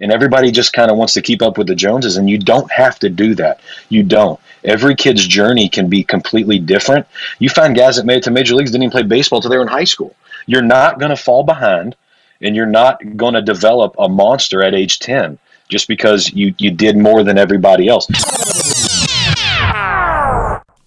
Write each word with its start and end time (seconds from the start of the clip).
And 0.00 0.10
everybody 0.10 0.50
just 0.50 0.72
kind 0.72 0.90
of 0.90 0.96
wants 0.96 1.12
to 1.12 1.22
keep 1.22 1.40
up 1.40 1.56
with 1.56 1.68
the 1.68 1.74
Joneses, 1.76 2.16
and 2.16 2.28
you 2.28 2.36
don't 2.36 2.70
have 2.72 2.98
to 2.98 3.08
do 3.08 3.36
that. 3.36 3.60
You 3.90 4.02
don't. 4.02 4.40
Every 4.64 4.96
kid's 4.96 5.24
journey 5.24 5.68
can 5.68 5.88
be 5.88 6.02
completely 6.02 6.58
different. 6.58 7.06
You 7.38 7.48
find 7.48 7.76
guys 7.76 7.94
that 7.94 8.04
made 8.04 8.16
it 8.16 8.22
to 8.24 8.32
major 8.32 8.56
leagues 8.56 8.72
didn't 8.72 8.82
even 8.82 8.90
play 8.90 9.04
baseball 9.04 9.40
till 9.40 9.50
they 9.50 9.56
were 9.56 9.62
in 9.62 9.68
high 9.68 9.84
school. 9.84 10.16
You're 10.46 10.62
not 10.62 10.98
going 10.98 11.10
to 11.10 11.16
fall 11.16 11.44
behind, 11.44 11.94
and 12.40 12.56
you're 12.56 12.66
not 12.66 13.16
going 13.16 13.34
to 13.34 13.42
develop 13.42 13.94
a 13.96 14.08
monster 14.08 14.64
at 14.64 14.74
age 14.74 14.98
10 14.98 15.38
just 15.68 15.86
because 15.86 16.32
you, 16.32 16.52
you 16.58 16.72
did 16.72 16.96
more 16.96 17.22
than 17.22 17.38
everybody 17.38 17.86
else. 17.86 18.08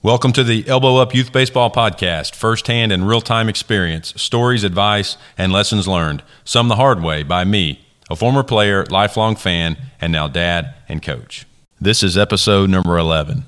Welcome 0.04 0.34
to 0.34 0.44
the 0.44 0.68
Elbow 0.68 0.98
Up 0.98 1.16
Youth 1.16 1.32
Baseball 1.32 1.72
Podcast, 1.72 2.36
firsthand 2.36 2.92
and 2.92 3.08
real 3.08 3.22
time 3.22 3.48
experience, 3.48 4.14
stories, 4.18 4.66
advice, 4.66 5.16
and 5.38 5.54
lessons 5.54 5.88
learned, 5.88 6.24
some 6.44 6.68
the 6.68 6.76
hard 6.76 7.02
way 7.02 7.24
by 7.24 7.46
me, 7.46 7.87
a 8.10 8.16
former 8.16 8.44
player, 8.44 8.86
lifelong 8.86 9.36
fan, 9.36 9.78
and 10.00 10.12
now 10.12 10.28
dad 10.28 10.74
and 10.88 11.02
coach. 11.02 11.46
This 11.80 12.04
is 12.04 12.18
episode 12.18 12.70
number 12.70 12.98
11. 12.98 13.44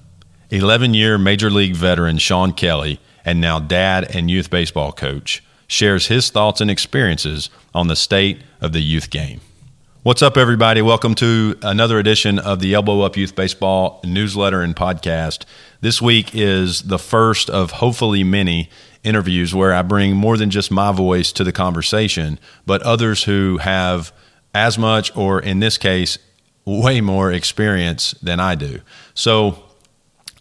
11 0.49 0.93
year 0.93 1.17
Major 1.17 1.49
League 1.49 1.75
veteran 1.75 2.17
Shawn 2.17 2.51
Kelley, 2.51 2.99
and 3.23 3.39
now 3.39 3.59
dad 3.59 4.13
and 4.13 4.29
youth 4.29 4.49
baseball 4.49 4.91
coach, 4.91 5.41
shares 5.67 6.07
his 6.07 6.29
thoughts 6.29 6.59
and 6.59 6.69
experiences 6.69 7.49
on 7.73 7.87
the 7.87 7.95
state 7.95 8.41
of 8.59 8.73
the 8.73 8.81
youth 8.81 9.09
game. 9.09 9.39
What's 10.03 10.21
up, 10.21 10.37
everybody? 10.37 10.81
Welcome 10.81 11.15
to 11.15 11.57
another 11.61 11.99
edition 11.99 12.39
of 12.39 12.59
the 12.59 12.73
Elbow 12.73 13.01
Up 13.01 13.15
Youth 13.15 13.35
Baseball 13.35 14.01
newsletter 14.03 14.61
and 14.61 14.75
podcast. 14.75 15.45
This 15.81 16.01
week 16.01 16.31
is 16.33 16.83
the 16.83 16.99
first 16.99 17.49
of 17.49 17.71
hopefully 17.71 18.23
many 18.23 18.69
interviews 19.03 19.53
where 19.55 19.73
I 19.73 19.83
bring 19.83 20.15
more 20.15 20.35
than 20.35 20.49
just 20.49 20.71
my 20.71 20.91
voice 20.91 21.31
to 21.33 21.43
the 21.43 21.51
conversation, 21.51 22.39
but 22.65 22.81
others 22.83 23.23
who 23.23 23.57
have 23.59 24.11
as 24.53 24.77
much, 24.77 25.15
or 25.15 25.39
in 25.39 25.59
this 25.59 25.77
case, 25.77 26.17
way 26.65 27.01
more 27.01 27.31
experience 27.31 28.11
than 28.21 28.39
I 28.39 28.55
do. 28.55 28.81
So 29.13 29.63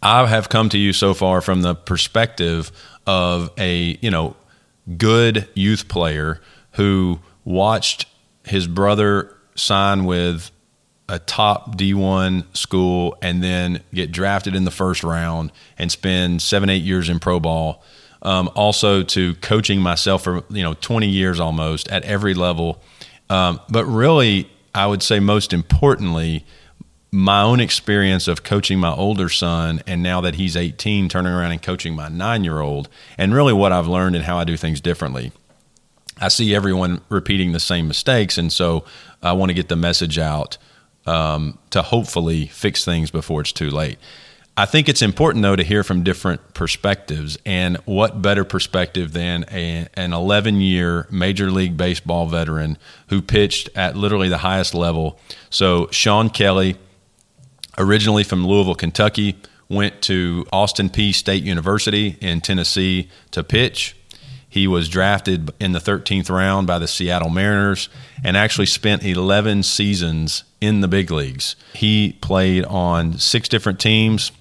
I 0.02 0.26
have 0.26 0.48
come 0.48 0.68
to 0.70 0.78
you 0.78 0.92
so 0.92 1.14
far 1.14 1.40
from 1.40 1.62
the 1.62 1.74
perspective 1.74 2.70
of 3.06 3.50
a, 3.58 3.98
you 4.00 4.10
know, 4.10 4.36
good 4.96 5.48
youth 5.54 5.88
player 5.88 6.40
who 6.72 7.20
watched 7.44 8.06
his 8.44 8.66
brother 8.66 9.36
sign 9.54 10.04
with 10.04 10.50
a 11.08 11.18
top 11.18 11.76
D1 11.76 12.44
school 12.56 13.16
and 13.22 13.42
then 13.42 13.82
get 13.94 14.12
drafted 14.12 14.54
in 14.54 14.64
the 14.64 14.70
first 14.70 15.02
round 15.02 15.50
and 15.78 15.90
spend 15.90 16.42
seven, 16.42 16.68
eight 16.68 16.82
years 16.82 17.08
in 17.08 17.18
pro 17.18 17.40
ball. 17.40 17.82
Um, 18.20 18.50
also 18.54 19.04
to 19.04 19.36
coaching 19.36 19.80
myself 19.80 20.24
for, 20.24 20.42
you 20.50 20.62
know, 20.62 20.74
20 20.74 21.08
years 21.08 21.38
almost 21.38 21.88
at 21.88 22.02
every 22.04 22.34
level. 22.34 22.82
Um, 23.30 23.60
but 23.68 23.84
really, 23.84 24.50
I 24.74 24.86
would 24.86 25.02
say 25.02 25.20
most 25.20 25.52
importantly, 25.52 26.44
my 27.10 27.42
own 27.42 27.60
experience 27.60 28.28
of 28.28 28.42
coaching 28.42 28.78
my 28.78 28.92
older 28.92 29.28
son 29.28 29.82
and 29.86 30.02
now 30.02 30.20
that 30.20 30.34
he's 30.34 30.56
18 30.56 31.08
turning 31.08 31.32
around 31.32 31.52
and 31.52 31.62
coaching 31.62 31.94
my 31.94 32.08
9-year-old 32.08 32.88
and 33.16 33.34
really 33.34 33.52
what 33.52 33.72
I've 33.72 33.86
learned 33.86 34.14
and 34.14 34.24
how 34.24 34.38
I 34.38 34.44
do 34.44 34.56
things 34.56 34.80
differently. 34.80 35.32
I 36.20 36.28
see 36.28 36.54
everyone 36.54 37.00
repeating 37.08 37.52
the 37.52 37.60
same 37.60 37.88
mistakes 37.88 38.36
and 38.36 38.52
so 38.52 38.84
I 39.22 39.32
want 39.32 39.48
to 39.50 39.54
get 39.54 39.68
the 39.68 39.76
message 39.76 40.18
out 40.18 40.58
um, 41.06 41.58
to 41.70 41.80
hopefully 41.80 42.46
fix 42.46 42.84
things 42.84 43.10
before 43.10 43.40
it's 43.40 43.52
too 43.52 43.70
late. 43.70 43.98
I 44.58 44.66
think 44.66 44.88
it's 44.88 45.02
important 45.02 45.44
though 45.44 45.54
to 45.54 45.62
hear 45.62 45.84
from 45.84 46.02
different 46.02 46.52
perspectives, 46.52 47.38
and 47.46 47.76
what 47.84 48.20
better 48.20 48.42
perspective 48.42 49.12
than 49.12 49.44
a, 49.52 49.86
an 49.94 50.12
11 50.12 50.60
year 50.60 51.06
Major 51.12 51.48
League 51.52 51.76
Baseball 51.76 52.26
veteran 52.26 52.76
who 53.06 53.22
pitched 53.22 53.70
at 53.76 53.96
literally 53.96 54.28
the 54.28 54.38
highest 54.38 54.74
level. 54.74 55.20
So 55.48 55.86
Shawn 55.92 56.28
Kelley, 56.28 56.76
originally 57.78 58.24
from 58.24 58.44
Louisville, 58.44 58.74
Kentucky, 58.74 59.40
went 59.68 60.02
to 60.02 60.44
Austin 60.52 60.90
Peay 60.90 61.14
State 61.14 61.44
University 61.44 62.16
in 62.20 62.40
Tennessee 62.40 63.08
to 63.30 63.44
pitch. 63.44 63.94
He 64.48 64.66
was 64.66 64.88
drafted 64.88 65.52
in 65.60 65.70
the 65.70 65.78
13th 65.78 66.30
round 66.30 66.66
by 66.66 66.80
the 66.80 66.88
Seattle 66.88 67.30
Mariners 67.30 67.88
and 68.24 68.36
actually 68.36 68.66
spent 68.66 69.04
11 69.04 69.62
seasons 69.62 70.42
in 70.60 70.80
the 70.80 70.88
big 70.88 71.12
leagues. 71.12 71.54
He 71.74 72.14
played 72.20 72.64
on 72.64 73.18
six 73.18 73.48
different 73.48 73.78
teams. 73.78 74.32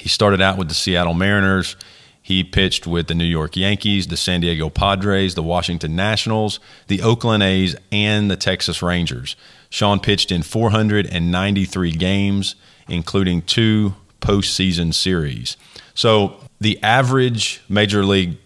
He 0.00 0.08
started 0.08 0.40
out 0.40 0.58
with 0.58 0.68
the 0.68 0.74
Seattle 0.74 1.14
Mariners. 1.14 1.76
He 2.22 2.44
pitched 2.44 2.86
with 2.86 3.06
the 3.08 3.14
New 3.14 3.24
York 3.24 3.56
Yankees, 3.56 4.06
the 4.06 4.16
San 4.16 4.40
Diego 4.40 4.68
Padres, 4.68 5.34
the 5.34 5.42
Washington 5.42 5.96
Nationals, 5.96 6.60
the 6.86 7.02
Oakland 7.02 7.42
A's, 7.42 7.74
and 7.90 8.30
the 8.30 8.36
Texas 8.36 8.82
Rangers. 8.82 9.36
Shawn 9.68 10.00
pitched 10.00 10.30
in 10.30 10.42
493 10.42 11.92
games, 11.92 12.54
including 12.88 13.42
two 13.42 13.94
postseason 14.20 14.92
series. 14.92 15.56
So 15.94 16.36
the 16.60 16.82
average 16.82 17.62
major 17.68 18.04
league 18.04 18.36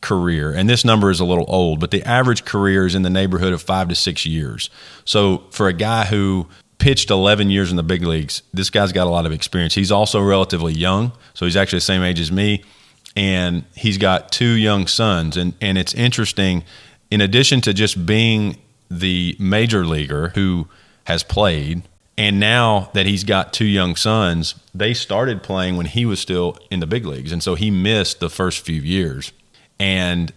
career, 0.00 0.52
and 0.52 0.68
this 0.68 0.84
number 0.84 1.10
is 1.10 1.20
a 1.20 1.24
little 1.24 1.46
old, 1.48 1.80
but 1.80 1.90
the 1.90 2.02
average 2.02 2.44
career 2.44 2.86
is 2.86 2.94
in 2.94 3.02
the 3.02 3.10
neighborhood 3.10 3.52
of 3.52 3.62
five 3.62 3.88
to 3.88 3.94
six 3.94 4.26
years. 4.26 4.70
So 5.04 5.44
for 5.50 5.68
a 5.68 5.72
guy 5.72 6.04
who 6.04 6.48
pitched 6.84 7.10
11 7.10 7.48
years 7.48 7.70
in 7.70 7.78
the 7.78 7.82
big 7.82 8.02
leagues, 8.02 8.42
this 8.52 8.68
guy's 8.68 8.92
got 8.92 9.06
a 9.06 9.10
lot 9.10 9.24
of 9.24 9.32
experience. 9.32 9.74
He's 9.74 9.90
also 9.90 10.20
relatively 10.20 10.74
young, 10.74 11.12
so 11.32 11.46
he's 11.46 11.56
actually 11.56 11.78
the 11.78 11.86
same 11.86 12.02
age 12.02 12.20
as 12.20 12.30
me, 12.30 12.62
and 13.16 13.64
he's 13.74 13.96
got 13.96 14.30
two 14.30 14.50
young 14.50 14.86
sons. 14.86 15.38
And, 15.38 15.54
and 15.62 15.78
it's 15.78 15.94
interesting, 15.94 16.62
in 17.10 17.22
addition 17.22 17.62
to 17.62 17.72
just 17.72 18.04
being 18.04 18.58
the 18.90 19.34
major 19.40 19.86
leaguer 19.86 20.32
who 20.34 20.68
has 21.04 21.22
played, 21.22 21.84
and 22.18 22.38
now 22.38 22.90
that 22.92 23.06
he's 23.06 23.24
got 23.24 23.54
two 23.54 23.64
young 23.64 23.96
sons, 23.96 24.54
they 24.74 24.92
started 24.92 25.42
playing 25.42 25.78
when 25.78 25.86
he 25.86 26.04
was 26.04 26.20
still 26.20 26.58
in 26.70 26.80
the 26.80 26.86
big 26.86 27.06
leagues. 27.06 27.32
And 27.32 27.42
so 27.42 27.54
he 27.54 27.70
missed 27.70 28.20
the 28.20 28.28
first 28.28 28.60
few 28.60 28.82
years. 28.82 29.32
And 29.80 30.34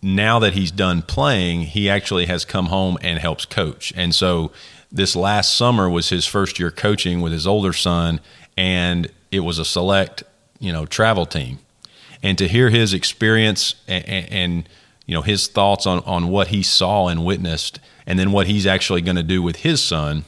now 0.00 0.38
that 0.38 0.52
he's 0.52 0.70
done 0.70 1.02
playing, 1.02 1.62
he 1.62 1.90
actually 1.90 2.26
has 2.26 2.44
come 2.44 2.66
home 2.66 2.96
and 3.00 3.18
helps 3.18 3.44
coach. 3.44 3.92
And 3.96 4.14
so 4.14 4.52
this 4.94 5.16
last 5.16 5.56
summer 5.56 5.90
was 5.90 6.08
his 6.08 6.24
first 6.24 6.60
year 6.60 6.70
coaching 6.70 7.20
with 7.20 7.32
his 7.32 7.48
older 7.48 7.72
son, 7.72 8.20
and 8.56 9.10
it 9.32 9.40
was 9.40 9.58
a 9.58 9.64
select, 9.64 10.22
you 10.60 10.72
know, 10.72 10.86
travel 10.86 11.26
team. 11.26 11.58
And 12.22 12.38
to 12.38 12.46
hear 12.46 12.70
his 12.70 12.94
experience 12.94 13.74
and, 13.88 14.04
and 14.08 14.68
you 15.04 15.14
know 15.14 15.20
his 15.20 15.48
thoughts 15.48 15.84
on 15.84 15.98
on 16.04 16.28
what 16.28 16.46
he 16.46 16.62
saw 16.62 17.08
and 17.08 17.24
witnessed, 17.24 17.80
and 18.06 18.18
then 18.18 18.30
what 18.30 18.46
he's 18.46 18.66
actually 18.66 19.02
going 19.02 19.16
to 19.16 19.24
do 19.24 19.42
with 19.42 19.56
his 19.56 19.82
son 19.82 20.24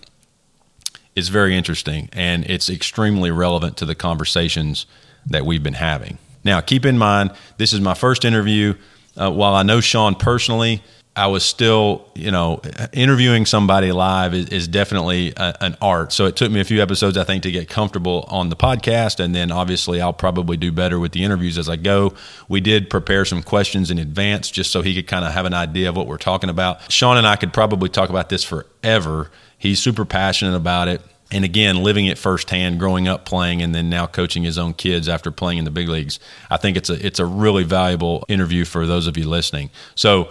is 1.14 1.28
very 1.28 1.56
interesting, 1.56 2.10
and 2.12 2.44
it's 2.44 2.68
extremely 2.68 3.30
relevant 3.30 3.76
to 3.78 3.86
the 3.86 3.94
conversations 3.94 4.84
that 5.24 5.46
we've 5.46 5.62
been 5.62 5.74
having. 5.74 6.18
Now, 6.44 6.60
keep 6.60 6.84
in 6.84 6.98
mind, 6.98 7.30
this 7.56 7.72
is 7.72 7.80
my 7.80 7.94
first 7.94 8.24
interview. 8.24 8.74
Uh, 9.16 9.30
while 9.30 9.54
I 9.54 9.62
know 9.62 9.80
Shawn 9.80 10.14
personally, 10.14 10.82
I 11.16 11.28
was 11.28 11.44
still, 11.44 12.06
you 12.14 12.30
know, 12.30 12.60
interviewing 12.92 13.46
somebody 13.46 13.90
live 13.90 14.34
is, 14.34 14.48
is 14.50 14.68
definitely 14.68 15.32
a, 15.36 15.54
an 15.62 15.76
art. 15.80 16.12
So 16.12 16.26
it 16.26 16.36
took 16.36 16.52
me 16.52 16.60
a 16.60 16.64
few 16.64 16.82
episodes, 16.82 17.16
I 17.16 17.24
think, 17.24 17.42
to 17.44 17.50
get 17.50 17.70
comfortable 17.70 18.26
on 18.28 18.50
the 18.50 18.56
podcast. 18.56 19.18
And 19.18 19.34
then 19.34 19.50
obviously 19.50 20.00
I'll 20.00 20.12
probably 20.12 20.58
do 20.58 20.70
better 20.70 21.00
with 21.00 21.12
the 21.12 21.24
interviews 21.24 21.56
as 21.56 21.70
I 21.70 21.76
go. 21.76 22.12
We 22.48 22.60
did 22.60 22.90
prepare 22.90 23.24
some 23.24 23.42
questions 23.42 23.90
in 23.90 23.98
advance 23.98 24.50
just 24.50 24.70
so 24.70 24.82
he 24.82 24.94
could 24.94 25.06
kind 25.06 25.24
of 25.24 25.32
have 25.32 25.46
an 25.46 25.54
idea 25.54 25.88
of 25.88 25.96
what 25.96 26.06
we're 26.06 26.18
talking 26.18 26.50
about. 26.50 26.92
Shawn 26.92 27.16
and 27.16 27.26
I 27.26 27.36
could 27.36 27.54
probably 27.54 27.88
talk 27.88 28.10
about 28.10 28.28
this 28.28 28.44
forever. 28.44 29.30
He's 29.56 29.80
super 29.80 30.04
passionate 30.04 30.54
about 30.54 30.88
it 30.88 31.00
and 31.30 31.44
again, 31.44 31.82
living 31.82 32.06
it 32.06 32.18
firsthand, 32.18 32.78
growing 32.78 33.08
up 33.08 33.24
playing, 33.24 33.60
and 33.60 33.74
then 33.74 33.90
now 33.90 34.06
coaching 34.06 34.44
his 34.44 34.58
own 34.58 34.74
kids 34.74 35.08
after 35.08 35.32
playing 35.32 35.58
in 35.58 35.64
the 35.64 35.72
big 35.72 35.88
leagues. 35.88 36.20
I 36.50 36.56
think 36.56 36.76
it's 36.76 36.88
a 36.88 37.04
it's 37.04 37.18
a 37.18 37.26
really 37.26 37.64
valuable 37.64 38.24
interview 38.28 38.64
for 38.64 38.86
those 38.86 39.08
of 39.08 39.16
you 39.16 39.28
listening. 39.28 39.70
So 39.96 40.30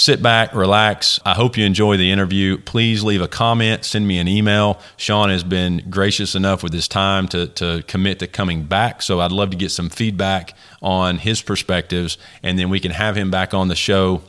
sit 0.00 0.22
back, 0.22 0.54
relax. 0.54 1.20
I 1.26 1.34
hope 1.34 1.58
you 1.58 1.66
enjoy 1.66 1.98
the 1.98 2.10
interview. 2.10 2.56
Please 2.56 3.04
leave 3.04 3.20
a 3.20 3.28
comment, 3.28 3.84
send 3.84 4.08
me 4.08 4.18
an 4.18 4.28
email. 4.28 4.80
Shawn 4.96 5.28
has 5.28 5.44
been 5.44 5.84
gracious 5.90 6.34
enough 6.34 6.62
with 6.62 6.72
his 6.72 6.88
time 6.88 7.28
to, 7.28 7.48
to 7.48 7.84
commit 7.86 8.18
to 8.20 8.26
coming 8.26 8.62
back. 8.62 9.02
So 9.02 9.20
I'd 9.20 9.30
love 9.30 9.50
to 9.50 9.58
get 9.58 9.70
some 9.70 9.90
feedback 9.90 10.54
on 10.80 11.18
his 11.18 11.42
perspectives, 11.42 12.16
and 12.42 12.58
then 12.58 12.70
we 12.70 12.80
can 12.80 12.92
have 12.92 13.14
him 13.14 13.30
back 13.30 13.52
on 13.52 13.68
the 13.68 13.76
show 13.76 14.22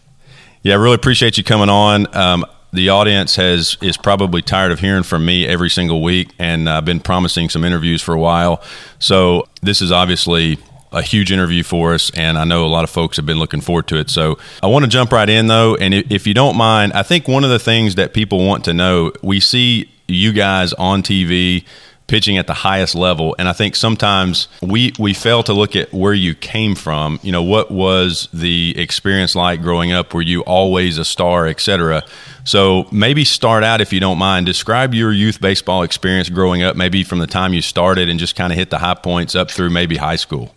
Yeah, 0.63 0.73
I 0.73 0.77
really 0.77 0.95
appreciate 0.95 1.37
you 1.37 1.45
coming 1.45 1.69
on. 1.69 2.13
Um, 2.13 2.45
the 2.71 2.89
audience 2.89 3.35
has 3.35 3.77
is 3.81 3.97
probably 3.97 4.41
tired 4.41 4.71
of 4.71 4.79
hearing 4.79 5.03
from 5.03 5.25
me 5.25 5.45
every 5.47 5.69
single 5.69 6.01
week, 6.01 6.29
and 6.37 6.69
I've 6.69 6.85
been 6.85 6.99
promising 6.99 7.49
some 7.49 7.63
interviews 7.63 8.01
for 8.01 8.13
a 8.13 8.19
while. 8.19 8.61
So 8.99 9.47
this 9.61 9.81
is 9.81 9.91
obviously 9.91 10.57
a 10.91 11.01
huge 11.01 11.31
interview 11.31 11.63
for 11.63 11.93
us, 11.93 12.09
and 12.11 12.37
I 12.37 12.43
know 12.43 12.65
a 12.65 12.67
lot 12.67 12.83
of 12.83 12.89
folks 12.89 13.17
have 13.17 13.25
been 13.25 13.39
looking 13.39 13.61
forward 13.61 13.87
to 13.87 13.97
it. 13.97 14.09
So 14.09 14.39
I 14.63 14.67
want 14.67 14.85
to 14.85 14.89
jump 14.89 15.11
right 15.11 15.29
in, 15.29 15.47
though, 15.47 15.75
and 15.75 15.93
if 15.93 16.25
you 16.25 16.33
don't 16.33 16.55
mind, 16.55 16.93
I 16.93 17.03
think 17.03 17.27
one 17.27 17.43
of 17.43 17.49
the 17.49 17.59
things 17.59 17.95
that 17.95 18.13
people 18.13 18.45
want 18.45 18.65
to 18.65 18.73
know, 18.73 19.11
we 19.21 19.39
see 19.39 19.91
you 20.07 20.33
guys 20.33 20.73
on 20.73 21.03
TV 21.03 21.65
pitching 22.09 22.37
at 22.37 22.47
the 22.47 22.53
highest 22.53 22.95
level. 22.95 23.35
And 23.39 23.47
I 23.47 23.53
think 23.53 23.75
sometimes 23.75 24.47
we 24.61 24.91
we 24.99 25.13
fail 25.13 25.43
to 25.43 25.53
look 25.53 25.75
at 25.75 25.93
where 25.93 26.13
you 26.13 26.33
came 26.33 26.75
from. 26.75 27.19
You 27.21 27.31
know, 27.31 27.43
what 27.43 27.71
was 27.71 28.27
the 28.33 28.73
experience 28.77 29.35
like 29.35 29.61
growing 29.61 29.93
up? 29.93 30.13
Were 30.13 30.23
you 30.23 30.41
always 30.41 30.97
a 30.97 31.05
star, 31.05 31.47
et 31.47 31.61
cetera? 31.61 32.03
So 32.43 32.87
maybe 32.91 33.25
start 33.25 33.63
out 33.63 33.81
if 33.81 33.93
you 33.93 33.99
don't 33.99 34.17
mind. 34.17 34.45
Describe 34.45 34.93
your 34.93 35.11
youth 35.11 35.39
baseball 35.39 35.83
experience 35.83 36.29
growing 36.29 36.63
up, 36.63 36.75
maybe 36.75 37.03
from 37.03 37.19
the 37.19 37.27
time 37.27 37.53
you 37.53 37.61
started 37.61 38.09
and 38.09 38.19
just 38.19 38.35
kind 38.35 38.51
of 38.51 38.57
hit 38.57 38.69
the 38.69 38.79
high 38.79 38.95
points 38.95 39.35
up 39.35 39.51
through 39.51 39.69
maybe 39.69 39.97
high 39.97 40.15
school. 40.15 40.55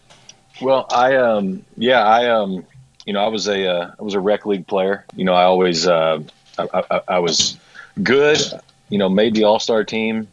Well, 0.60 0.86
I 0.90 1.16
um 1.16 1.64
yeah 1.76 2.02
I 2.04 2.30
um 2.30 2.64
you 3.04 3.12
know 3.12 3.24
I 3.24 3.28
was 3.28 3.48
a 3.48 3.66
uh, 3.68 3.90
I 3.98 4.02
was 4.02 4.14
a 4.14 4.20
rec 4.20 4.46
league 4.46 4.66
player. 4.66 5.04
You 5.16 5.24
know 5.24 5.34
I 5.34 5.44
always 5.44 5.86
uh, 5.86 6.22
I, 6.58 6.84
I, 6.90 7.00
I 7.08 7.18
was 7.18 7.56
good. 8.02 8.38
You 8.88 8.98
know 8.98 9.08
made 9.08 9.34
the 9.34 9.44
all 9.44 9.58
star 9.58 9.84
team 9.84 10.28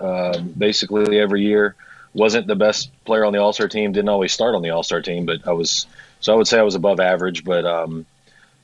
uh, 0.00 0.38
basically 0.40 1.18
every 1.18 1.42
year. 1.42 1.74
Wasn't 2.14 2.46
the 2.46 2.56
best 2.56 2.90
player 3.04 3.24
on 3.24 3.32
the 3.32 3.40
All 3.40 3.52
Star 3.52 3.68
team. 3.68 3.92
Didn't 3.92 4.08
always 4.08 4.32
start 4.32 4.54
on 4.54 4.62
the 4.62 4.70
All 4.70 4.82
Star 4.82 5.02
team, 5.02 5.26
but 5.26 5.46
I 5.46 5.52
was. 5.52 5.86
So 6.20 6.32
I 6.32 6.36
would 6.36 6.48
say 6.48 6.58
I 6.58 6.62
was 6.62 6.74
above 6.74 7.00
average. 7.00 7.44
But 7.44 7.64
um, 7.64 8.06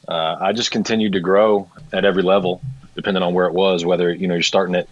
uh, 0.08 0.36
I 0.40 0.52
just 0.52 0.70
continued 0.70 1.12
to 1.12 1.20
grow 1.20 1.70
at 1.92 2.04
every 2.04 2.22
level, 2.22 2.60
depending 2.94 3.22
on 3.22 3.34
where 3.34 3.46
it 3.46 3.54
was. 3.54 3.84
Whether 3.84 4.12
you 4.12 4.28
know 4.28 4.34
you're 4.34 4.42
starting 4.42 4.74
at, 4.74 4.88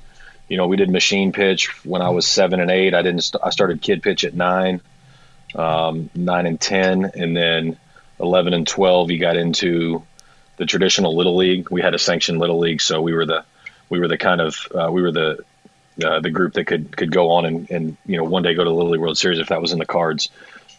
you 0.49 0.57
know, 0.57 0.67
we 0.67 0.77
did 0.77 0.91
machine 0.91 1.33
pitch 1.33 1.85
when 1.85 2.03
I 2.03 2.11
was 2.11 2.27
seven 2.27 2.61
and 2.61 2.71
eight. 2.71 2.95
I 2.95 3.03
didn't. 3.03 3.23
St- 3.23 3.43
I 3.45 3.51
started 3.51 3.83
kid 3.83 4.03
pitch 4.03 4.25
at 4.25 4.35
nine, 4.35 4.81
um, 5.55 6.11
nine 6.15 6.47
and 6.47 6.61
ten, 6.61 7.11
and 7.15 7.37
then 7.37 7.77
eleven 8.21 8.55
and 8.55 8.67
twelve. 8.67 9.11
You 9.11 9.19
got 9.19 9.37
into 9.37 10.03
the 10.57 10.67
traditional 10.67 11.17
little 11.17 11.37
league. 11.37 11.71
We 11.71 11.83
had 11.83 11.95
a 11.95 11.99
sanctioned 11.99 12.39
little 12.39 12.59
league, 12.59 12.81
so 12.81 13.03
we 13.03 13.13
were 13.13 13.27
the 13.27 13.45
we 13.89 14.01
were 14.01 14.09
the 14.09 14.19
kind 14.19 14.41
of 14.41 14.57
uh, 14.75 14.91
we 14.91 15.03
were 15.03 15.13
the 15.13 15.45
uh, 16.03 16.21
the 16.21 16.31
group 16.31 16.55
that 16.55 16.65
could 16.65 16.97
could 16.97 17.13
go 17.13 17.31
on 17.31 17.45
and, 17.45 17.71
and 17.71 17.97
you 18.07 18.17
know 18.17 18.25
one 18.25 18.43
day 18.43 18.55
go 18.55 18.65
to 18.65 18.71
the 18.71 18.75
Little 18.75 18.93
League 18.93 19.01
World 19.01 19.19
Series 19.19 19.39
if 19.39 19.49
that 19.49 19.61
was 19.61 19.73
in 19.73 19.79
the 19.79 19.87
cards. 19.87 20.31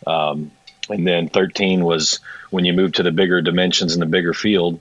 Um, 0.08 0.52
and 0.90 1.08
then 1.08 1.30
13 1.30 1.86
was 1.86 2.20
when 2.54 2.66
you 2.66 2.74
move 2.74 2.94
to 2.94 3.04
the 3.04 3.12
bigger 3.12 3.42
dimensions 3.42 3.94
and 3.94 4.02
the 4.02 4.08
bigger 4.08 4.34
field, 4.34 4.80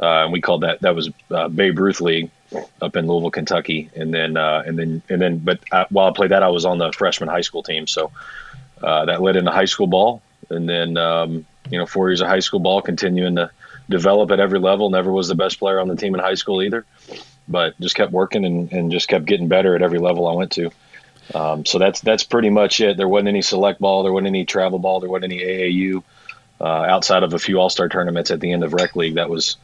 uh, 0.00 0.24
and 0.24 0.32
we 0.32 0.40
called 0.40 0.62
that 0.62 0.80
that 0.80 0.94
was 0.94 1.10
uh, 1.30 1.48
Babe 1.48 1.78
Ruth 1.78 2.00
League 2.00 2.30
up 2.80 2.96
in 2.96 3.06
Louisville, 3.06 3.30
Kentucky. 3.30 3.90
And 3.94 4.12
then 4.12 4.36
uh, 4.36 4.62
and 4.66 4.78
then 4.78 5.02
and 5.08 5.20
then, 5.20 5.38
but 5.38 5.60
I, 5.72 5.86
while 5.90 6.08
I 6.08 6.12
played 6.12 6.30
that, 6.30 6.42
I 6.42 6.48
was 6.48 6.64
on 6.64 6.78
the 6.78 6.92
freshman 6.92 7.28
high 7.28 7.42
school 7.42 7.62
team, 7.62 7.86
so 7.86 8.10
uh, 8.82 9.06
that 9.06 9.22
led 9.22 9.36
into 9.36 9.50
high 9.50 9.64
school 9.64 9.86
ball. 9.86 10.22
And 10.50 10.68
then 10.68 10.96
um, 10.96 11.46
you 11.70 11.78
know 11.78 11.86
four 11.86 12.10
years 12.10 12.20
of 12.20 12.28
high 12.28 12.40
school 12.40 12.60
ball, 12.60 12.82
continuing 12.82 13.36
to 13.36 13.50
develop 13.88 14.30
at 14.30 14.40
every 14.40 14.58
level. 14.58 14.90
Never 14.90 15.12
was 15.12 15.28
the 15.28 15.34
best 15.34 15.58
player 15.58 15.80
on 15.80 15.88
the 15.88 15.96
team 15.96 16.14
in 16.14 16.20
high 16.20 16.34
school 16.34 16.62
either 16.62 16.84
but 17.48 17.78
just 17.80 17.94
kept 17.94 18.12
working 18.12 18.44
and, 18.44 18.72
and 18.72 18.92
just 18.92 19.08
kept 19.08 19.24
getting 19.24 19.48
better 19.48 19.74
at 19.74 19.82
every 19.82 19.98
level 19.98 20.26
I 20.26 20.32
went 20.34 20.52
to. 20.52 20.70
Um, 21.34 21.64
so 21.64 21.78
that's 21.78 22.00
that's 22.00 22.24
pretty 22.24 22.50
much 22.50 22.80
it. 22.80 22.96
There 22.96 23.08
wasn't 23.08 23.28
any 23.28 23.42
select 23.42 23.80
ball, 23.80 24.02
there 24.02 24.12
wasn't 24.12 24.28
any 24.28 24.44
travel 24.44 24.78
ball, 24.78 25.00
there 25.00 25.08
wasn't 25.08 25.32
any 25.32 25.42
AAU 25.42 26.02
uh, 26.64 26.86
outside 26.88 27.22
of 27.22 27.34
a 27.34 27.38
few 27.38 27.60
All 27.60 27.68
Star 27.68 27.90
tournaments 27.90 28.30
at 28.30 28.40
the 28.40 28.50
end 28.50 28.64
of 28.64 28.72
rec 28.72 28.96
league. 28.96 29.16
That 29.16 29.28
was 29.28 29.58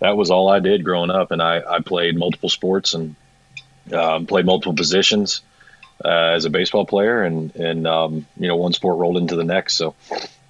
that 0.00 0.16
was 0.16 0.30
all 0.30 0.48
I 0.48 0.58
did 0.58 0.84
growing 0.84 1.10
up, 1.10 1.30
and 1.30 1.40
I, 1.40 1.62
I 1.66 1.80
played 1.80 2.18
multiple 2.18 2.48
sports 2.48 2.94
and 2.94 3.14
um, 3.92 4.26
played 4.26 4.46
multiple 4.46 4.74
positions 4.74 5.42
uh, 6.04 6.32
as 6.34 6.46
a 6.46 6.50
baseball 6.50 6.86
player, 6.86 7.22
and 7.22 7.54
and 7.54 7.86
um, 7.86 8.26
you 8.36 8.48
know 8.48 8.56
one 8.56 8.72
sport 8.72 8.98
rolled 8.98 9.16
into 9.16 9.36
the 9.36 9.44
next. 9.44 9.74
So 9.74 9.94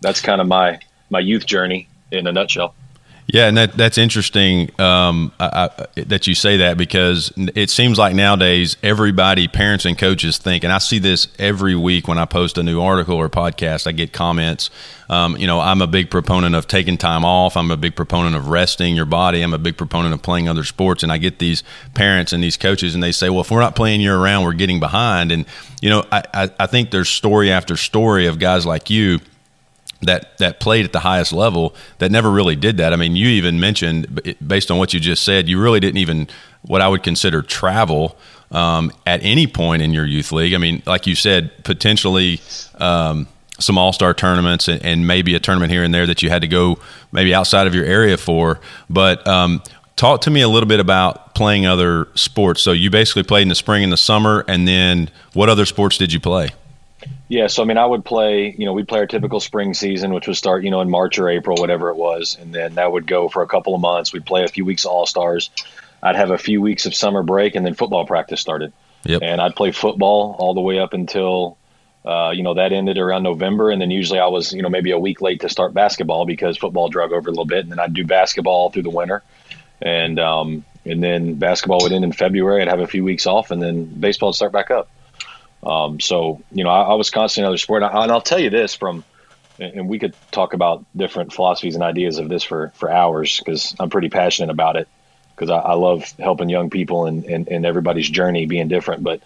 that's 0.00 0.22
kind 0.22 0.40
of 0.40 0.46
my 0.46 0.80
my 1.10 1.20
youth 1.20 1.44
journey 1.44 1.88
in 2.10 2.26
a 2.26 2.32
nutshell. 2.32 2.74
Yeah, 3.32 3.46
and 3.46 3.56
that 3.58 3.74
that's 3.76 3.96
interesting 3.96 4.70
um, 4.80 5.30
I, 5.38 5.68
I, 5.96 6.02
that 6.02 6.26
you 6.26 6.34
say 6.34 6.56
that 6.58 6.76
because 6.76 7.32
it 7.36 7.70
seems 7.70 7.96
like 7.96 8.12
nowadays 8.12 8.76
everybody, 8.82 9.46
parents 9.46 9.84
and 9.84 9.96
coaches, 9.96 10.38
think, 10.38 10.64
and 10.64 10.72
I 10.72 10.78
see 10.78 10.98
this 10.98 11.28
every 11.38 11.76
week 11.76 12.08
when 12.08 12.18
I 12.18 12.24
post 12.24 12.58
a 12.58 12.64
new 12.64 12.80
article 12.80 13.14
or 13.14 13.28
podcast. 13.28 13.86
I 13.86 13.92
get 13.92 14.12
comments. 14.12 14.68
Um, 15.08 15.36
you 15.36 15.46
know, 15.46 15.60
I'm 15.60 15.80
a 15.80 15.86
big 15.86 16.10
proponent 16.10 16.56
of 16.56 16.66
taking 16.66 16.96
time 16.96 17.24
off. 17.24 17.56
I'm 17.56 17.70
a 17.70 17.76
big 17.76 17.94
proponent 17.94 18.34
of 18.34 18.48
resting 18.48 18.96
your 18.96 19.06
body. 19.06 19.42
I'm 19.42 19.54
a 19.54 19.58
big 19.58 19.76
proponent 19.76 20.12
of 20.12 20.22
playing 20.22 20.48
other 20.48 20.64
sports. 20.64 21.04
And 21.04 21.12
I 21.12 21.18
get 21.18 21.38
these 21.38 21.62
parents 21.94 22.32
and 22.32 22.42
these 22.42 22.56
coaches, 22.56 22.94
and 22.94 23.02
they 23.02 23.12
say, 23.12 23.30
"Well, 23.30 23.42
if 23.42 23.50
we're 23.52 23.60
not 23.60 23.76
playing 23.76 24.00
year 24.00 24.18
round, 24.18 24.44
we're 24.44 24.54
getting 24.54 24.80
behind." 24.80 25.30
And 25.30 25.46
you 25.80 25.90
know, 25.90 26.04
I, 26.10 26.24
I, 26.34 26.50
I 26.58 26.66
think 26.66 26.90
there's 26.90 27.08
story 27.08 27.52
after 27.52 27.76
story 27.76 28.26
of 28.26 28.40
guys 28.40 28.66
like 28.66 28.90
you 28.90 29.20
that 30.02 30.38
that 30.38 30.60
played 30.60 30.84
at 30.84 30.92
the 30.92 31.00
highest 31.00 31.32
level 31.32 31.74
that 31.98 32.10
never 32.10 32.30
really 32.30 32.56
did 32.56 32.78
that. 32.78 32.92
I 32.92 32.96
mean, 32.96 33.16
you 33.16 33.28
even 33.28 33.60
mentioned 33.60 34.36
based 34.46 34.70
on 34.70 34.78
what 34.78 34.94
you 34.94 35.00
just 35.00 35.22
said, 35.24 35.48
you 35.48 35.60
really 35.60 35.80
didn't 35.80 35.98
even 35.98 36.28
what 36.62 36.80
I 36.80 36.88
would 36.88 37.02
consider 37.02 37.42
travel 37.42 38.16
um, 38.50 38.92
at 39.06 39.22
any 39.22 39.46
point 39.46 39.82
in 39.82 39.92
your 39.92 40.04
youth 40.04 40.32
league. 40.32 40.54
I 40.54 40.58
mean, 40.58 40.82
like 40.86 41.06
you 41.06 41.14
said, 41.14 41.64
potentially 41.64 42.40
um, 42.76 43.28
some 43.58 43.78
all 43.78 43.92
star 43.92 44.14
tournaments 44.14 44.68
and, 44.68 44.84
and, 44.84 45.06
maybe 45.06 45.34
a 45.34 45.40
tournament 45.40 45.70
here 45.70 45.84
and 45.84 45.94
there 45.94 46.06
that 46.06 46.22
you 46.22 46.30
had 46.30 46.42
to 46.42 46.48
go 46.48 46.78
maybe 47.12 47.34
outside 47.34 47.66
of 47.66 47.74
your 47.74 47.84
area 47.84 48.16
for. 48.16 48.58
But 48.88 49.26
um, 49.28 49.62
talk 49.96 50.22
to 50.22 50.30
me 50.30 50.40
a 50.40 50.48
little 50.48 50.68
bit 50.68 50.80
about 50.80 51.34
playing 51.34 51.66
other 51.66 52.08
sports. 52.14 52.62
So 52.62 52.72
you 52.72 52.90
basically 52.90 53.22
played 53.22 53.42
in 53.42 53.48
the 53.48 53.54
spring 53.54 53.84
and 53.84 53.92
the 53.92 53.98
summer, 53.98 54.44
and 54.48 54.66
then 54.66 55.10
what 55.34 55.48
other 55.48 55.66
sports 55.66 55.98
did 55.98 56.12
you 56.12 56.20
play? 56.20 56.50
Yeah, 57.28 57.46
so 57.46 57.62
I 57.62 57.66
mean, 57.66 57.78
I 57.78 57.86
would 57.86 58.04
play. 58.04 58.54
You 58.56 58.66
know, 58.66 58.72
we'd 58.72 58.88
play 58.88 58.98
our 58.98 59.06
typical 59.06 59.40
spring 59.40 59.74
season, 59.74 60.12
which 60.12 60.26
would 60.26 60.36
start, 60.36 60.64
you 60.64 60.70
know, 60.70 60.80
in 60.80 60.90
March 60.90 61.18
or 61.18 61.28
April, 61.28 61.56
whatever 61.58 61.90
it 61.90 61.96
was, 61.96 62.36
and 62.40 62.54
then 62.54 62.74
that 62.74 62.90
would 62.90 63.06
go 63.06 63.28
for 63.28 63.42
a 63.42 63.46
couple 63.46 63.74
of 63.74 63.80
months. 63.80 64.12
We'd 64.12 64.26
play 64.26 64.44
a 64.44 64.48
few 64.48 64.64
weeks 64.64 64.84
All 64.84 65.06
Stars. 65.06 65.50
I'd 66.02 66.16
have 66.16 66.30
a 66.30 66.38
few 66.38 66.60
weeks 66.60 66.86
of 66.86 66.94
summer 66.94 67.22
break, 67.22 67.54
and 67.54 67.64
then 67.64 67.74
football 67.74 68.06
practice 68.06 68.40
started. 68.40 68.72
Yep. 69.04 69.22
And 69.22 69.40
I'd 69.40 69.54
play 69.54 69.70
football 69.70 70.36
all 70.38 70.54
the 70.54 70.60
way 70.60 70.78
up 70.78 70.92
until, 70.92 71.56
uh, 72.04 72.30
you 72.34 72.42
know, 72.42 72.54
that 72.54 72.72
ended 72.72 72.98
around 72.98 73.22
November, 73.22 73.70
and 73.70 73.80
then 73.80 73.90
usually 73.90 74.18
I 74.18 74.26
was, 74.26 74.52
you 74.52 74.62
know, 74.62 74.68
maybe 74.68 74.90
a 74.90 74.98
week 74.98 75.20
late 75.20 75.40
to 75.42 75.48
start 75.48 75.72
basketball 75.72 76.26
because 76.26 76.56
football 76.56 76.88
drug 76.88 77.12
over 77.12 77.28
a 77.28 77.32
little 77.32 77.46
bit, 77.46 77.60
and 77.60 77.70
then 77.70 77.78
I'd 77.78 77.94
do 77.94 78.04
basketball 78.04 78.70
through 78.70 78.82
the 78.82 78.90
winter, 78.90 79.22
and 79.80 80.18
um, 80.18 80.64
and 80.84 81.02
then 81.02 81.34
basketball 81.34 81.80
would 81.82 81.92
end 81.92 82.04
in 82.04 82.12
February. 82.12 82.62
I'd 82.62 82.68
have 82.68 82.80
a 82.80 82.86
few 82.86 83.04
weeks 83.04 83.26
off, 83.26 83.50
and 83.50 83.62
then 83.62 83.84
baseball 83.84 84.30
would 84.30 84.36
start 84.36 84.52
back 84.52 84.70
up. 84.70 84.88
Um, 85.62 86.00
so 86.00 86.42
you 86.52 86.64
know, 86.64 86.70
I, 86.70 86.82
I, 86.82 86.94
was 86.94 87.10
constantly 87.10 87.46
another 87.46 87.58
sport, 87.58 87.82
and, 87.82 87.92
I, 87.92 88.02
and 88.02 88.12
I'll 88.12 88.22
tell 88.22 88.38
you 88.38 88.48
this 88.48 88.74
from, 88.74 89.04
and 89.58 89.88
we 89.88 89.98
could 89.98 90.14
talk 90.30 90.54
about 90.54 90.84
different 90.96 91.32
philosophies 91.32 91.74
and 91.74 91.84
ideas 91.84 92.18
of 92.18 92.28
this 92.28 92.42
for 92.42 92.72
for 92.76 92.90
hours 92.90 93.38
because 93.38 93.74
I'm 93.78 93.90
pretty 93.90 94.08
passionate 94.08 94.50
about 94.50 94.76
it 94.76 94.88
because 95.34 95.50
I, 95.50 95.58
I, 95.58 95.74
love 95.74 96.10
helping 96.18 96.48
young 96.48 96.70
people 96.70 97.06
and, 97.06 97.24
and, 97.24 97.48
and 97.48 97.66
everybody's 97.66 98.08
journey 98.08 98.46
being 98.46 98.68
different. 98.68 99.02
But 99.02 99.20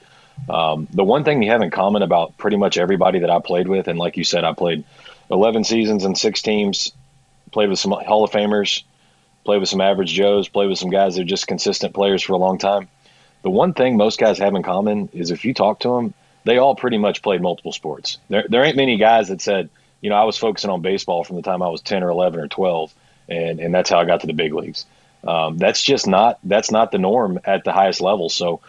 um, 0.49 0.89
the 0.93 1.05
one 1.05 1.25
thing 1.25 1.43
you 1.43 1.51
have 1.51 1.63
in 1.63 1.71
common 1.71 2.03
about 2.03 2.37
pretty 2.37 2.57
much 2.57 2.79
everybody 2.79 3.21
that 3.21 3.31
I 3.31 3.41
played 3.41 3.69
with, 3.69 3.89
and 3.89 3.99
like 3.99 4.17
you 4.17 4.25
said, 4.25 4.45
I 4.45 4.53
played 4.53 4.85
11 5.31 5.65
seasons 5.65 6.05
and 6.05 6.17
six 6.17 6.43
teams, 6.43 6.93
played 7.53 7.69
with 7.69 7.79
some 7.79 7.93
Hall 7.93 8.25
of 8.25 8.31
Famers, 8.31 8.83
played 9.45 9.61
with 9.61 9.69
some 9.69 9.81
average 9.81 10.13
Joes, 10.13 10.49
played 10.49 10.69
with 10.69 10.79
some 10.79 10.91
guys 10.91 11.15
that 11.15 11.23
are 11.23 11.27
just 11.27 11.47
consistent 11.47 11.95
players 11.95 12.23
for 12.23 12.33
a 12.33 12.39
long 12.39 12.59
time. 12.59 12.89
The 13.43 13.51
one 13.51 13.75
thing 13.75 13.97
most 13.97 14.19
guys 14.19 14.39
have 14.39 14.55
in 14.55 14.63
common 14.63 15.11
is 15.13 15.31
if 15.31 15.45
you 15.45 15.53
talk 15.53 15.81
to 15.81 15.97
them, 15.97 16.15
they 16.45 16.59
all 16.59 16.75
pretty 16.75 16.99
much 16.99 17.23
played 17.23 17.41
multiple 17.41 17.73
sports. 17.73 18.19
There, 18.29 18.45
there 18.49 18.65
ain't 18.65 18.77
many 18.77 18.97
guys 18.97 19.29
that 19.29 19.41
said, 19.41 19.71
you 20.01 20.11
know, 20.11 20.17
I 20.17 20.25
was 20.25 20.37
focusing 20.37 20.71
on 20.71 20.83
baseball 20.83 21.25
from 21.25 21.37
the 21.37 21.43
time 21.43 21.63
I 21.63 21.69
was 21.69 21.81
10 21.81 22.03
or 22.03 22.11
11 22.11 22.41
or 22.41 22.49
12, 22.49 22.95
and, 23.29 23.61
and 23.61 23.75
that's 23.75 23.91
how 23.91 23.99
I 23.99 24.05
got 24.05 24.21
to 24.21 24.27
the 24.27 24.35
big 24.35 24.53
leagues. 24.53 24.85
Um, 25.27 25.57
that's 25.57 25.83
just 25.83 26.07
not 26.07 26.39
that's 26.45 26.71
not 26.71 26.93
the 26.93 26.99
norm 26.99 27.41
at 27.45 27.65
the 27.65 27.73
highest 27.73 28.03
level. 28.03 28.29
So, 28.29 28.61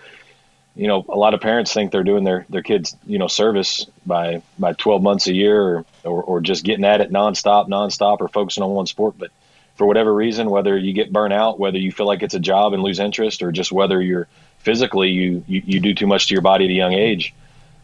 you 0.74 0.88
know, 0.88 1.06
a 1.10 1.18
lot 1.18 1.34
of 1.34 1.42
parents 1.42 1.74
think 1.74 1.92
they're 1.92 2.04
doing 2.04 2.24
their 2.24 2.46
their 2.50 2.64
kids, 2.64 2.96
you 3.06 3.20
know, 3.20 3.28
service 3.28 3.86
by 4.06 4.42
by 4.58 4.72
12 4.72 5.04
months 5.04 5.28
a 5.28 5.34
year 5.34 5.62
or, 5.62 5.86
or, 6.06 6.24
or 6.24 6.42
just 6.42 6.64
getting 6.64 6.86
at 6.86 7.02
it 7.02 7.12
nonstop, 7.12 7.68
nonstop, 7.68 8.22
or 8.22 8.30
focusing 8.30 8.64
on 8.64 8.70
one 8.70 8.88
sport. 8.88 9.16
But 9.18 9.32
for 9.76 9.86
whatever 9.86 10.14
reason, 10.14 10.50
whether 10.50 10.78
you 10.78 10.94
get 10.94 11.12
burnt 11.12 11.34
out, 11.34 11.60
whether 11.60 11.78
you 11.78 11.92
feel 11.92 12.08
like 12.08 12.24
it's 12.24 12.34
a 12.34 12.40
job 12.40 12.72
and 12.72 12.82
lose 12.82 13.00
interest, 13.00 13.44
or 13.44 13.52
just 13.52 13.74
whether 13.74 14.02
you're 14.02 14.28
physically 14.60 15.10
you, 15.10 15.44
you, 15.48 15.62
you 15.66 15.80
do 15.80 15.94
too 15.94 16.08
much 16.08 16.28
to 16.28 16.34
your 16.34 16.42
body 16.42 16.66
at 16.66 16.72
a 16.72 16.74
young 16.74 16.94
age, 16.94 17.36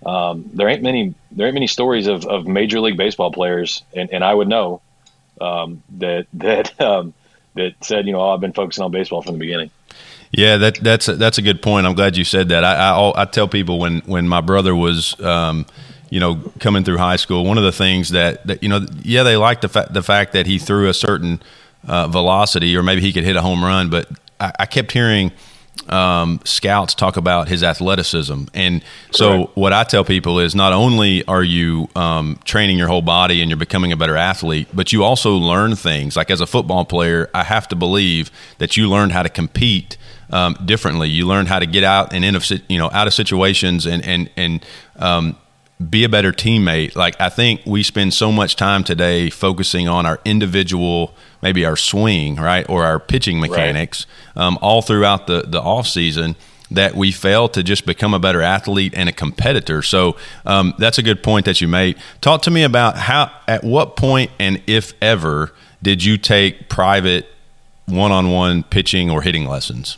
um, 0.05 0.50
there 0.53 0.67
ain't 0.67 0.81
many 0.81 1.13
there 1.31 1.48
ain't 1.48 1.53
many 1.53 1.67
stories 1.67 2.08
of, 2.08 2.25
of 2.25 2.48
major 2.48 2.79
league 2.79 2.98
baseball 2.98 3.31
players, 3.31 3.84
and, 3.96 4.12
and 4.12 4.24
I 4.24 4.34
would 4.34 4.48
know 4.48 4.81
um, 5.39 5.84
that 5.98 6.27
that 6.34 6.79
um, 6.81 7.13
that 7.55 7.75
said, 7.81 8.05
you 8.05 8.13
know, 8.13 8.22
oh, 8.22 8.29
I've 8.29 8.41
been 8.41 8.53
focusing 8.53 8.84
on 8.84 8.91
baseball 8.91 9.22
from 9.22 9.34
the 9.34 9.39
beginning. 9.39 9.72
Yeah, 10.31 10.58
that 10.58 10.75
that's 10.75 11.08
a, 11.08 11.15
that's 11.15 11.38
a 11.38 11.41
good 11.41 11.62
point. 11.62 11.86
I'm 11.86 11.93
glad 11.93 12.15
you 12.15 12.24
said 12.24 12.50
that. 12.50 12.63
I, 12.63 12.91
I, 12.91 13.22
I 13.22 13.25
tell 13.25 13.48
people 13.48 13.79
when 13.79 14.00
when 14.01 14.27
my 14.27 14.41
brother 14.41 14.75
was. 14.75 15.20
Um, 15.20 15.65
you 16.10 16.20
know, 16.20 16.36
coming 16.60 16.84
through 16.84 16.98
high 16.98 17.15
school, 17.15 17.46
one 17.46 17.58
of 17.58 17.63
the 17.63 17.72
things 17.72 18.10
that, 18.10 18.46
that 18.46 18.62
you 18.62 18.67
know, 18.67 18.86
yeah, 19.01 19.24
they 19.24 19.38
liked 19.38 19.62
the 19.62 19.70
fa- 19.70 19.88
the 19.89 20.03
fact 20.03 20.34
that 20.34 20.46
he 20.46 20.60
threw 20.60 20.89
a 20.89 20.93
certain 20.93 21.41
uh, 21.88 22.05
velocity, 22.10 22.75
or 22.75 22.84
maybe 22.84 23.00
he 23.00 23.13
could 23.13 23.24
hit 23.24 23.38
a 23.38 23.41
home 23.41 23.63
run. 23.63 23.89
But 23.89 24.10
I, 24.38 24.51
I 24.60 24.65
kept 24.65 24.91
hearing 24.91 25.31
um, 25.89 26.39
scouts 26.43 26.93
talk 26.93 27.17
about 27.17 27.47
his 27.47 27.63
athleticism. 27.63 28.45
And 28.53 28.83
so, 29.11 29.29
Correct. 29.29 29.57
what 29.57 29.73
I 29.73 29.83
tell 29.83 30.03
people 30.03 30.39
is 30.39 30.55
not 30.55 30.73
only 30.73 31.25
are 31.27 31.43
you 31.43 31.89
um, 31.95 32.39
training 32.43 32.77
your 32.77 32.88
whole 32.88 33.01
body 33.01 33.41
and 33.41 33.50
you're 33.50 33.57
becoming 33.57 33.91
a 33.91 33.97
better 33.97 34.17
athlete, 34.17 34.67
but 34.73 34.93
you 34.93 35.03
also 35.03 35.35
learn 35.35 35.75
things. 35.75 36.15
Like 36.15 36.31
as 36.31 36.41
a 36.41 36.47
football 36.47 36.85
player, 36.85 37.29
I 37.33 37.43
have 37.43 37.67
to 37.69 37.75
believe 37.75 38.31
that 38.57 38.77
you 38.77 38.89
learned 38.89 39.11
how 39.11 39.23
to 39.23 39.29
compete. 39.29 39.97
Um, 40.33 40.55
differently, 40.63 41.09
you 41.09 41.27
learn 41.27 41.47
how 41.47 41.59
to 41.59 41.65
get 41.65 41.83
out 41.83 42.13
and 42.13 42.23
in 42.23 42.38
of 42.38 42.50
you 42.69 42.77
know 42.77 42.89
out 42.93 43.05
of 43.05 43.13
situations 43.13 43.85
and 43.85 44.01
and 44.05 44.29
and 44.38 44.65
um, 44.95 45.35
be 45.89 46.03
a 46.03 46.09
better 46.09 46.31
teammate. 46.31 46.95
Like 46.95 47.19
I 47.19 47.29
think 47.29 47.61
we 47.65 47.83
spend 47.83 48.13
so 48.13 48.31
much 48.31 48.55
time 48.55 48.83
today 48.83 49.29
focusing 49.29 49.88
on 49.88 50.05
our 50.05 50.19
individual, 50.25 51.13
maybe 51.41 51.65
our 51.65 51.77
swing, 51.77 52.35
right, 52.35 52.67
or 52.69 52.83
our 52.85 53.00
pitching 53.00 53.39
mechanics, 53.39 54.05
right. 54.35 54.45
um, 54.45 54.59
all 54.61 54.81
throughout 54.81 55.27
the 55.27 55.41
the 55.41 55.61
off 55.61 55.88
season 55.88 56.35
that 56.71 56.95
we 56.95 57.11
fail 57.11 57.50
to 57.50 57.61
just 57.61 57.85
become 57.85 58.13
a 58.13 58.19
better 58.19 58.41
athlete 58.41 58.93
and 58.95 59.09
a 59.09 59.11
competitor. 59.11 59.81
So 59.81 60.15
um, 60.45 60.73
that's 60.77 60.97
a 60.97 61.03
good 61.03 61.21
point 61.21 61.45
that 61.45 61.59
you 61.59 61.67
made. 61.67 61.97
Talk 62.21 62.43
to 62.43 62.51
me 62.51 62.63
about 62.63 62.97
how, 62.97 63.29
at 63.45 63.63
what 63.63 63.97
point, 63.97 64.31
and 64.39 64.61
if 64.67 64.93
ever, 65.01 65.53
did 65.83 66.01
you 66.01 66.17
take 66.17 66.69
private 66.69 67.27
one-on-one 67.88 68.63
pitching 68.63 69.09
or 69.09 69.21
hitting 69.21 69.45
lessons? 69.45 69.97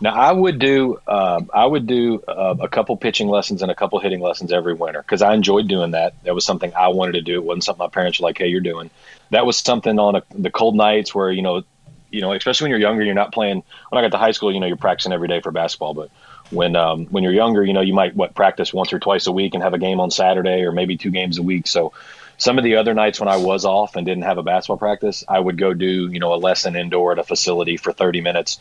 Now 0.00 0.14
I 0.14 0.32
would 0.32 0.58
do 0.58 1.00
uh, 1.06 1.42
I 1.52 1.66
would 1.66 1.86
do 1.86 2.22
uh, 2.26 2.56
a 2.60 2.68
couple 2.68 2.96
pitching 2.96 3.28
lessons 3.28 3.62
and 3.62 3.70
a 3.70 3.74
couple 3.74 3.98
hitting 3.98 4.20
lessons 4.20 4.52
every 4.52 4.74
winter 4.74 5.02
because 5.02 5.22
I 5.22 5.34
enjoyed 5.34 5.68
doing 5.68 5.92
that. 5.92 6.14
That 6.24 6.34
was 6.34 6.44
something 6.44 6.72
I 6.74 6.88
wanted 6.88 7.12
to 7.12 7.22
do. 7.22 7.34
It 7.34 7.44
wasn't 7.44 7.64
something 7.64 7.84
my 7.84 7.88
parents 7.88 8.20
were 8.20 8.24
like, 8.24 8.38
"Hey, 8.38 8.48
you're 8.48 8.60
doing." 8.60 8.90
That 9.30 9.46
was 9.46 9.58
something 9.58 9.98
on 9.98 10.16
a, 10.16 10.22
the 10.34 10.50
cold 10.50 10.76
nights 10.76 11.14
where 11.14 11.30
you 11.30 11.42
know, 11.42 11.62
you 12.10 12.20
know, 12.20 12.32
especially 12.32 12.66
when 12.66 12.70
you're 12.70 12.80
younger, 12.80 13.02
you're 13.02 13.14
not 13.14 13.32
playing. 13.32 13.62
When 13.90 13.98
I 13.98 14.02
got 14.04 14.12
to 14.12 14.18
high 14.18 14.32
school, 14.32 14.52
you 14.52 14.60
know, 14.60 14.66
you're 14.66 14.76
practicing 14.76 15.12
every 15.12 15.28
day 15.28 15.40
for 15.40 15.50
basketball, 15.50 15.94
but 15.94 16.10
when 16.50 16.76
um, 16.76 17.06
when 17.06 17.22
you're 17.22 17.32
younger, 17.32 17.64
you 17.64 17.72
know, 17.72 17.80
you 17.80 17.94
might 17.94 18.14
what 18.14 18.34
practice 18.34 18.72
once 18.72 18.92
or 18.92 18.98
twice 18.98 19.26
a 19.26 19.32
week 19.32 19.54
and 19.54 19.62
have 19.62 19.74
a 19.74 19.78
game 19.78 20.00
on 20.00 20.10
Saturday 20.10 20.62
or 20.62 20.72
maybe 20.72 20.96
two 20.96 21.10
games 21.10 21.38
a 21.38 21.42
week. 21.42 21.66
So 21.66 21.92
some 22.38 22.58
of 22.58 22.64
the 22.64 22.76
other 22.76 22.94
nights 22.94 23.20
when 23.20 23.28
I 23.28 23.36
was 23.36 23.64
off 23.64 23.96
and 23.96 24.06
didn't 24.06 24.24
have 24.24 24.38
a 24.38 24.42
basketball 24.42 24.78
practice, 24.78 25.24
I 25.28 25.38
would 25.38 25.58
go 25.58 25.74
do 25.74 26.10
you 26.10 26.18
know 26.18 26.34
a 26.34 26.36
lesson 26.36 26.76
indoor 26.76 27.12
at 27.12 27.18
a 27.18 27.24
facility 27.24 27.76
for 27.76 27.92
30 27.92 28.20
minutes 28.20 28.58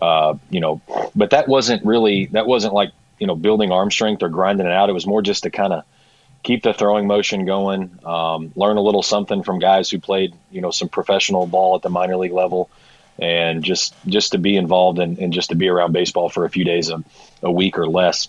uh, 0.00 0.36
you 0.50 0.60
know, 0.60 0.80
but 1.14 1.30
that 1.30 1.48
wasn't 1.48 1.84
really 1.84 2.26
that 2.26 2.46
wasn't 2.46 2.74
like 2.74 2.90
you 3.18 3.26
know 3.26 3.34
building 3.34 3.72
arm 3.72 3.90
strength 3.90 4.22
or 4.22 4.28
grinding 4.28 4.66
it 4.66 4.72
out. 4.72 4.90
It 4.90 4.92
was 4.92 5.06
more 5.06 5.22
just 5.22 5.44
to 5.44 5.50
kind 5.50 5.72
of 5.72 5.84
keep 6.42 6.62
the 6.62 6.74
throwing 6.74 7.06
motion 7.06 7.44
going, 7.44 7.98
um, 8.04 8.52
learn 8.56 8.76
a 8.76 8.82
little 8.82 9.02
something 9.02 9.42
from 9.42 9.58
guys 9.58 9.90
who 9.90 9.98
played 9.98 10.34
you 10.50 10.60
know 10.60 10.70
some 10.70 10.88
professional 10.88 11.46
ball 11.46 11.76
at 11.76 11.82
the 11.82 11.88
minor 11.88 12.16
league 12.16 12.32
level, 12.32 12.68
and 13.18 13.64
just 13.64 13.94
just 14.06 14.32
to 14.32 14.38
be 14.38 14.56
involved 14.56 14.98
and, 14.98 15.32
just 15.32 15.50
to 15.50 15.56
be 15.56 15.68
around 15.68 15.92
baseball 15.92 16.28
for 16.28 16.44
a 16.44 16.50
few 16.50 16.64
days 16.64 16.90
a, 16.90 17.02
a 17.42 17.50
week 17.50 17.78
or 17.78 17.86
less 17.86 18.28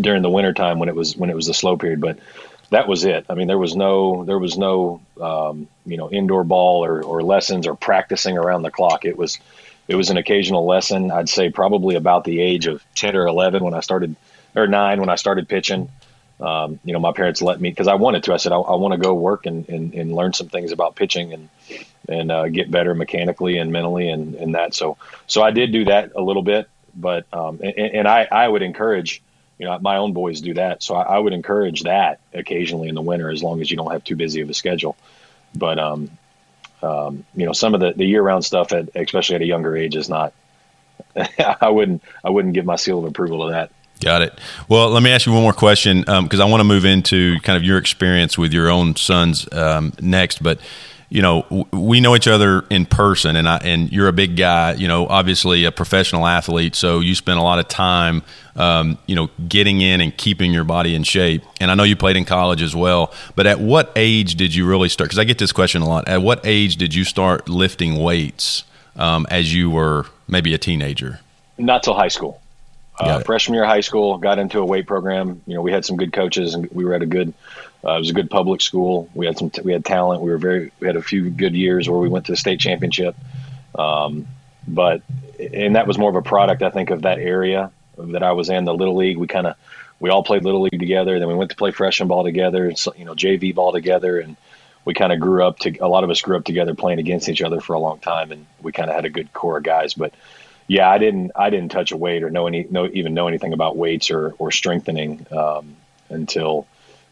during 0.00 0.22
the 0.22 0.30
wintertime 0.30 0.78
when 0.78 0.88
it 0.88 0.94
was 0.94 1.16
when 1.16 1.28
it 1.28 1.36
was 1.36 1.48
a 1.48 1.54
slow 1.54 1.76
period. 1.76 2.00
But 2.00 2.18
that 2.70 2.86
was 2.86 3.04
it. 3.04 3.26
I 3.28 3.34
mean, 3.34 3.46
there 3.46 3.58
was 3.58 3.74
no 3.74 4.24
there 4.24 4.38
was 4.38 4.58
no 4.58 5.00
um, 5.20 5.68
you 5.86 5.96
know 5.96 6.10
indoor 6.10 6.44
ball 6.44 6.84
or, 6.84 7.02
or 7.02 7.22
lessons 7.22 7.66
or 7.66 7.74
practicing 7.74 8.36
around 8.36 8.62
the 8.62 8.70
clock. 8.70 9.04
It 9.04 9.16
was 9.16 9.38
it 9.88 9.94
was 9.94 10.10
an 10.10 10.18
occasional 10.18 10.66
lesson. 10.66 11.10
I'd 11.10 11.28
say 11.28 11.50
probably 11.50 11.96
about 11.96 12.24
the 12.24 12.40
age 12.40 12.66
of 12.66 12.84
10 12.94 13.16
or 13.16 13.26
11 13.26 13.64
when 13.64 13.72
I 13.72 13.80
started, 13.80 14.14
or 14.54 14.66
nine 14.66 15.00
when 15.00 15.08
I 15.08 15.14
started 15.14 15.48
pitching. 15.48 15.90
Um, 16.40 16.78
you 16.84 16.92
know, 16.92 17.00
my 17.00 17.12
parents 17.12 17.42
let 17.42 17.60
me 17.60 17.70
because 17.70 17.88
I 17.88 17.94
wanted 17.94 18.22
to. 18.24 18.34
I 18.34 18.36
said 18.36 18.52
I, 18.52 18.58
I 18.58 18.76
want 18.76 18.92
to 18.92 18.98
go 18.98 19.14
work 19.14 19.46
and, 19.46 19.68
and, 19.68 19.92
and, 19.94 20.14
learn 20.14 20.32
some 20.34 20.48
things 20.48 20.70
about 20.70 20.94
pitching 20.94 21.32
and 21.32 21.48
and 22.08 22.30
uh, 22.30 22.48
get 22.48 22.70
better 22.70 22.94
mechanically 22.94 23.58
and 23.58 23.72
mentally 23.72 24.08
and, 24.08 24.36
and 24.36 24.54
that. 24.54 24.72
So 24.72 24.98
so 25.26 25.42
I 25.42 25.50
did 25.50 25.72
do 25.72 25.86
that 25.86 26.12
a 26.14 26.22
little 26.22 26.44
bit, 26.44 26.68
but 26.94 27.26
um, 27.32 27.58
and, 27.60 27.76
and 27.76 28.08
I 28.08 28.28
I 28.30 28.46
would 28.46 28.62
encourage 28.62 29.20
you 29.58 29.66
know 29.66 29.78
my 29.80 29.96
own 29.96 30.12
boys 30.12 30.40
do 30.40 30.54
that. 30.54 30.82
So 30.82 30.94
I, 30.94 31.16
I, 31.16 31.18
would 31.18 31.32
encourage 31.32 31.82
that 31.82 32.20
occasionally 32.32 32.88
in 32.88 32.94
the 32.94 33.02
winter 33.02 33.30
as 33.30 33.42
long 33.42 33.60
as 33.60 33.70
you 33.70 33.76
don't 33.76 33.90
have 33.90 34.04
too 34.04 34.16
busy 34.16 34.40
of 34.40 34.50
a 34.50 34.54
schedule. 34.54 34.96
But 35.54 35.78
um, 35.78 36.10
um, 36.82 37.24
you 37.34 37.46
know, 37.46 37.52
some 37.52 37.74
of 37.74 37.80
the, 37.80 37.92
the 37.92 38.04
year 38.04 38.22
round 38.22 38.44
stuff 38.44 38.72
at, 38.72 38.88
especially 38.94 39.36
at 39.36 39.42
a 39.42 39.46
younger 39.46 39.76
age 39.76 39.96
is 39.96 40.08
not, 40.08 40.32
I 41.60 41.68
wouldn't, 41.68 42.02
I 42.24 42.30
wouldn't 42.30 42.54
give 42.54 42.64
my 42.64 42.76
seal 42.76 42.98
of 42.98 43.04
approval 43.04 43.46
to 43.46 43.52
that. 43.52 43.70
Got 44.00 44.22
it. 44.22 44.38
Well, 44.68 44.90
let 44.90 45.02
me 45.02 45.10
ask 45.10 45.26
you 45.26 45.32
one 45.32 45.42
more 45.42 45.52
question 45.52 46.00
because 46.02 46.40
um, 46.40 46.46
I 46.46 46.48
want 46.48 46.60
to 46.60 46.64
move 46.64 46.84
into 46.84 47.40
kind 47.40 47.56
of 47.56 47.64
your 47.64 47.78
experience 47.78 48.38
with 48.38 48.52
your 48.52 48.68
own 48.68 48.94
sons 48.94 49.52
um, 49.52 49.92
next. 50.00 50.40
But 50.40 50.60
you 51.10 51.22
know, 51.22 51.66
we 51.72 52.00
know 52.00 52.14
each 52.14 52.28
other 52.28 52.64
in 52.68 52.84
person, 52.84 53.34
and 53.34 53.48
I 53.48 53.56
and 53.58 53.90
you're 53.90 54.08
a 54.08 54.12
big 54.12 54.36
guy. 54.36 54.74
You 54.74 54.88
know, 54.88 55.06
obviously 55.06 55.64
a 55.64 55.72
professional 55.72 56.26
athlete, 56.26 56.74
so 56.74 57.00
you 57.00 57.14
spend 57.14 57.38
a 57.38 57.42
lot 57.42 57.58
of 57.58 57.66
time, 57.66 58.22
um, 58.56 58.98
you 59.06 59.16
know, 59.16 59.30
getting 59.48 59.80
in 59.80 60.02
and 60.02 60.14
keeping 60.14 60.52
your 60.52 60.64
body 60.64 60.94
in 60.94 61.04
shape. 61.04 61.44
And 61.60 61.70
I 61.70 61.74
know 61.74 61.84
you 61.84 61.96
played 61.96 62.16
in 62.16 62.26
college 62.26 62.60
as 62.60 62.76
well. 62.76 63.12
But 63.36 63.46
at 63.46 63.58
what 63.58 63.90
age 63.96 64.34
did 64.34 64.54
you 64.54 64.66
really 64.66 64.90
start? 64.90 65.08
Because 65.08 65.18
I 65.18 65.24
get 65.24 65.38
this 65.38 65.52
question 65.52 65.80
a 65.80 65.88
lot. 65.88 66.08
At 66.08 66.20
what 66.20 66.44
age 66.44 66.76
did 66.76 66.94
you 66.94 67.04
start 67.04 67.48
lifting 67.48 67.96
weights 67.96 68.64
um, 68.96 69.26
as 69.30 69.54
you 69.54 69.70
were 69.70 70.06
maybe 70.26 70.52
a 70.52 70.58
teenager? 70.58 71.20
Not 71.56 71.82
till 71.82 71.94
high 71.94 72.08
school. 72.08 72.40
Uh, 73.00 73.20
freshman 73.20 73.54
year 73.54 73.62
of 73.62 73.68
high 73.68 73.80
school, 73.80 74.18
got 74.18 74.40
into 74.40 74.58
a 74.58 74.66
weight 74.66 74.86
program. 74.86 75.40
You 75.46 75.54
know, 75.54 75.62
we 75.62 75.70
had 75.70 75.84
some 75.84 75.96
good 75.96 76.12
coaches, 76.12 76.54
and 76.54 76.68
we 76.72 76.84
were 76.84 76.94
at 76.94 77.02
a 77.02 77.06
good 77.06 77.32
uh, 77.84 77.94
it 77.94 77.98
was 77.98 78.10
a 78.10 78.14
good 78.14 78.30
public 78.30 78.60
school. 78.60 79.08
We 79.14 79.26
had 79.26 79.38
some, 79.38 79.50
t- 79.50 79.62
we 79.62 79.72
had 79.72 79.84
talent. 79.84 80.20
We 80.20 80.30
were 80.30 80.38
very, 80.38 80.72
we 80.80 80.86
had 80.86 80.96
a 80.96 81.02
few 81.02 81.30
good 81.30 81.54
years 81.54 81.88
where 81.88 81.98
we 81.98 82.08
went 82.08 82.26
to 82.26 82.32
the 82.32 82.36
state 82.36 82.60
championship. 82.60 83.14
Um, 83.74 84.26
but, 84.66 85.02
and 85.38 85.76
that 85.76 85.86
was 85.86 85.96
more 85.96 86.10
of 86.10 86.16
a 86.16 86.22
product, 86.22 86.62
I 86.62 86.70
think, 86.70 86.90
of 86.90 87.02
that 87.02 87.18
area 87.18 87.70
that 87.96 88.22
I 88.22 88.32
was 88.32 88.50
in, 88.50 88.64
the 88.64 88.74
little 88.74 88.96
league. 88.96 89.16
We 89.16 89.28
kind 89.28 89.46
of, 89.46 89.56
we 90.00 90.10
all 90.10 90.22
played 90.22 90.44
little 90.44 90.62
league 90.62 90.78
together. 90.78 91.18
Then 91.18 91.28
we 91.28 91.34
went 91.34 91.50
to 91.50 91.56
play 91.56 91.70
freshman 91.70 92.08
ball 92.08 92.24
together, 92.24 92.74
so, 92.74 92.92
you 92.96 93.04
know, 93.04 93.14
JV 93.14 93.54
ball 93.54 93.72
together, 93.72 94.18
and 94.18 94.36
we 94.84 94.94
kind 94.94 95.12
of 95.12 95.20
grew 95.20 95.44
up 95.44 95.58
to. 95.60 95.76
A 95.78 95.88
lot 95.88 96.04
of 96.04 96.10
us 96.10 96.20
grew 96.20 96.36
up 96.36 96.44
together 96.44 96.74
playing 96.74 96.98
against 96.98 97.28
each 97.28 97.42
other 97.42 97.60
for 97.60 97.74
a 97.74 97.78
long 97.78 97.98
time, 97.98 98.32
and 98.32 98.46
we 98.60 98.72
kind 98.72 98.88
of 98.88 98.96
had 98.96 99.04
a 99.04 99.10
good 99.10 99.32
core 99.32 99.58
of 99.58 99.64
guys. 99.64 99.94
But 99.94 100.14
yeah, 100.66 100.88
I 100.88 100.98
didn't, 100.98 101.32
I 101.34 101.50
didn't 101.50 101.70
touch 101.70 101.92
a 101.92 101.96
weight 101.96 102.22
or 102.22 102.30
know 102.30 102.46
any, 102.46 102.66
know 102.70 102.88
even 102.92 103.14
know 103.14 103.28
anything 103.28 103.52
about 103.52 103.76
weights 103.76 104.10
or 104.10 104.34
or 104.38 104.52
strengthening 104.52 105.26
um, 105.30 105.76
until 106.08 106.66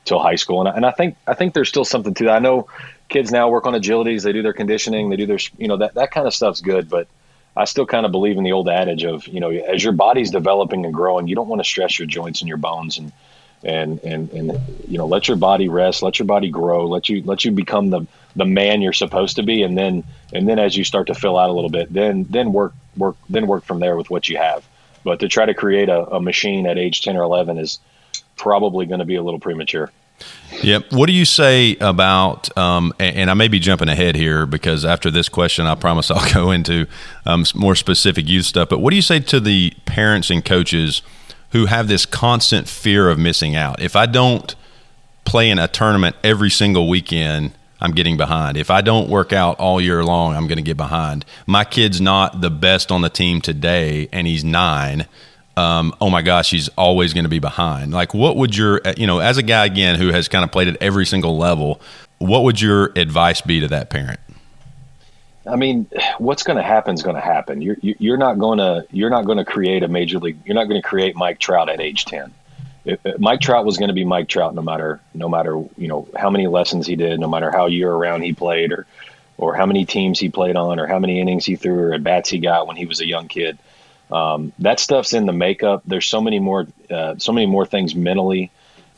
till 0.07 0.19
high 0.19 0.37
school. 0.37 0.61
And 0.61 0.69
I, 0.69 0.73
and 0.77 0.87
I 0.87 0.93
think 0.93 1.17
I 1.27 1.35
think 1.35 1.53
there's 1.53 1.69
still 1.69 1.85
something 1.85 2.15
to 2.15 2.25
that. 2.25 2.37
I 2.37 2.39
know 2.39 2.69
kids 3.09 3.31
now 3.31 3.51
work 3.51 3.67
on 3.67 3.75
agilities, 3.75 4.23
they 4.23 4.33
do 4.33 4.43
their 4.43 4.53
conditioning, 4.53 5.11
they 5.11 5.17
do 5.17 5.27
their 5.27 5.39
you 5.59 5.69
know 5.69 5.77
that 5.79 5.95
that 5.95 6.11
kind 6.11 6.27
of 6.27 6.35
stuff's 6.35 6.61
good, 6.61 6.89
but 6.89 7.09
I 7.57 7.65
still 7.65 7.87
kind 7.87 8.07
of 8.07 8.13
believe 8.13 8.37
in 8.37 8.45
the 8.45 8.53
old 8.53 8.69
adage 8.69 9.05
of 9.05 9.27
you 9.27 9.41
know 9.41 9.51
as 9.51 9.85
your 9.85 9.93
body's 9.93 10.31
developing 10.31 10.85
and 10.85 10.95
growing, 10.95 11.27
you 11.27 11.35
don't 11.35 11.49
want 11.49 11.61
to 11.61 11.69
stress 11.69 11.99
your 11.99 12.07
joints 12.07 12.41
and 12.41 12.49
your 12.49 12.59
bones 12.59 12.99
and 12.99 13.13
and 13.65 14.01
and 14.05 14.31
and 14.31 14.61
you 14.89 14.99
know 14.99 15.07
let 15.07 15.29
your 15.29 15.37
body 15.37 15.69
rest, 15.69 16.03
let 16.03 16.19
your 16.19 16.27
body 16.27 16.51
grow, 16.51 16.87
let 16.87 17.09
you 17.09 17.23
let 17.23 17.45
you 17.45 17.51
become 17.51 17.91
the 17.91 18.07
the 18.37 18.45
man 18.45 18.83
you're 18.83 18.93
supposed 18.93 19.37
to 19.37 19.43
be, 19.43 19.63
and 19.63 19.77
then 19.77 20.05
and 20.33 20.49
then 20.49 20.59
as 20.59 20.77
you 20.77 20.85
start 20.85 21.07
to 21.07 21.15
fill 21.15 21.39
out 21.39 21.51
a 21.51 21.53
little 21.53 21.71
bit, 21.71 21.93
then 21.93 22.27
then 22.31 22.53
work 22.53 22.75
work 22.97 23.17
then 23.29 23.47
work 23.47 23.65
from 23.65 23.81
there 23.81 23.97
with 23.97 24.11
what 24.11 24.29
you 24.29 24.37
have. 24.37 24.67
But 25.05 25.21
to 25.21 25.29
try 25.29 25.47
to 25.47 25.55
create 25.55 25.89
a, 25.89 26.17
a 26.17 26.21
machine 26.21 26.67
at 26.67 26.79
age 26.79 27.03
ten 27.03 27.17
or 27.17 27.23
eleven 27.23 27.59
is 27.59 27.79
probably 28.37 28.87
going 28.87 29.00
to 29.00 29.05
be 29.05 29.16
a 29.16 29.23
little 29.23 29.40
premature. 29.40 29.90
Yep. 30.62 30.93
What 30.93 31.07
do 31.07 31.12
you 31.12 31.25
say 31.25 31.76
about, 31.81 32.57
um, 32.57 32.95
and, 32.99 33.31
I 33.31 33.35
may 33.35 33.49
be 33.49 33.59
jumping 33.59 33.88
ahead 33.88 34.16
here 34.16 34.47
because 34.47 34.85
after 34.85 35.11
this 35.11 35.28
question, 35.28 35.66
I 35.66 35.75
promise 35.75 36.11
I'll 36.11 36.33
go 36.33 36.50
into 36.50 36.87
um, 37.26 37.45
more 37.55 37.75
specific 37.75 38.28
youth 38.28 38.47
stuff. 38.47 38.69
But 38.69 38.81
what 38.81 38.90
do 38.90 38.97
you 38.97 39.02
say 39.02 39.21
to 39.21 39.40
the 39.40 39.73
parents 39.85 40.31
and 40.31 40.45
coaches 40.45 41.02
who 41.50 41.66
have 41.66 41.88
this 41.88 42.07
constant 42.07 42.69
fear 42.69 43.09
of 43.09 43.19
missing 43.19 43.55
out? 43.55 43.81
If 43.81 43.97
I 43.97 44.07
don't 44.07 44.55
play 45.25 45.50
in 45.50 45.59
a 45.59 45.69
tournament 45.69 46.16
every 46.25 46.50
single 46.50 46.88
weekend, 46.88 47.52
I'm 47.81 47.93
getting 47.93 48.16
behind. 48.16 48.57
If 48.57 48.71
I 48.71 48.81
don't 48.81 49.11
work 49.11 49.35
out 49.35 49.59
all 49.59 49.81
year 49.81 50.02
long, 50.02 50.35
I'm 50.35 50.47
going 50.47 50.57
to 50.57 50.62
get 50.62 50.78
behind. 50.78 51.26
My 51.47 51.64
kid's 51.64 52.00
not 52.00 52.40
the 52.40 52.50
best 52.50 52.90
on 52.90 53.02
the 53.02 53.11
team 53.11 53.43
today, 53.43 54.09
and 54.12 54.26
he's 54.26 54.45
nine 54.45 55.07
um, 55.57 55.95
oh 56.01 56.11
my 56.11 56.23
gosh, 56.23 56.51
he's 56.51 56.69
always 56.71 57.15
going 57.15 57.25
to 57.25 57.31
be 57.31 57.39
behind. 57.39 57.93
Like, 57.93 58.13
what 58.13 58.37
would 58.37 58.57
your, 58.57 58.81
uh, 58.85 58.95
you 58.97 59.07
know, 59.07 59.21
as 59.21 59.39
a 59.39 59.43
guy 59.43 59.65
again 59.65 59.99
who 59.99 60.09
has 60.09 60.29
kind 60.29 60.45
of 60.45 60.53
played 60.53 60.69
at 60.69 60.77
every 60.83 61.07
single 61.07 61.39
level, 61.39 61.81
what 62.19 62.43
would 62.43 62.61
your 62.61 62.93
advice 62.97 63.41
be 63.41 63.61
to 63.61 63.69
that 63.69 63.89
parent? 63.89 64.21
I 65.49 65.57
mean, 65.57 65.87
what's 66.19 66.43
going 66.43 66.57
to 66.57 66.63
happen 66.63 66.95
is 66.95 67.03
going 67.03 67.15
to 67.15 67.23
happen. 67.23 67.63
You're 67.63 67.77
you're 67.81 68.17
not 68.17 68.39
going 68.39 68.59
to 68.59 68.85
you're 68.91 69.11
not 69.11 69.27
going 69.27 69.39
to 69.39 69.45
create 69.45 69.85
a 69.85 69.89
major 69.89 70.19
league. 70.19 70.39
You're 70.45 70.57
not 70.57 70.65
going 70.65 70.83
to 70.83 70.87
create 70.87 71.15
Mike 71.15 71.39
Trout 71.39 71.69
at 71.69 71.81
age 71.81 72.05
ten. 72.05 72.35
If, 72.85 73.01
Mike 73.19 73.41
Trout 73.41 73.65
was 73.65 73.79
going 73.79 73.89
to 73.89 73.95
be 73.95 74.05
Mike 74.05 74.29
Trout 74.29 74.57
no 74.57 74.63
matter 74.63 75.01
no 75.15 75.29
matter 75.29 75.57
you 75.79 75.87
know 75.87 76.09
how 76.17 76.31
many 76.31 76.49
lessons 76.49 76.87
he 76.87 76.97
did, 76.97 77.21
no 77.21 77.29
matter 77.29 77.53
how 77.53 77.67
year 77.67 77.91
around 77.91 78.23
he 78.23 78.33
played, 78.33 78.73
or 78.73 78.87
or 79.39 79.55
how 79.55 79.67
many 79.67 79.85
teams 79.85 80.19
he 80.19 80.29
played 80.31 80.57
on, 80.57 80.81
or 80.81 80.87
how 80.89 80.99
many 80.99 81.21
innings 81.21 81.45
he 81.45 81.55
threw, 81.55 81.79
or 81.79 81.95
at 81.95 82.03
bats 82.03 82.29
he 82.29 82.39
got 82.39 82.67
when 82.67 82.75
he 82.75 82.87
was 82.87 83.01
a 83.01 83.07
young 83.07 83.29
kid 83.29 83.57
um, 84.11 84.53
that 84.61 84.81
stuff's 84.81 85.13
in 85.13 85.27
the 85.27 85.33
makeup. 85.33 85.83
There's 85.87 86.07
so 86.07 86.21
many 86.21 86.39
more, 86.39 86.67
uh, 86.91 87.17
so 87.19 87.33
many 87.33 87.47
more 87.47 87.67
things 87.67 87.95
mentally 87.95 88.51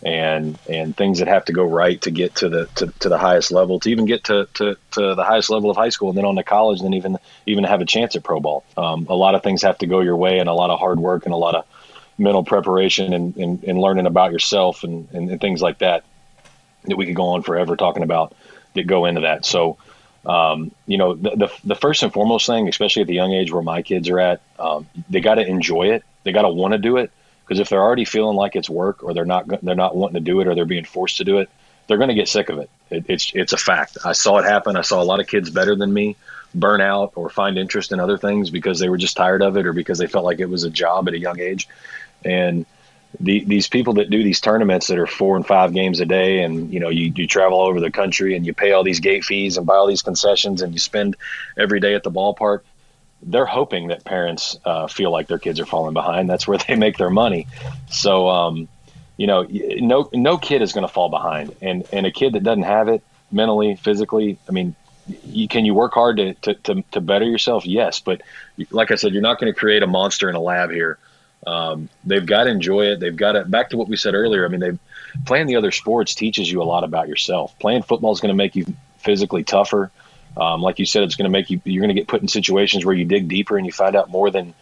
and 0.03 0.59
and 0.69 0.97
things 0.97 1.19
that 1.19 1.27
have 1.27 1.45
to 1.45 1.53
go 1.53 1.65
right 1.65 2.01
to 2.03 2.11
get 2.11 2.35
to 2.37 2.49
the 2.49 2.67
to, 2.77 2.87
to 3.01 3.09
the 3.09 3.19
highest 3.19 3.51
level 3.51 3.81
to 3.81 3.91
even 3.91 4.05
get 4.05 4.23
to, 4.25 4.47
to, 4.55 4.77
to 4.93 5.15
the 5.17 5.25
highest 5.25 5.51
level 5.51 5.71
of 5.71 5.77
high 5.77 5.89
school 5.89 6.09
and 6.09 6.17
then 6.17 6.25
on 6.25 6.37
to 6.37 6.45
college 6.45 6.79
and 6.79 6.87
then 6.87 6.95
even 6.95 7.19
even 7.47 7.65
have 7.65 7.81
a 7.81 7.85
chance 7.85 8.15
at 8.15 8.23
pro 8.23 8.39
ball 8.39 8.65
um, 8.77 9.07
a 9.09 9.15
lot 9.15 9.35
of 9.35 9.43
things 9.43 9.63
have 9.63 9.77
to 9.79 9.87
go 9.87 10.01
your 10.01 10.17
way 10.17 10.39
and 10.39 10.49
a 10.49 10.53
lot 10.53 10.71
of 10.71 10.79
hard 10.79 11.01
work 11.01 11.25
and 11.25 11.35
a 11.35 11.37
lot 11.37 11.57
of 11.57 11.65
mental 12.17 12.45
preparation 12.45 13.13
and, 13.13 13.37
and, 13.37 13.65
and 13.65 13.79
learning 13.79 14.07
about 14.07 14.33
yourself 14.33 14.85
and, 14.85 15.09
and, 15.13 15.31
and, 15.31 15.41
things 15.41 15.63
like 15.63 15.79
that 15.79 16.05
that 16.85 16.97
we 16.97 17.07
could 17.07 17.15
go 17.15 17.29
on 17.29 17.43
forever 17.43 17.77
talking 17.77 18.03
about 18.05 18.35
that 18.75 18.87
go 18.87 19.05
into 19.05 19.23
that 19.23 19.45
so 19.45 19.79
um, 20.29 20.71
you 20.87 20.99
know 20.99 21.15
the, 21.15 21.31
the, 21.31 21.53
the 21.65 21.75
first 21.75 22.03
and 22.03 22.13
foremost 22.13 22.47
thing 22.47 22.69
especially 22.69 23.03
at 23.03 23.09
the 23.09 23.15
young 23.15 23.33
age 23.33 23.51
where 23.51 23.63
my 23.63 23.83
kids 23.83 24.09
are 24.09 24.21
at 24.21 24.41
um, 24.59 24.87
they 25.09 25.21
got 25.21 25.37
to 25.37 25.47
enjoy 25.47 25.89
it 25.89 26.05
they 26.25 26.33
got 26.33 26.43
to 26.43 26.51
want 26.51 26.73
to 26.73 26.79
do 26.79 26.99
it 26.99 27.11
because 27.49 27.61
if 27.61 27.71
they're 27.71 27.81
already 27.81 28.05
feeling 28.05 28.37
like 28.37 28.57
it's 28.57 28.69
work, 28.69 29.03
or 29.03 29.15
they're 29.15 29.25
not 29.25 29.49
they're 29.63 29.75
not 29.75 29.97
wanting 29.97 30.15
to 30.15 30.21
do 30.21 30.41
it, 30.41 30.47
or 30.47 30.55
they're 30.55 30.67
being 30.67 30.85
forced 30.85 31.17
to 31.17 31.25
do 31.25 31.39
it, 31.39 31.49
they're 31.87 31.97
going 31.97 32.11
to 32.11 32.15
get 32.15 32.29
sick 32.29 32.51
of 32.51 32.59
it. 32.59 32.69
it. 32.91 33.07
It's 33.09 33.33
it's 33.35 33.53
a 33.55 33.57
fact. 33.57 33.97
I 34.05 34.13
saw 34.13 34.39
it 34.39 34.45
happen. 34.45 34.77
I 34.77 34.83
saw 34.83 35.03
a 35.03 35.05
lot 35.05 35.21
of 35.21 35.27
kids 35.27 35.49
better 35.49 35.75
than 35.75 35.93
me 35.93 36.17
burn 36.55 36.81
out 36.81 37.13
or 37.15 37.31
find 37.31 37.59
interest 37.59 37.93
in 37.93 38.01
other 38.01 38.19
things 38.19 38.51
because 38.51 38.79
they 38.79 38.89
were 38.89 38.99
just 38.99 39.17
tired 39.17 39.43
of 39.43 39.57
it, 39.57 39.67
or 39.67 39.73
because 39.73 39.99
they 39.99 40.07
felt 40.07 40.27
like 40.27 40.41
it 40.41 40.49
was 40.49 40.65
a 40.65 40.71
job 40.71 41.09
at 41.09 41.15
a 41.15 41.19
young 41.19 41.41
age. 41.41 41.69
And 42.25 42.67
the, 43.21 43.45
these 43.45 43.69
people 43.69 43.95
that 43.95 44.11
do 44.11 44.23
these 44.23 44.41
tournaments 44.41 44.87
that 44.89 44.99
are 44.99 45.07
four 45.07 45.37
and 45.37 45.47
five 45.47 45.73
games 45.73 46.01
a 46.01 46.07
day, 46.07 46.43
and 46.43 46.73
you 46.73 46.81
know 46.81 46.89
you, 46.89 47.13
you 47.15 47.27
travel 47.27 47.59
all 47.59 47.69
over 47.69 47.81
the 47.81 47.91
country 47.91 48.37
and 48.37 48.47
you 48.47 48.55
pay 48.55 48.73
all 48.73 48.85
these 48.85 49.01
gate 49.01 49.25
fees 49.25 49.57
and 49.57 49.67
buy 49.67 49.77
all 49.77 49.87
these 49.87 50.03
concessions 50.03 50.63
and 50.63 50.73
you 50.73 50.79
spend 50.79 51.17
every 51.57 51.81
day 51.81 51.95
at 51.95 52.03
the 52.03 52.11
ballpark 52.11 52.61
they're 53.21 53.47
hoping 53.47 53.89
that 53.89 54.05
parents 54.05 54.57
uh, 54.65 54.87
feel 54.87 55.11
like 55.11 55.27
their 55.27 55.41
kids 55.41 55.59
are 55.59 55.67
falling 55.67 55.93
behind. 55.93 56.31
That's 56.31 56.47
where 56.47 56.57
they 56.69 56.77
make 56.77 56.99
their 56.99 57.11
money. 57.11 57.49
So, 57.91 58.29
um, 58.29 58.69
you 59.17 59.27
know, 59.27 59.45
no 59.51 60.09
no 60.13 60.39
kid 60.39 60.63
is 60.63 60.73
going 60.73 60.87
to 60.87 60.93
fall 60.93 61.09
behind, 61.09 61.57
and 61.61 61.85
and 61.93 62.07
a 62.07 62.13
kid 62.13 62.35
that 62.35 62.45
doesn't 62.45 62.63
have 62.63 62.87
it 62.87 63.03
mentally, 63.31 63.77
physically, 63.77 64.39
I 64.49 64.53
mean, 64.53 64.75
you, 65.25 65.49
can 65.49 65.65
you 65.65 65.75
work 65.75 65.95
hard 65.95 66.17
to, 66.19 66.35
to, 66.35 66.55
to, 66.55 66.83
to, 66.93 67.01
better 67.01 67.25
yourself? 67.25 67.67
Yes, 67.67 68.01
but 68.01 68.23
like 68.71 68.91
I 68.91 68.97
said, 68.97 69.13
you're 69.13 69.23
not 69.23 69.39
going 69.39 69.53
to 69.53 69.59
create 69.59 69.83
a 69.83 69.87
monster 69.87 70.29
in 70.29 70.35
a 70.35 70.41
lab 70.41 70.71
here. 70.71 70.99
Um, 71.47 71.89
they've 72.05 72.25
got 72.25 72.45
to 72.45 72.51
enjoy 72.51 72.87
it. 72.87 73.01
They've 73.01 73.17
got 73.17 73.33
to 73.33 73.45
back 73.45 73.71
to 73.71 73.77
what 73.77 73.89
we 73.89 73.97
said 73.97 74.15
earlier. 74.15 74.45
I 74.45 74.49
mean, 74.49 74.61
they 74.61 74.79
playing 75.25 75.47
the 75.47 75.57
other 75.57 75.71
sports 75.71 76.15
teaches 76.15 76.51
you 76.51 76.63
a 76.63 76.65
lot 76.65 76.85
about 76.85 77.09
yourself. 77.09 77.59
Playing 77.59 77.83
football 77.83 78.13
is 78.13 78.21
going 78.21 78.31
to 78.31 78.37
make 78.37 78.57
you 78.57 78.67
physically 78.99 79.45
tougher. 79.45 79.91
Um, 80.37 80.61
like 80.63 80.79
you 80.79 80.87
said, 80.87 81.05
it's 81.05 81.17
going 81.17 81.25
to 81.25 81.31
make 81.31 81.51
you. 81.51 81.61
You're 81.65 81.83
going 81.83 81.95
to 81.95 82.01
get 82.01 82.09
put 82.09 82.23
in 82.23 82.29
situations 82.29 82.85
where 82.85 82.95
you 82.95 83.05
dig 83.05 83.29
deeper 83.29 83.57
and 83.57 83.67
you 83.67 83.73
find 83.73 83.97
out 83.97 84.11
more 84.11 84.31
than 84.31 84.55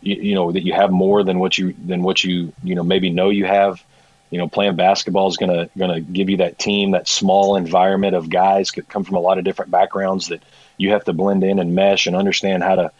you, 0.00 0.16
you, 0.16 0.34
know 0.34 0.52
that 0.52 0.64
you 0.64 0.72
have 0.72 0.90
more 0.90 1.22
than 1.22 1.38
what 1.38 1.56
you 1.56 1.72
than 1.72 2.02
what 2.02 2.24
you 2.24 2.52
you 2.62 2.74
know 2.74 2.82
maybe 2.82 3.10
know 3.10 3.30
you 3.30 3.44
have. 3.44 3.82
You 4.30 4.38
know, 4.38 4.48
playing 4.48 4.74
basketball 4.74 5.28
is 5.28 5.36
going 5.36 5.52
to 5.52 5.70
going 5.78 5.94
to 5.94 6.00
give 6.00 6.28
you 6.28 6.38
that 6.38 6.58
team, 6.58 6.90
that 6.90 7.06
small 7.06 7.54
environment 7.54 8.16
of 8.16 8.28
guys 8.28 8.72
that 8.72 8.88
come 8.88 9.04
from 9.04 9.14
a 9.16 9.20
lot 9.20 9.38
of 9.38 9.44
different 9.44 9.70
backgrounds 9.70 10.28
that 10.28 10.42
you 10.76 10.90
have 10.90 11.04
to 11.04 11.12
blend 11.12 11.44
in 11.44 11.60
and 11.60 11.74
mesh 11.74 12.08
and 12.08 12.16
understand 12.16 12.62
how 12.64 12.74
to 12.74 12.90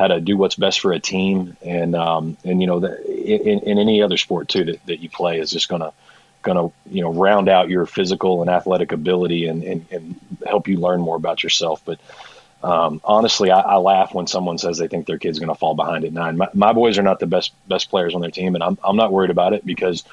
how 0.00 0.06
to 0.06 0.18
do 0.18 0.34
what's 0.38 0.56
best 0.56 0.80
for 0.80 0.92
a 0.92 0.98
team. 0.98 1.58
And 1.62 1.94
um, 1.94 2.38
and 2.42 2.60
you 2.60 2.66
know, 2.66 2.80
the, 2.80 3.04
in, 3.06 3.60
in 3.60 3.78
any 3.78 4.02
other 4.02 4.16
sport 4.16 4.48
too 4.48 4.64
that, 4.64 4.86
that 4.86 5.00
you 5.00 5.10
play 5.10 5.38
is 5.38 5.50
just 5.50 5.68
going 5.68 5.82
to 5.82 5.92
going 6.42 6.56
to 6.56 6.74
you 6.90 7.02
know 7.02 7.12
round 7.12 7.50
out 7.50 7.68
your 7.68 7.84
physical 7.84 8.40
and 8.40 8.50
athletic 8.50 8.92
ability 8.92 9.46
and, 9.46 9.62
and, 9.62 9.86
and 9.90 10.20
help 10.46 10.68
you 10.68 10.78
learn 10.78 11.00
more 11.00 11.16
about 11.16 11.42
yourself. 11.42 11.82
But 11.84 12.00
um, 12.62 13.02
honestly 13.04 13.50
I, 13.50 13.60
I, 13.60 13.76
laugh 13.76 14.14
when 14.14 14.26
someone 14.26 14.56
says 14.56 14.78
they 14.78 14.88
think 14.88 15.06
their 15.06 15.18
kid's 15.18 15.38
going 15.38 15.50
to 15.50 15.54
fall 15.54 15.74
behind 15.74 16.04
at 16.04 16.14
nine. 16.14 16.38
My, 16.38 16.48
my, 16.54 16.72
boys 16.72 16.98
are 16.98 17.02
not 17.02 17.18
the 17.18 17.26
best 17.26 17.52
best 17.68 17.90
players 17.90 18.14
on 18.14 18.22
their 18.22 18.30
team 18.30 18.54
and 18.54 18.64
I'm, 18.64 18.78
I'm 18.82 18.96
not 18.96 19.12
worried 19.12 19.30
about 19.30 19.52
it 19.52 19.64
because 19.66 20.04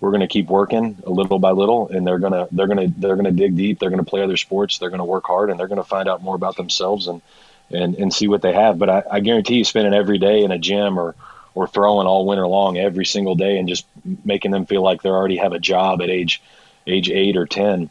we're 0.00 0.10
going 0.10 0.20
to 0.20 0.28
keep 0.28 0.48
working 0.48 0.98
a 1.04 1.10
little 1.10 1.38
by 1.40 1.50
little 1.50 1.88
and 1.88 2.06
they're 2.06 2.18
to 2.18 2.48
they're 2.52 2.66
to 2.68 2.92
they're 2.96 3.16
to 3.16 3.30
dig 3.30 3.56
deep. 3.56 3.78
They're 3.78 3.90
going 3.90 4.04
to 4.04 4.08
play 4.08 4.22
other 4.22 4.36
sports. 4.36 4.78
They're 4.78 4.90
going 4.90 4.98
to 4.98 5.04
work 5.04 5.26
hard 5.26 5.50
and 5.50 5.58
they're 5.58 5.68
going 5.68 5.82
to 5.82 5.88
find 5.88 6.08
out 6.08 6.22
more 6.22 6.34
about 6.34 6.56
themselves. 6.56 7.08
And 7.08 7.22
and, 7.72 7.94
and 7.96 8.12
see 8.12 8.28
what 8.28 8.42
they 8.42 8.52
have 8.52 8.78
but 8.78 8.88
I, 8.88 9.02
I 9.10 9.20
guarantee 9.20 9.56
you 9.56 9.64
spending 9.64 9.94
every 9.94 10.18
day 10.18 10.42
in 10.42 10.50
a 10.50 10.58
gym 10.58 10.98
or 10.98 11.14
or 11.54 11.66
throwing 11.66 12.06
all 12.06 12.26
winter 12.26 12.46
long 12.46 12.78
every 12.78 13.04
single 13.04 13.34
day 13.34 13.58
and 13.58 13.68
just 13.68 13.86
making 14.24 14.50
them 14.50 14.66
feel 14.66 14.82
like 14.82 15.02
they 15.02 15.10
already 15.10 15.36
have 15.36 15.52
a 15.52 15.58
job 15.58 16.00
at 16.02 16.10
age 16.10 16.42
age 16.86 17.10
eight 17.10 17.36
or 17.36 17.46
ten 17.46 17.90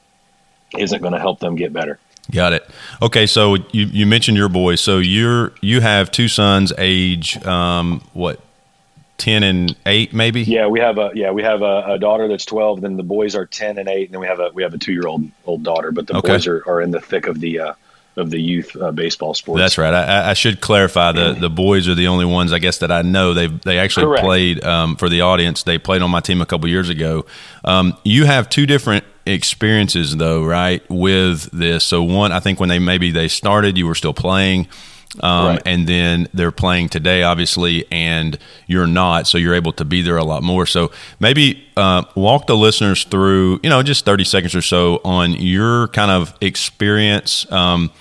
isn't 0.78 1.02
going 1.02 1.14
to 1.14 1.20
help 1.20 1.40
them 1.40 1.56
get 1.56 1.74
better. 1.74 2.00
Got 2.32 2.54
it. 2.54 2.70
Okay, 3.02 3.26
so 3.26 3.56
you, 3.72 3.88
you 3.88 4.06
mentioned 4.06 4.38
your 4.38 4.50
boys. 4.50 4.80
So 4.80 5.00
you're 5.00 5.54
you 5.62 5.82
have 5.82 6.12
two 6.12 6.28
sons, 6.28 6.72
age 6.78 7.44
um, 7.46 8.02
what, 8.14 8.40
ten 9.18 9.44
and 9.44 9.76
eight, 9.86 10.14
maybe? 10.14 10.44
Yeah, 10.44 10.68
we 10.68 10.80
have 10.80 10.98
a 10.98 11.12
yeah 11.14 11.32
we 11.32 11.44
have 11.44 11.62
a, 11.62 11.94
a, 11.94 12.00
daughter 12.00 12.28
that's 12.28 12.46
twelve. 12.46 12.82
Then 12.82 12.96
the 12.96 13.04
boys 13.04 13.36
are 13.36 13.46
ten 13.46 13.78
and 13.78 13.90
eight, 13.90 14.06
and 14.06 14.14
then 14.14 14.22
we 14.22 14.28
have 14.28 14.40
a 14.40 14.52
we 14.54 14.64
have 14.64 14.74
a 14.74 14.78
two 14.78 14.94
year 14.94 15.08
old 15.08 15.30
old 15.46 15.64
daughter. 15.64 15.92
But 15.92 16.08
the 16.08 16.18
okay. 16.18 16.30
boys 16.30 16.48
are, 16.48 16.64
are 16.68 16.82
in 16.82 16.92
the 16.92 17.02
thick 17.02 17.28
of 17.28 17.40
the 17.40 17.60
uh, 17.60 17.74
of 18.18 18.30
the 18.30 18.40
youth 18.40 18.76
uh, 18.76 18.92
baseball 18.92 19.34
sports. 19.34 19.60
That's 19.60 19.78
right. 19.78 19.94
I, 19.94 20.32
I, 20.32 20.34
should 20.34 20.60
clarify 20.60 21.14
the 21.14 21.34
the 21.34 21.50
boys 21.50 21.88
are 21.88 21.96
the 21.96 22.08
only 22.08 22.26
ones 22.26 22.52
I 22.52 22.60
guess 22.60 22.80
that 22.80 22.92
I 22.92 23.04
know. 23.04 23.34
They 23.34 23.48
they 23.48 23.80
actually 23.80 24.08
Correct. 24.08 24.24
played 24.24 24.64
um, 24.64 24.98
for 24.98 25.08
the 25.08 25.22
audience. 25.22 25.64
They 25.64 25.78
played 25.78 26.02
on 26.02 26.12
my 26.12 26.20
team 26.20 26.42
a 26.42 26.46
couple 26.46 26.68
years 26.68 26.90
ago. 26.90 27.26
Um, 27.64 27.98
you 28.04 28.26
have 28.26 28.50
two 28.50 28.66
different 28.66 29.06
experiences 29.26 30.18
though, 30.18 30.44
right? 30.44 30.84
With 30.90 31.50
this, 31.52 31.86
so 31.86 32.04
one 32.04 32.32
I 32.32 32.40
think 32.42 32.60
when 32.60 32.70
they 32.70 32.80
maybe 32.80 33.12
they 33.12 33.28
started, 33.30 33.78
you 33.78 33.88
were 33.88 33.96
still 33.96 34.14
playing. 34.14 34.68
Um, 35.20 35.48
right. 35.48 35.62
And 35.66 35.88
then 35.88 36.28
they're 36.34 36.52
playing 36.52 36.90
today, 36.90 37.24
obviously, 37.24 37.86
and 37.92 38.38
you're 38.68 38.88
not, 38.88 39.28
so 39.28 39.38
you're 39.38 39.56
able 39.56 39.74
to 39.74 39.86
be 39.86 40.02
there 40.02 40.18
a 40.18 40.24
lot 40.24 40.42
more. 40.42 40.66
So 40.66 40.92
maybe 41.20 41.68
uh, 41.76 42.04
walk 42.16 42.48
the 42.48 42.56
listeners 42.56 43.04
through, 43.04 43.60
you 43.62 43.70
know, 43.70 43.84
just 43.84 44.06
30 44.06 44.24
seconds 44.24 44.56
or 44.56 44.62
so 44.62 45.02
on 45.04 45.34
your 45.34 45.90
kind 45.90 46.12
of 46.12 46.34
experience 46.40 47.52
um, 47.52 47.92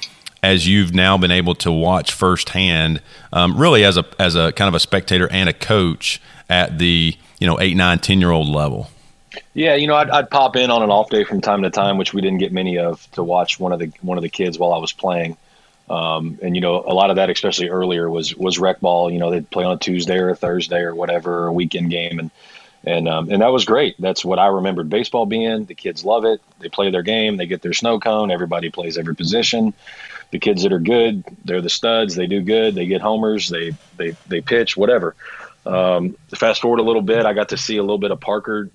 as 0.42 0.68
you've 0.68 0.94
now 0.94 1.18
been 1.18 1.31
able 1.31 1.55
to 1.57 1.73
watch 1.73 2.12
firsthand, 2.12 3.03
um, 3.33 3.57
really 3.57 3.85
as 3.85 3.96
a 3.96 4.05
as 4.18 4.37
a 4.37 4.53
kind 4.53 4.68
of 4.68 4.75
a 4.75 4.81
spectator 4.81 5.29
and 5.31 5.49
a 5.49 5.53
coach 5.53 6.20
at 6.49 6.79
the 6.79 7.14
you 7.38 7.46
know 7.46 7.61
eight, 7.61 7.77
nine, 7.77 7.99
ten 7.99 8.20
year 8.20 8.31
old 8.31 8.49
level. 8.49 8.90
Yeah, 9.55 9.75
you 9.75 9.87
know, 9.87 9.94
I'd, 9.94 10.11
I'd 10.11 10.31
pop 10.31 10.57
in 10.57 10.70
on 10.70 10.83
an 10.83 10.90
off 10.90 11.11
day 11.11 11.25
from 11.25 11.40
time 11.40 11.62
to 11.62 11.70
time, 11.70 11.99
which 11.99 12.12
we 12.12 12.20
didn't 12.20 12.38
get 12.38 12.53
many 12.53 12.79
of, 12.79 13.09
to 13.12 13.23
watch 13.23 13.61
one 13.61 13.73
of 13.73 13.79
the 13.79 13.92
one 14.01 14.18
of 14.18 14.23
the 14.23 14.29
kids 14.29 14.59
while 14.59 14.73
I 14.73 14.79
was 14.79 14.92
playing. 14.92 15.37
Um, 15.90 16.38
and 16.40 16.55
you 16.55 16.62
know, 16.62 16.85
a 16.87 16.94
lot 16.94 17.11
of 17.11 17.16
that, 17.16 17.31
especially 17.31 17.68
earlier, 17.68 18.09
was 18.09 18.35
was 18.37 18.61
rec 18.61 18.81
ball. 18.81 19.11
You 19.11 19.18
know, 19.18 19.31
they'd 19.31 19.50
play 19.50 19.64
on 19.64 19.72
a 19.72 19.76
Tuesday 19.76 20.18
or 20.18 20.35
Thursday 20.37 20.81
or 20.81 20.94
whatever, 20.94 21.48
a 21.48 21.53
weekend 21.53 21.90
game, 21.90 22.20
and 22.20 22.31
and 22.85 23.09
um, 23.09 23.29
and 23.29 23.42
that 23.42 23.48
was 23.48 23.64
great. 23.64 23.96
That's 23.98 24.24
what 24.24 24.38
I 24.38 24.46
remembered 24.46 24.88
baseball 24.88 25.26
being. 25.26 25.64
The 25.64 25.74
kids 25.74 26.05
love 26.05 26.24
it. 26.24 26.40
They 26.61 26.68
play 26.68 26.92
their 26.92 27.03
game. 27.03 27.37
They 27.37 27.46
get 27.46 27.61
their 27.61 27.72
snow 27.72 27.98
cone. 27.98 28.31
Everybody 28.31 28.70
plays 28.70 28.96
every 28.98 29.16
position. 29.16 29.74
The 30.31 30.38
kids 30.38 30.62
that 30.62 30.72
are 30.72 30.79
good, 30.79 31.24
they're 31.44 31.61
the 31.61 31.68
studs. 31.68 32.14
They 32.14 32.29
do 32.29 32.40
good. 32.40 32.76
They 32.76 32.87
get 32.87 33.00
homers. 33.00 33.48
They 33.48 33.72
they 33.96 34.16
they 34.29 34.40
pitch 34.40 34.76
whatever. 34.76 35.16
Um, 35.66 36.16
fast 36.35 36.62
forward 36.62 36.79
a 36.79 36.85
little 36.85 37.03
bit, 37.03 37.26
I 37.26 37.33
got 37.33 37.50
to 37.50 37.57
see 37.57 37.76
a 37.76 37.83
little 37.83 37.98
bit 37.98 38.12
of 38.12 38.20
Parker. 38.20 38.70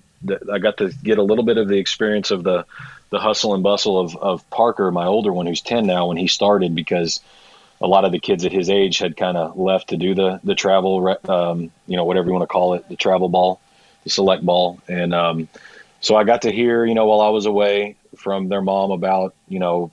I 0.52 0.58
got 0.58 0.76
to 0.78 0.92
get 1.02 1.18
a 1.18 1.22
little 1.22 1.44
bit 1.44 1.56
of 1.56 1.66
the 1.66 1.78
experience 1.78 2.30
of 2.30 2.44
the 2.44 2.64
the 3.10 3.18
hustle 3.18 3.54
and 3.54 3.62
bustle 3.62 3.98
of, 3.98 4.16
of 4.16 4.48
Parker, 4.50 4.90
my 4.90 5.06
older 5.06 5.32
one, 5.32 5.46
who's 5.46 5.60
10 5.60 5.86
now, 5.86 6.06
when 6.06 6.16
he 6.16 6.26
started, 6.26 6.74
because 6.74 7.20
a 7.80 7.86
lot 7.86 8.04
of 8.04 8.12
the 8.12 8.18
kids 8.18 8.44
at 8.44 8.52
his 8.52 8.70
age 8.70 8.98
had 8.98 9.16
kind 9.16 9.36
of 9.36 9.56
left 9.56 9.88
to 9.88 9.96
do 9.96 10.14
the, 10.14 10.40
the 10.44 10.54
travel, 10.54 11.16
um, 11.28 11.70
you 11.86 11.96
know, 11.96 12.04
whatever 12.04 12.26
you 12.26 12.32
want 12.32 12.42
to 12.42 12.46
call 12.46 12.74
it, 12.74 12.88
the 12.88 12.96
travel 12.96 13.28
ball, 13.28 13.60
the 14.04 14.10
select 14.10 14.44
ball. 14.44 14.80
And 14.88 15.14
um, 15.14 15.48
so 16.00 16.16
I 16.16 16.24
got 16.24 16.42
to 16.42 16.52
hear, 16.52 16.84
you 16.84 16.94
know, 16.94 17.06
while 17.06 17.20
I 17.20 17.28
was 17.28 17.46
away 17.46 17.96
from 18.16 18.48
their 18.48 18.62
mom 18.62 18.90
about, 18.90 19.34
you 19.48 19.58
know, 19.58 19.90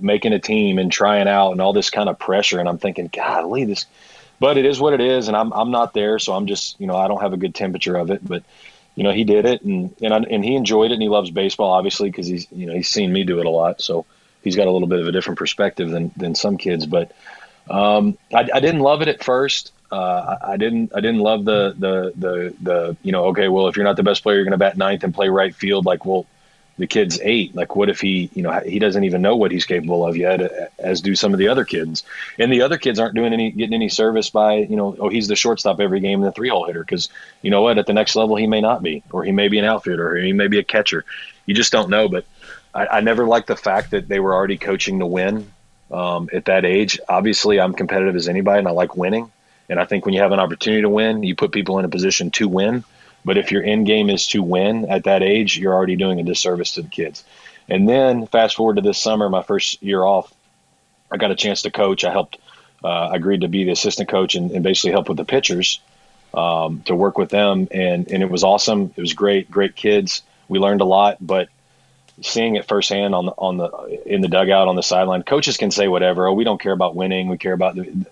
making 0.00 0.32
a 0.32 0.38
team 0.38 0.78
and 0.78 0.90
trying 0.90 1.28
out 1.28 1.52
and 1.52 1.60
all 1.60 1.72
this 1.72 1.90
kind 1.90 2.08
of 2.08 2.18
pressure. 2.18 2.60
And 2.60 2.68
I'm 2.68 2.78
thinking, 2.78 3.10
golly, 3.12 3.64
this, 3.64 3.86
but 4.40 4.56
it 4.56 4.64
is 4.64 4.80
what 4.80 4.94
it 4.94 5.00
is. 5.00 5.28
And 5.28 5.36
I'm, 5.36 5.52
I'm 5.52 5.70
not 5.70 5.92
there. 5.94 6.18
So 6.18 6.32
I'm 6.32 6.46
just, 6.46 6.80
you 6.80 6.86
know, 6.86 6.96
I 6.96 7.08
don't 7.08 7.20
have 7.20 7.32
a 7.32 7.36
good 7.36 7.54
temperature 7.54 7.96
of 7.96 8.10
it, 8.10 8.26
but 8.26 8.42
you 8.96 9.04
know, 9.04 9.12
he 9.12 9.24
did 9.24 9.44
it 9.44 9.62
and, 9.62 9.94
and, 10.02 10.26
and 10.26 10.44
he 10.44 10.56
enjoyed 10.56 10.90
it 10.90 10.94
and 10.94 11.02
he 11.02 11.08
loves 11.08 11.30
baseball, 11.30 11.70
obviously, 11.70 12.10
because 12.10 12.26
he's, 12.26 12.50
you 12.50 12.66
know, 12.66 12.72
he's 12.72 12.88
seen 12.88 13.12
me 13.12 13.22
do 13.22 13.38
it 13.38 13.46
a 13.46 13.50
lot. 13.50 13.80
So 13.80 14.06
he's 14.42 14.56
got 14.56 14.66
a 14.66 14.70
little 14.70 14.88
bit 14.88 15.00
of 15.00 15.06
a 15.06 15.12
different 15.12 15.38
perspective 15.38 15.90
than, 15.90 16.10
than 16.16 16.34
some 16.34 16.56
kids, 16.56 16.86
but 16.86 17.12
um, 17.68 18.16
I, 18.32 18.48
I, 18.54 18.60
didn't 18.60 18.80
love 18.80 19.02
it 19.02 19.08
at 19.08 19.22
first. 19.22 19.72
Uh, 19.92 20.36
I, 20.40 20.52
I, 20.52 20.56
didn't, 20.56 20.92
I 20.94 21.00
didn't 21.00 21.20
love 21.20 21.44
the, 21.44 21.74
the, 21.76 22.12
the, 22.16 22.54
the, 22.62 22.96
you 23.02 23.12
know, 23.12 23.26
okay, 23.26 23.48
well, 23.48 23.68
if 23.68 23.76
you're 23.76 23.84
not 23.84 23.96
the 23.96 24.02
best 24.02 24.22
player, 24.22 24.36
you're 24.36 24.44
going 24.44 24.52
to 24.52 24.58
bat 24.58 24.76
ninth 24.76 25.04
and 25.04 25.12
play 25.12 25.28
right 25.28 25.54
field. 25.54 25.84
Like, 25.84 26.04
well, 26.04 26.26
the 26.78 26.86
kid's 26.86 27.18
eight. 27.22 27.54
Like, 27.54 27.74
what 27.74 27.88
if 27.88 28.00
he, 28.00 28.30
you 28.34 28.42
know, 28.42 28.60
he 28.60 28.78
doesn't 28.78 29.04
even 29.04 29.22
know 29.22 29.36
what 29.36 29.50
he's 29.50 29.64
capable 29.64 30.06
of 30.06 30.16
yet, 30.16 30.72
as 30.78 31.00
do 31.00 31.14
some 31.14 31.32
of 31.32 31.38
the 31.38 31.48
other 31.48 31.64
kids. 31.64 32.02
And 32.38 32.52
the 32.52 32.62
other 32.62 32.76
kids 32.76 32.98
aren't 32.98 33.14
doing 33.14 33.32
any, 33.32 33.50
getting 33.50 33.74
any 33.74 33.88
service 33.88 34.30
by, 34.30 34.56
you 34.56 34.76
know, 34.76 34.96
oh, 34.98 35.08
he's 35.08 35.28
the 35.28 35.36
shortstop 35.36 35.80
every 35.80 36.00
game 36.00 36.20
and 36.20 36.28
the 36.28 36.32
three 36.32 36.50
hole 36.50 36.66
hitter. 36.66 36.84
Cause 36.84 37.08
you 37.42 37.50
know 37.50 37.62
what, 37.62 37.78
at 37.78 37.86
the 37.86 37.94
next 37.94 38.14
level, 38.14 38.36
he 38.36 38.46
may 38.46 38.60
not 38.60 38.82
be, 38.82 39.02
or 39.10 39.24
he 39.24 39.32
may 39.32 39.48
be 39.48 39.58
an 39.58 39.64
outfielder, 39.64 40.12
or 40.12 40.16
he 40.16 40.32
may 40.32 40.48
be 40.48 40.58
a 40.58 40.64
catcher. 40.64 41.04
You 41.46 41.54
just 41.54 41.72
don't 41.72 41.88
know. 41.88 42.08
But 42.08 42.26
I, 42.74 42.86
I 42.86 43.00
never 43.00 43.26
liked 43.26 43.46
the 43.46 43.56
fact 43.56 43.92
that 43.92 44.08
they 44.08 44.20
were 44.20 44.34
already 44.34 44.58
coaching 44.58 44.98
to 44.98 45.06
win 45.06 45.50
um, 45.90 46.28
at 46.32 46.44
that 46.46 46.64
age. 46.64 47.00
Obviously, 47.08 47.58
I'm 47.58 47.72
competitive 47.72 48.16
as 48.16 48.28
anybody, 48.28 48.58
and 48.58 48.68
I 48.68 48.72
like 48.72 48.96
winning. 48.96 49.30
And 49.68 49.80
I 49.80 49.84
think 49.84 50.04
when 50.04 50.14
you 50.14 50.20
have 50.20 50.32
an 50.32 50.40
opportunity 50.40 50.82
to 50.82 50.90
win, 50.90 51.22
you 51.22 51.34
put 51.34 51.52
people 51.52 51.78
in 51.78 51.84
a 51.84 51.88
position 51.88 52.30
to 52.32 52.48
win 52.48 52.84
But 53.26 53.38
if 53.38 53.50
your 53.50 53.64
end 53.64 53.86
game 53.86 54.08
is 54.08 54.28
to 54.28 54.40
win 54.40 54.88
at 54.88 55.02
that 55.04 55.24
age, 55.24 55.58
you're 55.58 55.74
already 55.74 55.96
doing 55.96 56.20
a 56.20 56.22
disservice 56.22 56.74
to 56.74 56.82
the 56.82 56.88
kids. 56.88 57.24
And 57.68 57.88
then 57.88 58.28
fast 58.28 58.54
forward 58.54 58.76
to 58.76 58.82
this 58.82 58.98
summer, 59.02 59.28
my 59.28 59.42
first 59.42 59.82
year 59.82 60.04
off, 60.04 60.32
I 61.10 61.16
got 61.16 61.32
a 61.32 61.34
chance 61.34 61.62
to 61.62 61.72
coach. 61.72 62.04
I 62.04 62.12
helped, 62.12 62.38
uh, 62.84 63.10
agreed 63.12 63.40
to 63.40 63.48
be 63.48 63.64
the 63.64 63.72
assistant 63.72 64.08
coach 64.08 64.36
and, 64.36 64.52
and 64.52 64.62
basically 64.62 64.92
help 64.92 65.08
with 65.08 65.16
the 65.16 65.24
pitchers 65.24 65.80
um, 66.34 66.82
to 66.86 66.94
work 66.94 67.18
with 67.18 67.30
them. 67.30 67.66
And, 67.72 68.08
and 68.12 68.22
it 68.22 68.30
was 68.30 68.44
awesome. 68.44 68.94
It 68.94 69.00
was 69.00 69.12
great, 69.12 69.50
great 69.50 69.74
kids. 69.74 70.22
We 70.46 70.60
learned 70.60 70.80
a 70.80 70.84
lot, 70.84 71.16
but 71.20 71.48
seeing 72.22 72.54
it 72.54 72.68
firsthand 72.68 73.12
on 73.12 73.26
the, 73.26 73.32
on 73.32 73.56
the, 73.56 74.02
in 74.06 74.20
the 74.20 74.28
dugout 74.28 74.68
on 74.68 74.76
the 74.76 74.84
sideline, 74.84 75.24
coaches 75.24 75.56
can 75.56 75.72
say 75.72 75.88
whatever. 75.88 76.28
Oh, 76.28 76.32
we 76.32 76.44
don't 76.44 76.60
care 76.60 76.72
about 76.72 76.94
winning. 76.94 77.26
We 77.26 77.38
care 77.38 77.54
about 77.54 77.74
the, 77.74 78.06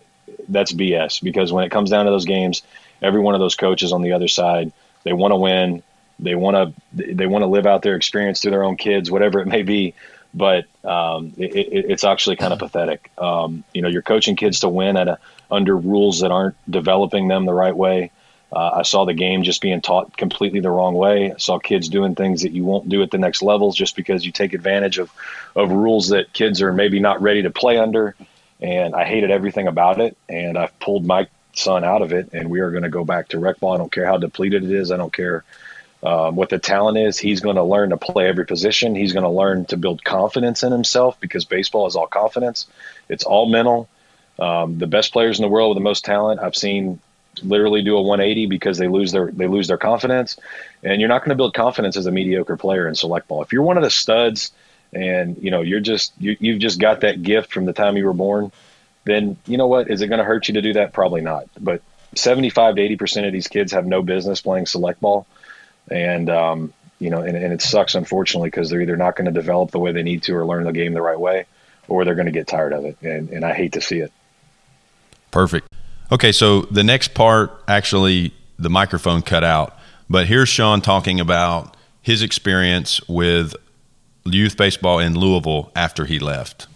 that's 0.49 0.73
BS 0.73 1.23
because 1.23 1.53
when 1.53 1.63
it 1.63 1.71
comes 1.71 1.91
down 1.91 2.07
to 2.07 2.11
those 2.11 2.25
games, 2.25 2.63
every 3.01 3.21
one 3.21 3.35
of 3.35 3.41
those 3.41 3.55
coaches 3.55 3.93
on 3.93 4.03
the 4.03 4.13
other 4.13 4.29
side, 4.29 4.73
they 5.05 5.13
want 5.13 5.33
to 5.33 5.37
win. 5.37 5.83
They 6.19 6.35
want 6.35 6.57
to 6.57 7.15
they 7.15 7.27
want 7.27 7.43
to 7.43 7.47
live 7.47 7.67
out 7.67 7.83
their 7.83 7.97
experience 7.97 8.41
through 8.41 8.53
their 8.53 8.65
own 8.65 8.77
kids, 8.77 9.11
whatever 9.11 9.41
it 9.41 9.47
may 9.47 9.63
be. 9.63 9.95
But 10.33 10.67
um, 10.85 11.33
it, 11.37 11.55
it, 11.55 11.91
it's 11.91 12.05
actually 12.05 12.37
kind 12.37 12.53
of 12.53 12.59
pathetic. 12.59 13.11
Um, 13.19 13.63
you 13.73 13.83
know, 13.83 13.89
you're 13.89 14.03
coaching 14.03 14.35
kids 14.35 14.61
to 14.61 14.69
win 14.69 14.97
at 14.97 15.07
a, 15.07 15.19
under 15.51 15.77
rules 15.77 16.21
that 16.21 16.33
aren't 16.33 16.57
developing 16.69 17.29
them 17.29 17.45
the 17.45 17.55
right 17.55 17.77
way. 17.77 18.11
Uh, 18.53 18.71
I 18.75 18.83
saw 18.83 19.05
the 19.05 19.15
game 19.15 19.43
just 19.43 19.61
being 19.61 19.81
taught 19.81 20.17
completely 20.17 20.61
the 20.61 20.71
wrong 20.71 20.95
way. 20.95 21.33
I 21.33 21.37
saw 21.39 21.59
kids 21.59 21.89
doing 21.89 22.15
things 22.15 22.43
that 22.43 22.53
you 22.53 22.65
won't 22.65 22.89
do 22.89 23.03
at 23.03 23.11
the 23.11 23.19
next 23.19 23.43
levels 23.43 23.77
just 23.77 23.97
because 23.97 24.25
you 24.25 24.33
take 24.33 24.53
advantage 24.53 24.99
of, 24.99 25.13
of 25.57 25.71
rules 25.71 26.09
that 26.09 26.33
kids 26.33 26.63
are 26.63 26.73
maybe 26.73 27.01
not 27.01 27.21
ready 27.21 27.43
to 27.43 27.51
play 27.51 27.79
under 27.79 28.15
and 28.61 28.95
I 28.95 29.05
hated 29.05 29.31
everything 29.31 29.67
about 29.67 30.01
it. 30.01 30.17
And 30.29 30.57
I've 30.57 30.79
pulled 30.81 31.05
my 31.05 31.29
son 31.55 31.85
out 31.85 32.03
of 32.03 32.13
it, 32.13 32.31
and 32.33 32.51
we 32.51 32.61
are 32.61 32.71
going 32.71 32.83
to 32.83 32.89
go 32.89 33.05
back 33.05 33.29
to 33.29 33.39
rec 33.39 33.61
ball. 33.61 33.75
I 33.75 33.79
don't 33.79 33.93
care 33.93 34.07
how 34.07 34.19
depleted 34.19 34.65
it 34.65 34.71
is. 34.71 34.91
I 34.91 34.97
don't 34.97 35.13
care 35.13 35.45
um, 36.03 36.37
what 36.37 36.51
the 36.51 36.59
talent 36.59 36.99
is. 36.99 37.19
He's 37.19 37.41
going 37.41 37.57
to 37.57 37.63
learn 37.63 37.91
to 37.91 37.97
play 37.97 38.29
every 38.29 38.47
position. 38.47 38.95
He's 38.95 39.13
going 39.13 39.25
to 39.25 39.31
learn 39.31 39.65
to 39.67 39.77
build 39.77 40.05
confidence 40.05 40.63
in 40.63 40.71
himself 40.71 41.19
because 41.21 41.45
baseball 41.45 41.87
is 41.87 41.97
all 41.97 42.07
confidence. 42.07 42.67
It's 43.09 43.25
all 43.25 43.49
mental. 43.49 43.89
Um, 44.39 44.79
the 44.79 44.87
best 44.87 45.13
players 45.13 45.39
in 45.39 45.43
the 45.43 45.49
world 45.49 45.71
with 45.71 45.81
the 45.81 45.85
most 45.85 46.05
talent 46.05 46.41
I've 46.41 46.57
seen 46.57 47.01
literally 47.43 47.83
do 47.83 47.97
a 47.97 48.03
180 48.03 48.47
because 48.47 48.79
they 48.79 48.89
lose 48.89 49.13
their 49.13 49.31
they 49.31 49.47
lose 49.47 49.69
their 49.69 49.79
confidence. 49.79 50.39
And 50.83 51.01
you're 51.01 51.09
not 51.09 51.23
going 51.23 51.31
to 51.31 51.37
build 51.37 51.55
confidence 51.55 51.97
as 51.97 52.07
a 52.07 52.13
mediocre 52.13 52.57
player 52.57 52.87
in 52.87 52.95
select 52.95 53.29
ball. 53.29 53.43
If 53.43 53.53
you're 53.53 53.63
one 53.63 53.77
of 53.77 53.83
the 53.83 53.91
studs 53.91 54.53
and 54.93 55.43
you 55.43 55.51
know 55.51 55.63
you're 55.63 55.81
just 55.81 56.13
you, 56.19 56.37
you've 56.39 56.61
just 56.61 56.79
got 56.79 57.01
that 57.01 57.23
gift 57.23 57.53
from 57.53 57.65
the 57.65 57.73
time 57.73 57.97
you 57.97 58.05
were 58.05 58.13
born 58.13 58.53
then 59.05 59.37
you 59.47 59.57
know 59.57 59.67
what? 59.67 59.91
Is 59.91 60.01
it 60.03 60.09
going 60.09 60.19
to 60.19 60.25
hurt 60.25 60.49
you 60.49 60.55
to 60.55 60.63
do 60.63 60.75
that? 60.75 60.93
Probably 60.93 61.21
not. 61.21 61.49
But 61.61 61.83
75 62.15 62.77
to 62.77 62.83
80 62.83 62.97
percent 62.97 63.27
of 63.27 63.33
these 63.33 63.49
kids 63.49 63.73
have 63.73 63.87
no 63.87 64.03
business 64.03 64.41
playing 64.41 64.67
select 64.67 65.01
ball. 65.01 65.27
And 65.91 66.31
um, 66.31 66.73
you 66.99 67.11
know 67.11 67.21
and, 67.21 67.37
and 67.37 67.53
it 67.53 67.61
sucks 67.61 67.95
unfortunately 67.95 68.49
because 68.49 68.71
they're 68.71 68.81
either 68.81 68.97
not 68.97 69.17
going 69.17 69.27
to 69.27 69.33
develop 69.33 69.71
the 69.71 69.79
way 69.79 69.93
they 69.93 70.03
need 70.03 70.23
to 70.25 70.35
or 70.35 70.47
learn 70.47 70.65
the 70.65 70.73
game 70.73 70.93
the 70.95 71.03
right 71.03 71.19
way 71.19 71.47
or 71.89 72.05
they're 72.05 72.15
going 72.15 72.27
to 72.27 72.33
get 72.33 72.47
tired 72.47 72.73
of 72.73 72.85
it. 72.87 72.97
And, 73.03 73.29
and 73.29 73.45
i 73.45 73.53
hate 73.53 73.73
to 73.75 73.81
see 73.81 73.99
it. 73.99 74.13
Perfect. 75.31 75.69
Okay 76.11 76.33
so 76.33 76.63
the 76.63 76.85
next 76.85 77.15
part 77.15 77.63
actually 77.69 78.33
the 78.59 78.71
microphone 78.71 79.23
cut 79.23 79.45
out. 79.45 79.79
But 80.09 80.27
here's 80.27 80.49
sean 80.49 80.81
talking 80.81 81.21
about 81.21 81.77
his 82.01 82.23
experience 82.23 83.07
with 83.09 83.55
youth 84.25 84.57
baseball 84.57 84.99
in 84.99 85.19
Louisville 85.19 85.71
after 85.77 86.05
he 86.05 86.19
left? 86.19 86.67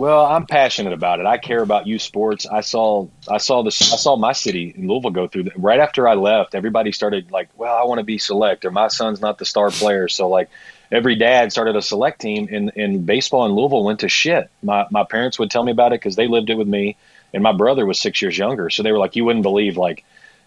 Well, 0.00 0.24
I'm 0.24 0.46
passionate 0.46 0.94
about 0.94 1.20
it. 1.20 1.26
I 1.26 1.36
care 1.36 1.62
about 1.62 1.86
youth 1.86 2.00
sports. 2.00 2.46
I 2.46 2.62
saw 2.62 3.08
I 3.28 3.36
saw 3.36 3.62
this 3.62 3.92
I 3.92 3.96
saw 3.96 4.16
my 4.16 4.32
city 4.32 4.72
in 4.74 4.88
Louisville 4.88 5.10
go 5.10 5.28
through 5.28 5.42
that. 5.42 5.58
Right 5.58 5.78
after 5.78 6.08
I 6.08 6.14
left, 6.14 6.54
everybody 6.54 6.90
started 6.90 7.30
like, 7.30 7.50
"Well, 7.54 7.74
I 7.74 7.84
want 7.84 7.98
to 7.98 8.04
be 8.04 8.16
select," 8.16 8.64
or 8.64 8.70
"My 8.70 8.88
son's 8.88 9.20
not 9.20 9.36
the 9.36 9.44
star 9.44 9.70
player." 9.70 10.08
So 10.08 10.30
like 10.30 10.48
every 10.90 11.16
dad 11.16 11.52
started 11.52 11.76
a 11.76 11.82
select 11.82 12.20
team, 12.20 12.48
and, 12.50 12.72
and 12.76 13.04
baseball 13.04 13.44
in 13.44 13.52
Louisville 13.52 13.84
went 13.84 14.00
to 14.00 14.08
shit. 14.08 14.48
My 14.62 14.86
my 14.90 15.04
parents 15.04 15.38
would 15.38 15.50
tell 15.50 15.64
me 15.64 15.72
about 15.72 15.92
it 15.92 16.00
because 16.00 16.16
they 16.16 16.28
lived 16.28 16.48
it 16.48 16.56
with 16.56 16.68
me, 16.68 16.96
and 17.34 17.42
my 17.42 17.52
brother 17.52 17.84
was 17.84 17.98
six 17.98 18.22
years 18.22 18.38
younger. 18.38 18.70
So 18.70 18.82
they 18.82 18.92
were 18.92 18.98
like, 18.98 19.16
"You 19.16 19.26
wouldn't 19.26 19.42
believe 19.42 19.76
like." 19.76 20.04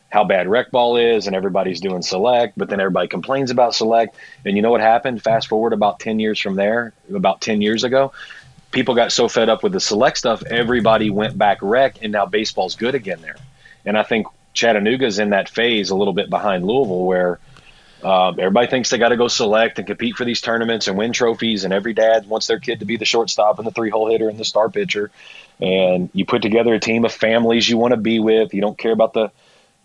how 0.10 0.24
bad 0.24 0.48
rec 0.48 0.70
ball 0.70 0.96
is 0.96 1.26
and 1.26 1.36
everybody's 1.36 1.82
doing 1.82 2.04
select 2.04 2.56
but 2.56 2.70
then 2.70 2.80
everybody 2.80 3.08
complains 3.08 3.50
about 3.50 3.74
select 3.74 4.16
and 4.46 4.56
you 4.56 4.62
know 4.62 4.70
what 4.70 4.80
happened 4.80 5.20
fast 5.24 5.48
forward 5.48 5.74
about 5.74 6.00
10 6.00 6.20
years 6.20 6.40
from 6.40 6.56
there 6.56 6.94
about 7.12 7.42
10 7.42 7.64
years 7.64 7.84
ago 7.84 8.14
people 8.74 8.96
got 8.96 9.12
so 9.12 9.28
fed 9.28 9.50
up 9.50 9.64
with 9.64 9.72
the 9.72 9.80
select 9.80 10.18
stuff 10.18 10.44
everybody 10.44 11.10
went 11.10 11.38
back 11.38 11.60
rec 11.62 11.98
and 12.02 12.12
now 12.12 12.26
baseball's 12.26 12.76
good 12.76 12.96
again 12.96 13.22
there. 13.22 13.38
And 13.86 13.98
i 13.98 14.04
think 14.04 14.28
chattanooga's 14.54 15.20
in 15.20 15.30
that 15.30 15.50
phase 15.50 15.90
a 15.90 15.96
little 15.96 16.14
bit 16.14 16.30
behind 16.30 16.66
louisville 16.66 17.06
where 17.06 17.40
um, 18.04 18.38
everybody 18.38 18.68
thinks 18.68 18.90
they 18.90 18.98
got 18.98 19.10
to 19.10 19.18
go 19.18 19.30
select 19.30 19.78
and 19.80 19.88
compete 19.88 20.16
for 20.16 20.26
these 20.26 20.42
tournaments 20.42 20.88
and 20.88 20.98
win 20.98 21.14
trophies 21.14 21.64
and 21.64 21.74
every 21.74 21.94
dad 21.94 22.28
wants 22.28 22.48
their 22.48 22.60
kid 22.60 22.80
to 22.80 22.86
be 22.86 22.98
the 22.98 23.06
shortstop 23.06 23.60
and 23.60 23.68
the 23.68 23.72
three 23.72 23.90
hole 23.90 24.10
hitter 24.10 24.28
and 24.28 24.38
the 24.38 24.44
star 24.44 24.70
pitcher. 24.70 25.10
And 25.62 26.10
you 26.14 26.26
put 26.26 26.42
together 26.42 26.74
a 26.74 26.80
team 26.80 27.06
of 27.06 27.14
families 27.14 27.70
you 27.70 27.78
want 27.78 27.94
to 27.94 27.98
be 27.98 28.20
with 28.20 28.54
you 28.54 28.60
don't 28.60 28.78
care 28.78 28.92
about 28.92 29.14
the 29.14 29.32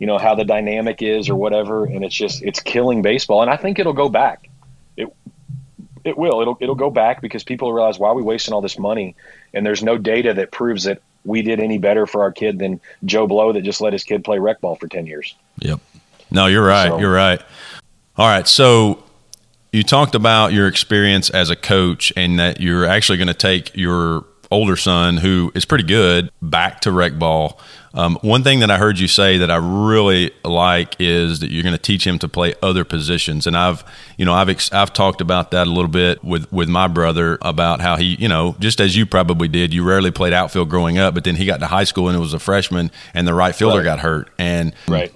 you 0.00 0.08
know 0.08 0.18
how 0.18 0.34
the 0.34 0.44
dynamic 0.44 1.00
is 1.00 1.28
or 1.28 1.36
whatever 1.36 1.84
and 1.84 2.04
it's 2.04 2.14
just 2.14 2.42
it's 2.42 2.58
killing 2.58 3.02
baseball. 3.02 3.42
And 3.42 3.50
i 3.50 3.56
think 3.56 3.78
it'll 3.78 3.92
go 3.92 4.08
back 4.08 4.47
it 6.04 6.16
will. 6.16 6.40
It'll 6.40 6.56
it'll 6.60 6.74
go 6.74 6.90
back 6.90 7.20
because 7.20 7.44
people 7.44 7.72
realize 7.72 7.98
why 7.98 8.08
are 8.08 8.14
we 8.14 8.22
wasting 8.22 8.54
all 8.54 8.60
this 8.60 8.78
money? 8.78 9.14
And 9.54 9.64
there's 9.64 9.82
no 9.82 9.98
data 9.98 10.34
that 10.34 10.50
proves 10.50 10.84
that 10.84 11.02
we 11.24 11.42
did 11.42 11.60
any 11.60 11.78
better 11.78 12.06
for 12.06 12.22
our 12.22 12.32
kid 12.32 12.58
than 12.58 12.80
joe 13.04 13.26
blow 13.26 13.52
that 13.52 13.62
just 13.62 13.80
let 13.80 13.92
his 13.92 14.04
kid 14.04 14.24
play 14.24 14.38
rec 14.38 14.60
ball 14.60 14.76
for 14.76 14.88
10 14.88 15.06
years. 15.06 15.34
Yep. 15.58 15.80
No 16.30 16.46
you're 16.46 16.64
right. 16.64 16.88
So, 16.88 16.98
you're 16.98 17.12
right. 17.12 17.40
All 18.16 18.26
right. 18.26 18.46
So 18.46 19.02
you 19.72 19.82
talked 19.82 20.14
about 20.14 20.52
your 20.52 20.66
experience 20.66 21.30
as 21.30 21.50
a 21.50 21.56
coach 21.56 22.12
and 22.16 22.38
that 22.38 22.60
you're 22.60 22.86
actually 22.86 23.18
going 23.18 23.28
to 23.28 23.34
take 23.34 23.76
your 23.76 24.24
older 24.50 24.76
son 24.76 25.18
who 25.18 25.52
is 25.54 25.64
pretty 25.64 25.84
good 25.84 26.30
back 26.40 26.80
to 26.80 26.90
rec 26.90 27.18
ball 27.18 27.60
um, 27.94 28.18
one 28.22 28.42
thing 28.42 28.60
that 28.60 28.70
I 28.70 28.78
heard 28.78 28.98
you 28.98 29.08
say 29.08 29.38
that 29.38 29.50
I 29.50 29.56
really 29.56 30.30
like 30.44 30.96
is 30.98 31.40
that 31.40 31.50
you're 31.50 31.62
going 31.62 31.74
to 31.74 31.82
teach 31.82 32.06
him 32.06 32.18
to 32.20 32.28
play 32.28 32.54
other 32.62 32.84
positions, 32.84 33.46
and 33.46 33.56
I've, 33.56 33.84
you 34.16 34.24
know, 34.24 34.34
I've 34.34 34.48
ex- 34.48 34.72
I've 34.72 34.92
talked 34.92 35.20
about 35.20 35.50
that 35.52 35.66
a 35.66 35.70
little 35.70 35.90
bit 35.90 36.22
with 36.22 36.50
with 36.52 36.68
my 36.68 36.88
brother 36.88 37.38
about 37.42 37.80
how 37.80 37.96
he, 37.96 38.16
you 38.16 38.28
know, 38.28 38.56
just 38.58 38.80
as 38.80 38.96
you 38.96 39.06
probably 39.06 39.48
did, 39.48 39.72
you 39.72 39.84
rarely 39.84 40.10
played 40.10 40.32
outfield 40.32 40.68
growing 40.68 40.98
up, 40.98 41.14
but 41.14 41.24
then 41.24 41.36
he 41.36 41.46
got 41.46 41.60
to 41.60 41.66
high 41.66 41.84
school 41.84 42.08
and 42.08 42.16
it 42.16 42.20
was 42.20 42.34
a 42.34 42.38
freshman, 42.38 42.90
and 43.14 43.26
the 43.26 43.34
right 43.34 43.54
fielder 43.54 43.78
right. 43.78 43.84
got 43.84 44.00
hurt, 44.00 44.30
and 44.38 44.74
right 44.86 45.12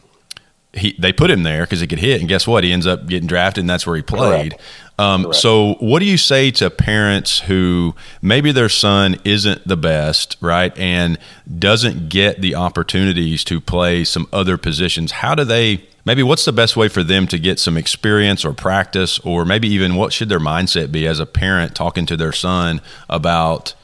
he 0.74 0.96
they 0.98 1.12
put 1.12 1.30
him 1.30 1.42
there 1.42 1.62
because 1.62 1.80
he 1.80 1.86
could 1.86 1.98
hit, 1.98 2.20
and 2.20 2.28
guess 2.28 2.46
what? 2.46 2.64
He 2.64 2.72
ends 2.72 2.86
up 2.86 3.06
getting 3.06 3.26
drafted, 3.26 3.62
and 3.62 3.70
that's 3.70 3.86
where 3.86 3.96
he 3.96 4.02
played. 4.02 4.54
Um, 4.98 5.32
so, 5.32 5.74
what 5.80 6.00
do 6.00 6.04
you 6.04 6.18
say 6.18 6.50
to 6.52 6.70
parents 6.70 7.40
who 7.40 7.94
maybe 8.20 8.52
their 8.52 8.68
son 8.68 9.16
isn't 9.24 9.66
the 9.66 9.76
best, 9.76 10.36
right, 10.40 10.76
and 10.78 11.18
doesn't 11.58 12.08
get 12.08 12.40
the 12.40 12.54
opportunities 12.54 13.42
to 13.44 13.60
play 13.60 14.04
some 14.04 14.28
other 14.32 14.56
positions? 14.56 15.12
How 15.12 15.34
do 15.34 15.44
they? 15.44 15.84
Maybe 16.04 16.22
what's 16.22 16.44
the 16.44 16.52
best 16.52 16.76
way 16.76 16.88
for 16.88 17.02
them 17.02 17.26
to 17.28 17.38
get 17.38 17.60
some 17.60 17.76
experience 17.76 18.44
or 18.44 18.52
practice, 18.52 19.18
or 19.20 19.44
maybe 19.44 19.68
even 19.68 19.94
what 19.94 20.12
should 20.12 20.28
their 20.28 20.40
mindset 20.40 20.90
be 20.92 21.06
as 21.06 21.20
a 21.20 21.26
parent 21.26 21.74
talking 21.74 22.06
to 22.06 22.16
their 22.16 22.32
son 22.32 22.80
about 23.08 23.74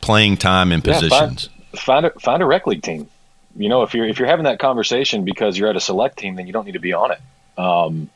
playing 0.00 0.38
time 0.38 0.72
and 0.72 0.82
positions? 0.82 1.48
Yeah, 1.52 1.78
find, 1.78 1.80
find 1.80 2.06
a 2.06 2.10
find 2.20 2.42
a 2.42 2.46
rec 2.46 2.66
league 2.66 2.82
team 2.82 3.08
you 3.56 3.68
know, 3.68 3.82
if 3.82 3.94
you're 3.94 4.06
if 4.06 4.18
you're 4.18 4.28
having 4.28 4.44
that 4.44 4.58
conversation 4.58 5.24
because 5.24 5.58
you're 5.58 5.68
at 5.68 5.76
a 5.76 5.80
select 5.80 6.18
team, 6.18 6.36
then 6.36 6.46
you 6.46 6.52
don't 6.52 6.64
need 6.64 6.72
to 6.72 6.80
be 6.80 6.92
on 6.92 7.12
it. 7.12 7.20
Um, 7.58 8.10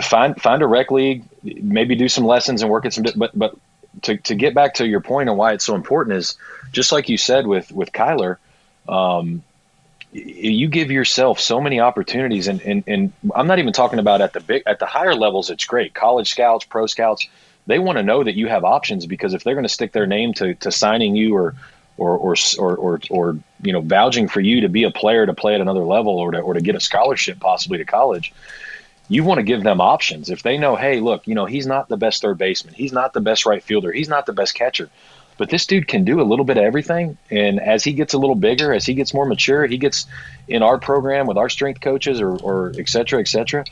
find 0.00 0.40
find 0.40 0.62
a 0.62 0.66
rec 0.66 0.90
league, 0.90 1.24
maybe 1.42 1.94
do 1.94 2.08
some 2.08 2.24
lessons 2.24 2.62
and 2.62 2.70
work 2.70 2.84
at 2.84 2.92
some. 2.92 3.04
But 3.16 3.36
but 3.38 3.56
to 4.02 4.16
to 4.16 4.34
get 4.34 4.54
back 4.54 4.74
to 4.74 4.86
your 4.86 5.00
point 5.00 5.28
and 5.28 5.38
why 5.38 5.52
it's 5.52 5.64
so 5.64 5.74
important 5.74 6.16
is 6.16 6.36
just 6.72 6.92
like 6.92 7.08
you 7.08 7.18
said 7.18 7.46
with 7.46 7.70
with 7.72 7.92
Kyler. 7.92 8.36
Um, 8.88 9.42
you 10.10 10.68
give 10.68 10.90
yourself 10.90 11.38
so 11.38 11.60
many 11.60 11.80
opportunities 11.80 12.48
and, 12.48 12.62
and, 12.62 12.82
and 12.86 13.12
I'm 13.36 13.46
not 13.46 13.58
even 13.58 13.74
talking 13.74 13.98
about 13.98 14.22
at 14.22 14.32
the 14.32 14.40
big 14.40 14.62
at 14.64 14.78
the 14.78 14.86
higher 14.86 15.14
levels 15.14 15.50
it's 15.50 15.66
great 15.66 15.92
college 15.92 16.30
scouts 16.30 16.64
pro 16.64 16.86
scouts 16.86 17.28
they 17.68 17.78
want 17.78 17.98
to 17.98 18.02
know 18.02 18.24
that 18.24 18.34
you 18.34 18.48
have 18.48 18.64
options 18.64 19.04
because 19.04 19.34
if 19.34 19.44
they're 19.44 19.54
going 19.54 19.66
to 19.66 19.68
stick 19.68 19.92
their 19.92 20.06
name 20.06 20.32
to, 20.34 20.54
to 20.54 20.72
signing 20.72 21.14
you 21.14 21.36
or 21.36 21.54
or, 21.98 22.16
or, 22.16 22.36
or, 22.58 22.76
or, 22.76 23.00
or, 23.10 23.38
you 23.60 23.72
know, 23.72 23.80
vouching 23.80 24.28
for 24.28 24.40
you 24.40 24.60
to 24.60 24.68
be 24.68 24.84
a 24.84 24.90
player 24.90 25.26
to 25.26 25.34
play 25.34 25.56
at 25.56 25.60
another 25.60 25.82
level 25.82 26.16
or 26.16 26.30
to, 26.30 26.38
or 26.38 26.54
to 26.54 26.60
get 26.60 26.76
a 26.76 26.80
scholarship 26.80 27.40
possibly 27.40 27.76
to 27.78 27.84
college, 27.84 28.32
you 29.08 29.24
want 29.24 29.38
to 29.38 29.42
give 29.42 29.62
them 29.62 29.80
options. 29.80 30.30
If 30.30 30.42
they 30.42 30.58
know, 30.58 30.76
hey, 30.76 31.00
look, 31.00 31.26
you 31.26 31.34
know, 31.34 31.46
he's 31.46 31.66
not 31.66 31.88
the 31.88 31.96
best 31.96 32.22
third 32.22 32.38
baseman, 32.38 32.74
he's 32.74 32.92
not 32.92 33.12
the 33.12 33.20
best 33.20 33.46
right 33.46 33.62
fielder, 33.62 33.92
he's 33.92 34.08
not 34.08 34.26
the 34.26 34.32
best 34.32 34.54
catcher, 34.54 34.90
but 35.36 35.50
this 35.50 35.66
dude 35.66 35.88
can 35.88 36.04
do 36.04 36.20
a 36.20 36.24
little 36.24 36.44
bit 36.44 36.56
of 36.56 36.64
everything. 36.64 37.16
And 37.30 37.60
as 37.60 37.84
he 37.84 37.92
gets 37.92 38.14
a 38.14 38.18
little 38.18 38.36
bigger, 38.36 38.72
as 38.72 38.84
he 38.84 38.94
gets 38.94 39.14
more 39.14 39.26
mature, 39.26 39.66
he 39.66 39.78
gets 39.78 40.06
in 40.46 40.62
our 40.62 40.78
program 40.78 41.26
with 41.26 41.38
our 41.38 41.48
strength 41.48 41.80
coaches 41.80 42.20
or, 42.20 42.36
or 42.36 42.72
et 42.78 42.88
cetera, 42.88 43.20
et 43.20 43.28
cetera. 43.28 43.64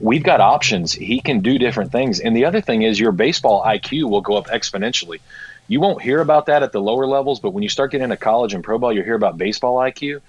We've 0.00 0.22
got 0.22 0.40
options. 0.40 0.92
He 0.92 1.20
can 1.20 1.40
do 1.40 1.58
different 1.58 1.92
things. 1.92 2.18
And 2.18 2.34
the 2.34 2.46
other 2.46 2.62
thing 2.62 2.82
is 2.82 2.98
your 2.98 3.12
baseball 3.12 3.62
IQ 3.62 4.08
will 4.08 4.22
go 4.22 4.36
up 4.36 4.46
exponentially 4.46 5.20
you 5.68 5.80
won't 5.80 6.02
hear 6.02 6.20
about 6.20 6.46
that 6.46 6.62
at 6.62 6.72
the 6.72 6.80
lower 6.80 7.06
levels, 7.06 7.40
but 7.40 7.50
when 7.50 7.62
you 7.62 7.68
start 7.68 7.90
getting 7.90 8.04
into 8.04 8.16
college 8.16 8.54
and 8.54 8.62
pro 8.62 8.78
ball, 8.78 8.92
you'll 8.92 9.04
hear 9.04 9.14
about 9.14 9.36
baseball 9.36 9.76
IQ. 9.76 10.20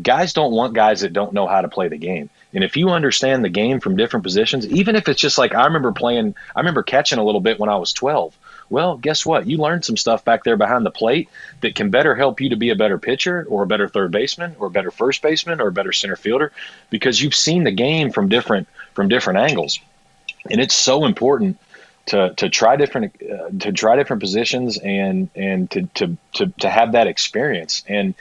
Guys 0.00 0.32
don't 0.32 0.52
want 0.52 0.74
guys 0.74 1.00
that 1.00 1.12
don't 1.12 1.32
know 1.32 1.46
how 1.46 1.60
to 1.60 1.68
play 1.68 1.88
the 1.88 1.98
game. 1.98 2.30
And 2.54 2.64
if 2.64 2.76
you 2.76 2.90
understand 2.90 3.44
the 3.44 3.48
game 3.48 3.80
from 3.80 3.96
different 3.96 4.24
positions, 4.24 4.66
even 4.66 4.96
if 4.96 5.08
it's 5.08 5.20
just 5.20 5.38
like 5.38 5.54
I 5.54 5.64
remember 5.64 5.92
playing, 5.92 6.34
I 6.54 6.60
remember 6.60 6.82
catching 6.82 7.18
a 7.18 7.24
little 7.24 7.40
bit 7.40 7.58
when 7.58 7.70
I 7.70 7.76
was 7.76 7.92
12. 7.92 8.36
Well, 8.68 8.96
guess 8.96 9.26
what? 9.26 9.46
You 9.46 9.58
learned 9.58 9.84
some 9.84 9.96
stuff 9.96 10.24
back 10.24 10.44
there 10.44 10.56
behind 10.56 10.86
the 10.86 10.90
plate 10.90 11.28
that 11.60 11.74
can 11.74 11.90
better 11.90 12.14
help 12.14 12.40
you 12.40 12.50
to 12.50 12.56
be 12.56 12.70
a 12.70 12.76
better 12.76 12.98
pitcher 12.98 13.46
or 13.48 13.62
a 13.62 13.66
better 13.66 13.88
third 13.88 14.12
baseman 14.12 14.56
or 14.58 14.68
a 14.68 14.70
better 14.70 14.90
first 14.90 15.20
baseman 15.22 15.60
or 15.60 15.68
a 15.68 15.72
better 15.72 15.92
center 15.92 16.16
fielder 16.16 16.52
because 16.90 17.20
you've 17.20 17.34
seen 17.34 17.64
the 17.64 17.70
game 17.70 18.10
from 18.10 18.28
different 18.28 18.68
from 18.94 19.08
different 19.08 19.38
angles. 19.40 19.78
And 20.50 20.60
it's 20.60 20.74
so 20.74 21.04
important 21.04 21.58
to 22.06 22.34
to 22.34 22.48
try 22.48 22.76
different 22.76 23.14
uh, 23.22 23.50
to 23.60 23.72
try 23.72 23.96
different 23.96 24.20
positions 24.20 24.78
and 24.78 25.30
and 25.34 25.70
to 25.70 25.82
to 25.94 26.16
to 26.34 26.46
to 26.60 26.68
have 26.68 26.92
that 26.92 27.06
experience. 27.06 27.84
And 27.86 28.14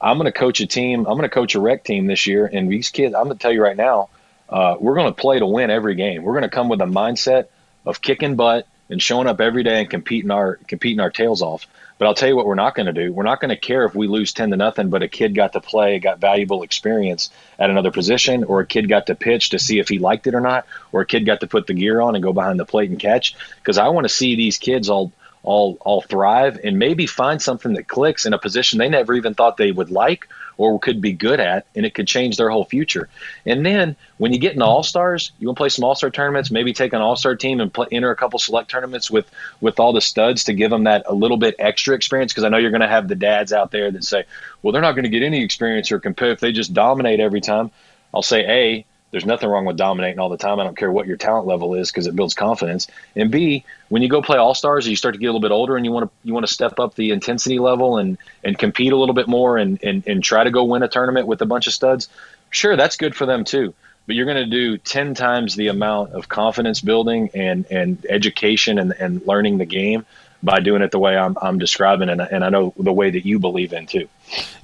I'm 0.00 0.16
going 0.16 0.26
to 0.26 0.38
coach 0.38 0.60
a 0.60 0.66
team. 0.66 1.00
I'm 1.00 1.16
going 1.16 1.22
to 1.22 1.28
coach 1.28 1.54
a 1.54 1.60
rec 1.60 1.84
team 1.84 2.06
this 2.06 2.26
year, 2.26 2.46
and 2.46 2.70
these 2.70 2.88
kids. 2.88 3.14
I'm 3.14 3.24
going 3.24 3.36
to 3.36 3.42
tell 3.42 3.52
you 3.52 3.62
right 3.62 3.76
now, 3.76 4.08
uh, 4.48 4.76
we're 4.80 4.94
going 4.94 5.12
to 5.12 5.20
play 5.20 5.38
to 5.38 5.46
win 5.46 5.70
every 5.70 5.94
game. 5.94 6.22
We're 6.22 6.32
going 6.32 6.42
to 6.42 6.48
come 6.48 6.68
with 6.68 6.80
a 6.80 6.86
mindset 6.86 7.46
of 7.86 8.00
kicking 8.00 8.36
butt 8.36 8.66
and 8.88 9.00
showing 9.00 9.26
up 9.26 9.40
every 9.40 9.62
day 9.62 9.80
and 9.80 9.90
competing 9.90 10.30
our 10.30 10.56
competing 10.66 11.00
our 11.00 11.10
tails 11.10 11.42
off. 11.42 11.66
But 11.98 12.06
I'll 12.06 12.14
tell 12.14 12.30
you 12.30 12.36
what 12.36 12.46
we're 12.46 12.54
not 12.54 12.74
going 12.74 12.86
to 12.86 12.94
do. 12.94 13.12
We're 13.12 13.24
not 13.24 13.40
going 13.40 13.50
to 13.50 13.56
care 13.56 13.84
if 13.84 13.94
we 13.94 14.08
lose 14.08 14.32
10 14.32 14.50
to 14.50 14.56
nothing, 14.56 14.88
but 14.88 15.02
a 15.02 15.08
kid 15.08 15.34
got 15.34 15.52
to 15.52 15.60
play, 15.60 15.98
got 15.98 16.18
valuable 16.18 16.62
experience 16.62 17.28
at 17.58 17.68
another 17.68 17.90
position, 17.90 18.42
or 18.44 18.60
a 18.60 18.66
kid 18.66 18.88
got 18.88 19.08
to 19.08 19.14
pitch 19.14 19.50
to 19.50 19.58
see 19.58 19.78
if 19.78 19.88
he 19.90 19.98
liked 19.98 20.26
it 20.26 20.34
or 20.34 20.40
not, 20.40 20.66
or 20.92 21.02
a 21.02 21.06
kid 21.06 21.26
got 21.26 21.40
to 21.40 21.46
put 21.46 21.66
the 21.66 21.74
gear 21.74 22.00
on 22.00 22.14
and 22.14 22.24
go 22.24 22.32
behind 22.32 22.58
the 22.58 22.64
plate 22.64 22.88
and 22.88 22.98
catch. 22.98 23.36
Because 23.56 23.76
I 23.76 23.88
want 23.88 24.06
to 24.06 24.08
see 24.08 24.34
these 24.34 24.56
kids 24.56 24.88
all 24.88 25.12
all 25.42 25.78
all 25.80 26.02
thrive 26.02 26.60
and 26.62 26.78
maybe 26.78 27.06
find 27.06 27.40
something 27.40 27.72
that 27.74 27.88
clicks 27.88 28.26
in 28.26 28.34
a 28.34 28.38
position 28.38 28.78
they 28.78 28.88
never 28.88 29.14
even 29.14 29.34
thought 29.34 29.56
they 29.56 29.72
would 29.72 29.90
like 29.90 30.28
or 30.58 30.78
could 30.78 31.00
be 31.00 31.12
good 31.12 31.40
at 31.40 31.66
and 31.74 31.86
it 31.86 31.94
could 31.94 32.06
change 32.06 32.36
their 32.36 32.50
whole 32.50 32.66
future. 32.66 33.08
And 33.46 33.64
then 33.64 33.96
when 34.18 34.34
you 34.34 34.38
get 34.38 34.52
into 34.52 34.64
all 34.64 34.82
stars 34.82 35.32
you 35.38 35.48
want 35.48 35.56
to 35.56 35.60
play 35.60 35.68
some 35.70 35.84
all 35.84 35.94
star 35.94 36.10
tournaments 36.10 36.50
maybe 36.50 36.72
take 36.72 36.92
an 36.92 37.00
all 37.00 37.16
star 37.16 37.36
team 37.36 37.60
and 37.60 37.72
play, 37.72 37.86
enter 37.90 38.10
a 38.10 38.16
couple 38.16 38.38
select 38.38 38.70
tournaments 38.70 39.10
with 39.10 39.30
with 39.60 39.80
all 39.80 39.92
the 39.92 40.00
studs 40.00 40.44
to 40.44 40.52
give 40.52 40.70
them 40.70 40.84
that 40.84 41.04
a 41.06 41.14
little 41.14 41.38
bit 41.38 41.54
extra 41.58 41.94
experience 41.94 42.32
because 42.32 42.44
i 42.44 42.48
know 42.48 42.58
you're 42.58 42.70
going 42.70 42.80
to 42.80 42.88
have 42.88 43.08
the 43.08 43.14
dads 43.14 43.52
out 43.52 43.70
there 43.70 43.90
that 43.90 44.04
say 44.04 44.24
well 44.62 44.72
they're 44.72 44.82
not 44.82 44.92
going 44.92 45.04
to 45.04 45.10
get 45.10 45.22
any 45.22 45.42
experience 45.42 45.90
or 45.90 45.98
compare 45.98 46.30
if 46.30 46.40
they 46.40 46.52
just 46.52 46.74
dominate 46.74 47.20
every 47.20 47.40
time. 47.40 47.70
I'll 48.12 48.22
say 48.22 48.44
a 48.46 48.84
there's 49.10 49.26
nothing 49.26 49.48
wrong 49.48 49.64
with 49.64 49.76
dominating 49.76 50.18
all 50.18 50.28
the 50.28 50.36
time. 50.36 50.60
I 50.60 50.64
don't 50.64 50.76
care 50.76 50.90
what 50.90 51.06
your 51.06 51.16
talent 51.16 51.46
level 51.46 51.74
is 51.74 51.90
because 51.90 52.06
it 52.06 52.14
builds 52.14 52.34
confidence. 52.34 52.86
And 53.16 53.30
B, 53.30 53.64
when 53.88 54.02
you 54.02 54.08
go 54.08 54.22
play 54.22 54.38
all 54.38 54.54
stars, 54.54 54.86
and 54.86 54.90
you 54.90 54.96
start 54.96 55.14
to 55.14 55.20
get 55.20 55.26
a 55.26 55.30
little 55.30 55.40
bit 55.40 55.50
older 55.50 55.76
and 55.76 55.84
you 55.84 55.92
want 55.92 56.06
to 56.06 56.10
you 56.22 56.32
want 56.32 56.46
to 56.46 56.52
step 56.52 56.78
up 56.78 56.94
the 56.94 57.10
intensity 57.10 57.58
level 57.58 57.98
and 57.98 58.18
and 58.44 58.56
compete 58.58 58.92
a 58.92 58.96
little 58.96 59.14
bit 59.14 59.28
more 59.28 59.58
and 59.58 59.82
and, 59.82 60.06
and 60.06 60.22
try 60.22 60.44
to 60.44 60.50
go 60.50 60.64
win 60.64 60.82
a 60.82 60.88
tournament 60.88 61.26
with 61.26 61.42
a 61.42 61.46
bunch 61.46 61.66
of 61.66 61.72
studs. 61.72 62.08
Sure, 62.50 62.76
that's 62.76 62.96
good 62.96 63.16
for 63.16 63.26
them 63.26 63.44
too. 63.44 63.74
But 64.06 64.16
you're 64.16 64.26
going 64.26 64.44
to 64.44 64.46
do 64.46 64.78
ten 64.78 65.14
times 65.14 65.56
the 65.56 65.68
amount 65.68 66.12
of 66.12 66.28
confidence 66.28 66.80
building 66.80 67.30
and 67.34 67.66
and 67.70 68.04
education 68.08 68.78
and, 68.78 68.92
and 68.92 69.26
learning 69.26 69.58
the 69.58 69.66
game 69.66 70.06
by 70.42 70.60
doing 70.60 70.82
it 70.82 70.90
the 70.90 70.98
way 70.98 71.16
I'm, 71.16 71.36
I'm 71.40 71.58
describing 71.58 72.08
and, 72.08 72.20
and 72.20 72.44
I 72.44 72.48
know 72.48 72.72
the 72.78 72.92
way 72.92 73.10
that 73.10 73.26
you 73.26 73.38
believe 73.38 73.72
in 73.72 73.86
too. 73.86 74.08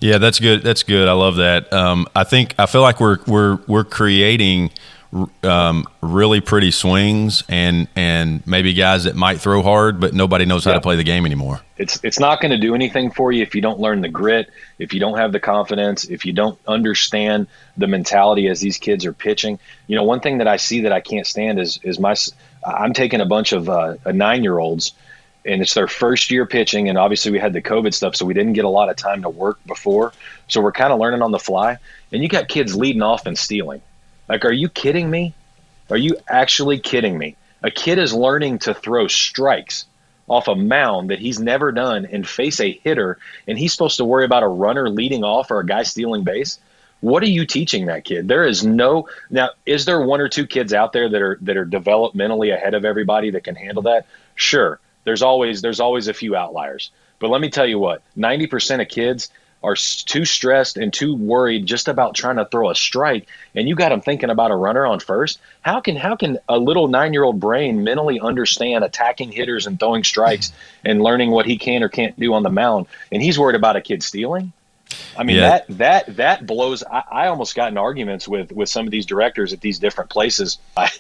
Yeah, 0.00 0.18
that's 0.18 0.38
good. 0.38 0.62
That's 0.62 0.82
good. 0.82 1.08
I 1.08 1.12
love 1.12 1.36
that. 1.36 1.72
Um, 1.72 2.06
I 2.14 2.24
think 2.24 2.54
I 2.58 2.66
feel 2.66 2.82
like 2.82 3.00
we're 3.00 3.18
we're 3.26 3.58
we're 3.66 3.84
creating 3.84 4.70
um, 5.42 5.86
really 6.02 6.40
pretty 6.40 6.70
swings 6.70 7.42
and 7.48 7.88
and 7.96 8.46
maybe 8.46 8.72
guys 8.74 9.04
that 9.04 9.16
might 9.16 9.40
throw 9.40 9.62
hard, 9.62 10.00
but 10.00 10.14
nobody 10.14 10.44
knows 10.44 10.64
how 10.64 10.72
yeah. 10.72 10.76
to 10.76 10.80
play 10.80 10.96
the 10.96 11.04
game 11.04 11.26
anymore. 11.26 11.60
It's 11.78 12.02
it's 12.02 12.18
not 12.18 12.40
going 12.40 12.52
to 12.52 12.58
do 12.58 12.74
anything 12.74 13.10
for 13.10 13.32
you 13.32 13.42
if 13.42 13.54
you 13.54 13.60
don't 13.60 13.80
learn 13.80 14.00
the 14.00 14.08
grit, 14.08 14.50
if 14.78 14.92
you 14.92 15.00
don't 15.00 15.18
have 15.18 15.32
the 15.32 15.40
confidence, 15.40 16.04
if 16.04 16.24
you 16.24 16.32
don't 16.32 16.58
understand 16.66 17.46
the 17.76 17.86
mentality 17.86 18.48
as 18.48 18.60
these 18.60 18.78
kids 18.78 19.04
are 19.04 19.12
pitching. 19.12 19.58
You 19.86 19.96
know, 19.96 20.04
one 20.04 20.20
thing 20.20 20.38
that 20.38 20.48
I 20.48 20.56
see 20.56 20.82
that 20.82 20.92
I 20.92 21.00
can't 21.00 21.26
stand 21.26 21.58
is 21.58 21.78
is 21.82 21.98
my 21.98 22.14
I'm 22.66 22.92
taking 22.92 23.20
a 23.20 23.26
bunch 23.26 23.52
of 23.52 23.68
uh, 23.68 23.96
nine 24.06 24.42
year 24.42 24.58
olds 24.58 24.92
and 25.46 25.62
it's 25.62 25.74
their 25.74 25.88
first 25.88 26.30
year 26.30 26.46
pitching. 26.46 26.88
And 26.88 26.98
obviously, 26.98 27.30
we 27.30 27.38
had 27.38 27.52
the 27.52 27.62
COVID 27.62 27.94
stuff, 27.94 28.16
so 28.16 28.26
we 28.26 28.35
didn't 28.35 28.54
get 28.54 28.64
a 28.64 28.70
lot 28.70 28.90
of 28.90 28.96
time 28.96 29.22
to 29.22 29.28
work 29.28 29.59
before. 29.66 30.12
So 30.48 30.61
we're 30.61 30.72
kind 30.72 30.92
of 30.92 30.98
learning 30.98 31.22
on 31.22 31.30
the 31.30 31.38
fly. 31.38 31.78
And 32.12 32.22
you 32.22 32.28
got 32.28 32.48
kids 32.48 32.74
leading 32.74 33.02
off 33.02 33.26
and 33.26 33.38
stealing. 33.38 33.82
Like, 34.28 34.44
are 34.44 34.52
you 34.52 34.68
kidding 34.68 35.11
me? 35.11 35.35
Are 35.90 35.96
you 35.96 36.16
actually 36.28 36.80
kidding 36.80 37.16
me? 37.16 37.37
A 37.62 37.70
kid 37.70 37.98
is 37.98 38.12
learning 38.12 38.61
to 38.61 38.74
throw 38.74 39.09
strikes 39.09 39.87
off 40.28 40.48
a 40.48 40.56
mound 40.56 41.11
that 41.11 41.18
he's 41.18 41.38
never 41.38 41.72
done 41.72 42.06
and 42.06 42.26
face 42.26 42.61
a 42.61 42.72
hitter, 42.82 43.18
and 43.46 43.59
he's 43.59 43.72
supposed 43.72 43.96
to 43.98 44.04
worry 44.04 44.24
about 44.24 44.42
a 44.42 44.48
runner 44.48 44.88
leading 44.90 45.24
off 45.24 45.50
or 45.50 45.61
a 45.61 45.66
guy 45.66 45.82
stealing 45.82 46.24
base. 46.24 46.59
What 47.00 47.22
are 47.22 47.28
you 47.28 47.46
teaching 47.46 47.87
that 47.87 48.04
kid? 48.04 48.26
There 48.26 48.44
is 48.44 48.64
no 48.64 49.09
now. 49.30 49.50
Is 49.66 49.85
there 49.85 50.00
one 50.00 50.20
or 50.20 50.28
two 50.28 50.46
kids 50.46 50.72
out 50.72 50.92
there 50.92 51.09
that 51.09 51.22
are 51.22 51.38
that 51.42 51.56
are 51.56 51.66
developmentally 51.66 52.52
ahead 52.52 52.74
of 52.74 52.85
everybody 52.85 53.30
that 53.30 53.44
can 53.44 53.54
handle 53.54 53.82
that? 53.82 54.06
Sure, 54.35 54.80
there's 55.07 55.23
always 55.23 55.62
there's 55.62 55.81
always 55.81 56.09
a 56.09 56.14
few 56.14 56.37
outliers. 56.37 56.90
But 57.19 57.31
let 57.31 57.40
me 57.40 57.49
tell 57.49 57.66
you 57.66 57.79
what, 57.79 58.03
90% 58.19 58.83
of 58.83 58.88
kids 58.88 59.31
are 59.64 59.75
too 59.75 60.27
stressed 60.27 60.77
and 60.77 60.92
too 60.92 61.16
worried 61.16 61.64
just 61.64 61.88
about 61.88 62.14
trying 62.14 62.37
to 62.37 62.45
throw 62.45 62.71
a 62.71 62.75
strike 62.75 63.27
and 63.55 63.66
you 63.66 63.75
got 63.75 63.88
them 63.88 64.03
thinking 64.03 64.29
about 64.29 64.51
a 64.51 64.55
runner 64.55 64.87
on 64.87 65.01
first 65.01 65.40
how 65.62 65.81
can 65.81 65.97
how 65.97 66.14
can 66.14 66.38
a 66.47 66.59
little 66.59 66.88
9-year-old 66.88 67.40
brain 67.40 67.83
mentally 67.83 68.21
understand 68.21 68.85
attacking 68.85 69.33
hitters 69.33 69.66
and 69.66 69.81
throwing 69.81 70.05
strikes 70.05 70.53
and 70.85 71.03
learning 71.03 71.31
what 71.31 71.47
he 71.47 71.57
can 71.57 71.83
or 71.83 71.88
can't 71.88 72.21
do 72.21 72.35
on 72.35 72.42
the 72.42 72.51
mound 72.51 72.87
and 73.11 73.23
he's 73.23 73.38
worried 73.38 73.57
about 73.57 73.77
a 73.77 73.81
kid 73.81 74.03
stealing 74.03 74.53
I 75.16 75.25
mean 75.25 75.37
yeah. 75.37 75.49
that 75.49 75.66
that 75.79 76.16
that 76.16 76.47
blows. 76.47 76.85
I, 76.85 77.03
I, 77.11 77.27
almost 77.27 77.57
got 77.57 77.73
in 77.73 77.77
arguments 77.77 78.29
with 78.29 78.53
with 78.53 78.69
some 78.69 78.87
of 78.87 78.92
these 78.92 79.05
directors 79.05 79.53
at 79.53 79.61
these 79.61 79.81
different 79.81 80.11
places. 80.11 80.59
I, 80.77 80.90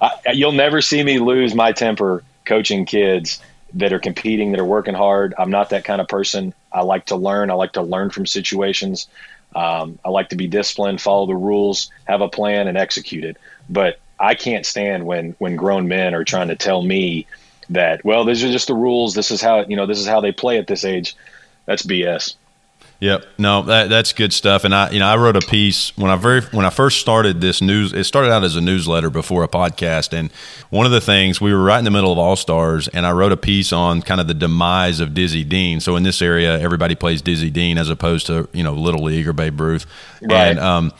I, 0.00 0.16
you'll 0.32 0.50
never 0.50 0.82
see 0.82 1.00
me 1.04 1.20
lose 1.20 1.54
my 1.54 1.70
temper 1.70 2.24
coaching 2.44 2.84
kids 2.84 3.40
that 3.74 3.92
are 3.92 3.98
competing, 3.98 4.52
that 4.52 4.60
are 4.60 4.64
working 4.64 4.94
hard. 4.94 5.34
I'm 5.36 5.50
not 5.50 5.70
that 5.70 5.84
kind 5.84 6.00
of 6.00 6.08
person. 6.08 6.54
I 6.72 6.82
like 6.82 7.06
to 7.06 7.16
learn. 7.16 7.50
I 7.50 7.54
like 7.54 7.72
to 7.72 7.82
learn 7.82 8.10
from 8.10 8.26
situations. 8.26 9.08
Um, 9.54 9.98
I 10.04 10.10
like 10.10 10.30
to 10.30 10.36
be 10.36 10.48
disciplined, 10.48 11.00
follow 11.00 11.26
the 11.26 11.36
rules, 11.36 11.90
have 12.04 12.20
a 12.20 12.28
plan, 12.28 12.68
and 12.68 12.76
execute 12.76 13.24
it. 13.24 13.36
But 13.68 14.00
I 14.18 14.34
can't 14.34 14.66
stand 14.66 15.06
when 15.06 15.34
when 15.38 15.56
grown 15.56 15.88
men 15.88 16.14
are 16.14 16.24
trying 16.24 16.48
to 16.48 16.56
tell 16.56 16.82
me 16.82 17.26
that 17.70 18.04
well, 18.04 18.24
these 18.24 18.44
are 18.44 18.50
just 18.50 18.68
the 18.68 18.74
rules. 18.74 19.14
This 19.14 19.30
is 19.30 19.40
how 19.40 19.64
you 19.64 19.76
know 19.76 19.86
this 19.86 19.98
is 19.98 20.06
how 20.06 20.20
they 20.20 20.32
play 20.32 20.58
at 20.58 20.66
this 20.66 20.84
age. 20.84 21.16
That's 21.66 21.82
BS. 21.82 22.34
Yep. 23.04 23.26
No, 23.36 23.62
that, 23.64 23.90
that's 23.90 24.14
good 24.14 24.32
stuff. 24.32 24.64
And 24.64 24.74
I, 24.74 24.90
you 24.90 24.98
know, 24.98 25.06
I 25.06 25.16
wrote 25.16 25.36
a 25.36 25.46
piece 25.46 25.94
when 25.94 26.10
I 26.10 26.16
very 26.16 26.40
when 26.40 26.64
I 26.64 26.70
first 26.70 27.00
started 27.00 27.38
this 27.42 27.60
news. 27.60 27.92
It 27.92 28.04
started 28.04 28.32
out 28.32 28.44
as 28.44 28.56
a 28.56 28.62
newsletter 28.62 29.10
before 29.10 29.44
a 29.44 29.48
podcast. 29.48 30.14
And 30.14 30.32
one 30.70 30.86
of 30.86 30.92
the 30.92 31.02
things 31.02 31.38
we 31.38 31.52
were 31.52 31.62
right 31.62 31.78
in 31.78 31.84
the 31.84 31.90
middle 31.90 32.12
of 32.12 32.18
All 32.18 32.34
Stars, 32.34 32.88
and 32.88 33.04
I 33.04 33.12
wrote 33.12 33.30
a 33.30 33.36
piece 33.36 33.74
on 33.74 34.00
kind 34.00 34.22
of 34.22 34.26
the 34.26 34.32
demise 34.32 35.00
of 35.00 35.12
Dizzy 35.12 35.44
Dean. 35.44 35.80
So 35.80 35.96
in 35.96 36.02
this 36.02 36.22
area, 36.22 36.58
everybody 36.58 36.94
plays 36.94 37.20
Dizzy 37.20 37.50
Dean 37.50 37.76
as 37.76 37.90
opposed 37.90 38.26
to 38.28 38.48
you 38.54 38.64
know 38.64 38.72
Little 38.72 39.02
League 39.04 39.28
or 39.28 39.34
Babe 39.34 39.60
Ruth. 39.60 39.84
Right. 40.22 40.48
And 40.48 40.58
um, 40.58 40.92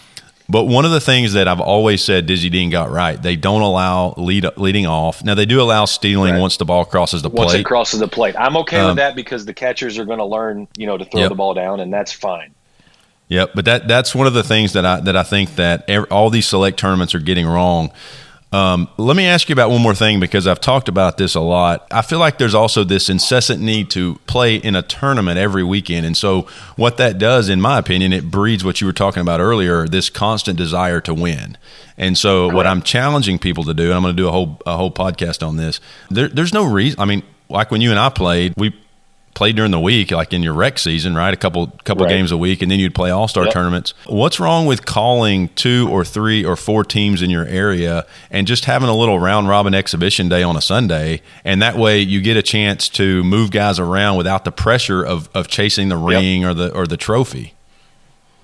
but 0.55 0.69
one 0.69 0.85
of 0.85 0.93
the 0.93 1.01
things 1.01 1.33
that 1.33 1.49
I've 1.49 1.59
always 1.59 2.01
said 2.05 2.27
Dizzy 2.27 2.49
Dean 2.49 2.71
got 2.71 2.88
right, 2.88 3.21
they 3.21 3.35
don't 3.35 3.62
allow 3.62 4.14
lead, 4.17 4.47
leading 4.57 4.87
off. 4.87 5.25
Now 5.25 5.35
they 5.35 5.47
do 5.47 5.61
allow 5.61 5.85
stealing 5.85 6.35
right. 6.35 6.40
once 6.40 6.59
the 6.59 6.64
ball 6.64 6.85
crosses 6.85 7.23
the 7.23 7.29
plate. 7.29 7.47
Once 7.47 7.55
it 7.55 7.64
crosses 7.64 7.99
the 7.99 8.07
plate, 8.07 8.37
I'm 8.38 8.57
okay 8.59 8.79
um, 8.79 8.90
with 8.90 8.97
that 8.99 9.17
because 9.17 9.47
the 9.47 9.53
catchers 9.53 9.99
are 9.99 10.05
going 10.05 10.21
to 10.21 10.25
learn, 10.25 10.69
you 10.77 10.87
know, 10.87 10.97
to 10.97 11.05
throw 11.07 11.23
yep. 11.23 11.31
the 11.31 11.35
ball 11.35 11.55
down, 11.55 11.81
and 11.81 11.93
that's 11.93 12.12
fine. 12.12 12.55
Yep, 13.27 13.51
but 13.57 13.64
that 13.64 13.88
that's 13.88 14.14
one 14.14 14.29
of 14.29 14.35
the 14.35 14.45
things 14.45 14.75
that 14.75 14.87
I 14.87 15.01
that 15.01 15.17
I 15.17 15.25
think 15.25 15.57
that 15.57 15.87
every, 15.88 16.09
all 16.09 16.31
these 16.31 16.47
select 16.47 16.79
tournaments 16.79 17.17
are 17.17 17.19
getting 17.19 17.49
wrong. 17.49 17.90
Um, 18.55 18.88
let 18.99 19.17
me 19.17 19.27
ask 19.27 19.49
you 19.49 19.53
about 19.53 19.71
one 19.71 19.83
more 19.83 19.97
thing 19.97 20.21
because 20.21 20.47
I've 20.47 20.61
talked 20.61 20.88
about 20.88 21.19
this 21.19 21.35
a 21.35 21.40
lot. 21.40 21.88
I 21.90 22.03
feel 22.03 22.21
like 22.21 22.38
there's 22.38 22.55
also 22.55 22.85
this 22.85 23.11
incessant 23.11 23.61
need 23.61 23.90
to 23.90 24.14
play 24.29 24.55
in 24.55 24.77
a 24.77 24.83
tournament 24.83 25.38
every 25.38 25.64
weekend. 25.64 26.07
And 26.07 26.17
so, 26.17 26.43
what 26.77 26.97
that 26.99 27.19
does, 27.19 27.49
in 27.49 27.61
my 27.61 27.81
opinion, 27.81 28.12
it 28.12 28.31
breeds 28.31 28.64
what 28.64 28.81
you 28.81 28.87
were 28.87 28.93
talking 28.93 29.23
about 29.23 29.40
earlier 29.40 29.88
this 29.88 30.09
constant 30.09 30.57
desire 30.57 31.01
to 31.01 31.12
win. 31.12 31.59
And 31.99 32.17
so, 32.17 32.49
what 32.49 32.64
I'm 32.64 32.81
challenging 32.83 33.40
people 33.40 33.64
to 33.64 33.75
do, 33.75 33.87
and 33.87 33.95
I'm 33.95 34.03
going 34.03 34.14
to 34.14 34.23
do 34.23 34.29
a 34.29 34.33
whole, 34.33 34.62
a 34.64 34.77
whole 34.77 34.93
podcast 34.93 35.45
on 35.45 35.57
this, 35.57 35.81
there, 36.09 36.29
there's 36.29 36.55
no 36.55 36.64
reason. 36.64 37.01
I 37.01 37.07
mean, 37.07 37.25
like 37.49 37.73
when 37.73 37.81
you 37.81 37.90
and 37.90 37.99
I 37.99 38.09
played, 38.09 38.55
we 38.57 38.73
play 39.35 39.53
during 39.53 39.70
the 39.70 39.81
week, 39.81 40.11
like 40.11 40.33
in 40.33 40.42
your 40.42 40.55
rec 40.55 40.79
season, 40.79 41.14
right? 41.14 41.35
A 41.35 41.37
couple 41.37 41.66
couple 41.85 42.05
right. 42.05 42.11
games 42.11 42.33
a 42.33 42.38
week, 42.38 42.62
and 42.62 42.70
then 42.70 42.79
you'd 42.79 42.94
play 42.94 43.11
all 43.11 43.29
star 43.29 43.44
yep. 43.44 43.53
tournaments. 43.53 43.94
What's 44.07 44.40
wrong 44.40 44.66
with 44.66 44.87
calling 44.87 45.49
two 45.51 45.88
or 45.90 46.05
three 46.05 46.44
or 46.44 46.57
four 46.57 46.85
teams 46.85 47.23
in 47.23 47.31
your 47.31 47.44
area 47.44 48.07
and 48.31 48.47
just 48.47 48.64
having 48.64 48.88
a 48.88 48.94
little 48.94 49.18
round 49.18 49.49
robin 49.49 49.75
exhibition 49.75 50.29
day 50.29 50.42
on 50.42 50.57
a 50.57 50.61
Sunday, 50.61 51.20
and 51.44 51.61
that 51.62 51.77
way 51.77 52.01
you 52.01 52.20
get 52.20 52.37
a 52.37 52.42
chance 52.42 52.88
to 52.90 53.23
move 53.25 53.51
guys 53.51 53.79
around 53.79 54.16
without 54.16 54.44
the 54.44 54.53
pressure 54.53 55.05
of, 55.05 55.29
of 55.35 55.49
chasing 55.49 55.88
the 55.88 55.97
ring 55.97 56.42
yep. 56.42 56.51
or 56.51 56.55
the 56.55 56.75
or 56.75 56.87
the 56.87 56.97
trophy. 56.97 57.55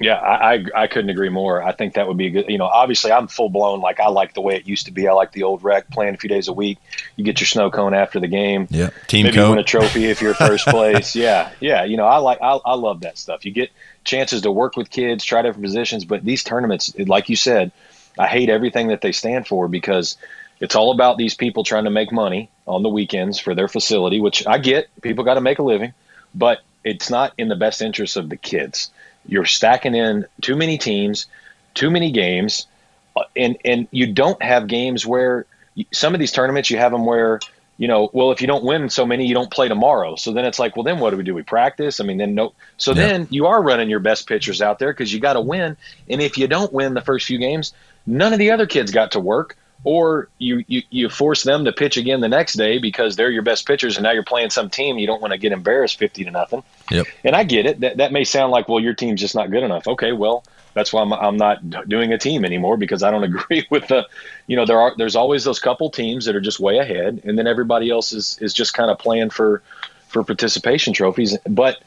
Yeah, 0.01 0.15
I, 0.15 0.55
I, 0.55 0.65
I 0.75 0.87
couldn't 0.87 1.11
agree 1.11 1.29
more. 1.29 1.63
I 1.63 1.73
think 1.73 1.93
that 1.95 2.09
would 2.09 2.17
be 2.17 2.31
good. 2.31 2.49
You 2.49 2.57
know, 2.57 2.65
obviously 2.65 3.13
I'm 3.13 3.29
full 3.29 3.51
blown. 3.51 3.81
Like 3.81 4.01
I 4.01 4.09
like 4.09 4.33
the 4.33 4.41
way 4.41 4.57
it 4.57 4.67
used 4.67 4.87
to 4.87 4.93
be. 4.93 5.07
I 5.07 5.13
like 5.13 5.33
the 5.33 5.43
old 5.43 5.63
rec 5.63 5.91
playing 5.91 6.15
a 6.15 6.17
few 6.17 6.29
days 6.31 6.49
a 6.49 6.55
week. 6.55 6.79
You 7.17 7.25
get 7.25 7.39
your 7.39 7.47
snow 7.47 7.71
cone 7.71 7.93
after 7.93 8.19
the 8.19 8.27
game. 8.27 8.67
Yeah, 8.71 8.91
team 9.09 9.25
maybe 9.25 9.37
coat. 9.37 9.51
win 9.51 9.59
a 9.59 9.63
trophy 9.63 10.07
if 10.07 10.23
you're 10.23 10.33
first 10.33 10.67
place. 10.69 11.15
yeah, 11.15 11.53
yeah. 11.61 11.85
You 11.85 11.99
know, 11.99 12.07
I 12.07 12.17
like 12.17 12.39
I, 12.41 12.59
I 12.65 12.75
love 12.75 13.03
that 13.03 13.19
stuff. 13.19 13.45
You 13.45 13.53
get 13.53 13.71
chances 14.05 14.41
to 14.43 14.51
work 14.51 14.75
with 14.75 14.89
kids, 14.89 15.23
try 15.23 15.43
different 15.43 15.65
positions. 15.65 16.07
But 16.07 16.25
these 16.25 16.43
tournaments, 16.43 16.99
like 16.99 17.29
you 17.29 17.37
said, 17.37 17.71
I 18.19 18.27
hate 18.27 18.49
everything 18.49 18.89
that 18.89 19.03
they 19.03 19.13
stand 19.13 19.47
for 19.47 19.69
because 19.69 20.17
it's 20.61 20.75
all 20.75 20.93
about 20.93 21.19
these 21.19 21.35
people 21.35 21.63
trying 21.63 21.85
to 21.85 21.91
make 21.91 22.11
money 22.11 22.51
on 22.67 22.83
the 22.83 22.89
weekends 22.89 23.39
for 23.39 23.55
their 23.55 23.69
facility, 23.69 24.19
which 24.19 24.47
I 24.47 24.57
get. 24.57 24.89
People 25.03 25.25
got 25.25 25.35
to 25.35 25.43
make 25.43 25.59
a 25.59 25.63
living, 25.63 25.93
but 26.35 26.61
it's 26.85 27.11
not 27.11 27.35
in 27.37 27.49
the 27.49 27.57
best 27.57 27.83
interest 27.83 28.17
of 28.17 28.31
the 28.31 28.39
kids 28.39 28.91
you're 29.31 29.47
stacking 29.47 29.95
in 29.95 30.27
too 30.41 30.57
many 30.57 30.77
teams, 30.77 31.27
too 31.75 31.91
many 31.91 32.11
games, 32.11 32.67
uh, 33.17 33.23
and 33.37 33.57
and 33.65 33.89
you 33.91 34.13
don't 34.13 34.43
have 34.43 34.67
games 34.67 35.07
where 35.07 35.47
some 35.93 36.15
of 36.15 36.21
these 36.21 36.33
tournaments 36.33 36.71
you 36.71 36.79
have 36.79 36.93
them 36.93 37.07
where 37.07 37.41
you 37.81 37.89
know, 37.89 38.11
well, 38.13 38.31
if 38.31 38.43
you 38.43 38.47
don't 38.47 38.63
win 38.63 38.91
so 38.91 39.07
many, 39.07 39.27
you 39.27 39.33
don't 39.33 39.51
play 39.51 39.67
tomorrow. 39.67 40.15
So 40.15 40.35
then 40.35 40.45
it's 40.45 40.59
like, 40.59 40.77
well, 40.77 40.83
then 40.83 40.99
what 40.99 41.13
do 41.13 41.17
we 41.17 41.23
do? 41.23 41.35
We 41.35 41.43
practice. 41.43 41.99
I 41.99 42.05
mean, 42.05 42.19
then 42.19 42.35
no. 42.35 42.53
So 42.77 42.91
yeah. 42.91 43.07
then 43.07 43.29
you 43.31 43.47
are 43.47 43.63
running 43.63 43.89
your 43.89 44.01
best 44.01 44.29
pitchers 44.29 44.61
out 44.61 44.79
there 44.79 44.93
because 44.93 45.11
you 45.11 45.19
got 45.19 45.33
to 45.33 45.41
win. 45.41 45.79
And 46.07 46.21
if 46.21 46.37
you 46.37 46.47
don't 46.47 46.71
win 46.75 46.93
the 46.93 47.01
first 47.01 47.27
few 47.27 47.39
games, 47.39 47.73
none 48.07 48.35
of 48.35 48.39
the 48.39 48.51
other 48.51 48.67
kids 48.67 48.91
got 48.91 49.13
to 49.13 49.21
work 49.21 49.57
or 49.85 50.29
you, 50.39 50.65
you 50.69 50.83
you 50.91 51.09
force 51.09 51.43
them 51.43 51.65
to 51.65 51.73
pitch 51.73 51.97
again 51.97 52.21
the 52.21 52.29
next 52.29 52.55
day 52.55 52.79
because 52.79 53.17
they're 53.17 53.31
your 53.31 53.43
best 53.43 53.67
pitchers 53.67 53.97
and 53.97 54.05
now 54.05 54.11
you're 54.11 54.23
playing 54.23 54.51
some 54.51 54.69
team 54.69 54.99
you 54.99 55.07
don't 55.07 55.23
want 55.23 55.33
to 55.33 55.39
get 55.39 55.53
embarrassed 55.53 55.99
50 55.99 56.25
to 56.25 56.31
nothing. 56.31 56.63
Yep. 56.91 57.07
and 57.25 57.37
i 57.37 57.45
get 57.45 57.67
it. 57.67 57.81
That, 57.81 57.97
that 57.99 58.13
may 58.13 58.25
sound 58.25 58.53
like 58.53 58.69
well 58.69 58.81
your 58.81 58.95
team's 58.95 59.21
just 59.21 59.35
not 59.35 59.51
good 59.51 59.63
enough. 59.63 59.87
Okay 59.87 60.13
well 60.13 60.45
that's 60.75 60.93
why 60.93 61.03
I'm, 61.03 61.13
I'm 61.13 61.37
not 61.37 61.89
doing 61.89 62.13
a 62.13 62.19
team 62.19 62.45
anymore 62.45 62.77
because 62.77 63.03
i 63.03 63.11
don't 63.11 63.25
agree 63.33 63.67
with 63.71 63.89
the 63.89 64.07
you 64.47 64.57
know 64.57 64.67
there 64.67 64.81
are 64.81 64.95
there's 64.97 65.17
always 65.17 65.45
those 65.45 65.59
couple 65.59 65.91
teams 65.91 66.27
that 66.27 66.37
are 66.37 66.41
just 66.41 66.61
way 66.61 66.79
ahead 66.79 67.23
and 67.25 67.39
then 67.39 67.47
everybody 67.47 67.91
else 67.91 68.13
is 68.13 68.39
is 68.41 68.53
just 68.53 68.75
kind 68.75 68.91
of 68.91 68.99
playing 68.99 69.31
for 69.31 69.63
for 70.09 70.25
participation 70.25 70.93
trophies. 70.93 71.39
But 71.49 71.81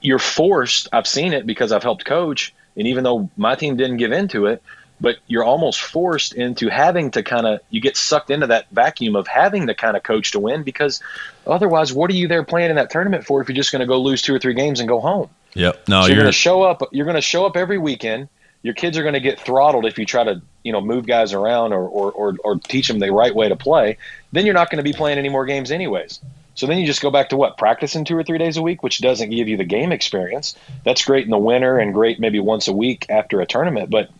you're 0.00 0.18
forced 0.18 0.88
i've 0.92 1.06
seen 1.06 1.32
it 1.32 1.46
because 1.46 1.70
i've 1.72 1.82
helped 1.82 2.04
coach 2.04 2.52
and 2.76 2.86
even 2.86 3.04
though 3.04 3.30
my 3.36 3.54
team 3.54 3.76
didn't 3.76 3.98
give 3.98 4.12
into 4.12 4.46
it 4.46 4.62
but 5.00 5.16
you're 5.26 5.44
almost 5.44 5.80
forced 5.80 6.34
into 6.34 6.68
having 6.68 7.10
to 7.12 7.22
kind 7.22 7.46
of 7.46 7.60
you 7.70 7.80
get 7.80 7.96
sucked 7.96 8.30
into 8.30 8.46
that 8.46 8.68
vacuum 8.70 9.16
of 9.16 9.26
having 9.26 9.66
to 9.66 9.74
kind 9.74 9.96
of 9.96 10.02
coach 10.02 10.32
to 10.32 10.40
win 10.40 10.62
because 10.62 11.02
otherwise 11.46 11.92
what 11.92 12.10
are 12.10 12.14
you 12.14 12.28
there 12.28 12.44
playing 12.44 12.70
in 12.70 12.76
that 12.76 12.90
tournament 12.90 13.24
for 13.24 13.40
if 13.40 13.48
you're 13.48 13.56
just 13.56 13.72
going 13.72 13.80
to 13.80 13.86
go 13.86 14.00
lose 14.00 14.22
two 14.22 14.34
or 14.34 14.38
three 14.38 14.54
games 14.54 14.80
and 14.80 14.88
go 14.88 15.00
home? 15.00 15.28
Yep. 15.54 15.88
No 15.88 16.02
so 16.02 16.06
you're, 16.08 16.16
you're 16.16 16.24
going 16.24 16.32
to 16.32 16.38
show 16.38 16.62
up 16.62 16.82
you're 16.92 17.06
going 17.06 17.14
to 17.14 17.20
show 17.20 17.46
up 17.46 17.56
every 17.56 17.78
weekend. 17.78 18.28
Your 18.62 18.74
kids 18.74 18.98
are 18.98 19.02
going 19.02 19.14
to 19.14 19.20
get 19.20 19.38
throttled 19.40 19.86
if 19.86 19.98
you 19.98 20.04
try 20.04 20.24
to 20.24 20.42
you 20.64 20.72
know 20.72 20.80
move 20.80 21.06
guys 21.06 21.32
around 21.32 21.72
or, 21.72 21.86
or, 21.88 22.12
or, 22.12 22.34
or 22.44 22.56
teach 22.56 22.88
them 22.88 22.98
the 22.98 23.12
right 23.12 23.34
way 23.34 23.48
to 23.48 23.56
play. 23.56 23.98
Then 24.32 24.44
you're 24.44 24.54
not 24.54 24.70
going 24.70 24.78
to 24.78 24.82
be 24.82 24.92
playing 24.92 25.18
any 25.18 25.28
more 25.28 25.46
games 25.46 25.70
anyways. 25.70 26.20
So 26.58 26.66
then 26.66 26.78
you 26.78 26.86
just 26.86 27.00
go 27.00 27.12
back 27.12 27.28
to 27.28 27.36
what 27.36 27.56
practicing 27.56 28.04
two 28.04 28.16
or 28.16 28.24
three 28.24 28.38
days 28.38 28.56
a 28.56 28.62
week, 28.62 28.82
which 28.82 28.98
doesn't 28.98 29.30
give 29.30 29.46
you 29.46 29.56
the 29.56 29.64
game 29.64 29.92
experience. 29.92 30.56
That's 30.82 31.04
great 31.04 31.24
in 31.24 31.30
the 31.30 31.38
winter 31.38 31.78
and 31.78 31.94
great 31.94 32.18
maybe 32.18 32.40
once 32.40 32.66
a 32.66 32.72
week 32.72 33.06
after 33.08 33.40
a 33.40 33.46
tournament, 33.46 33.90
but 33.90 34.10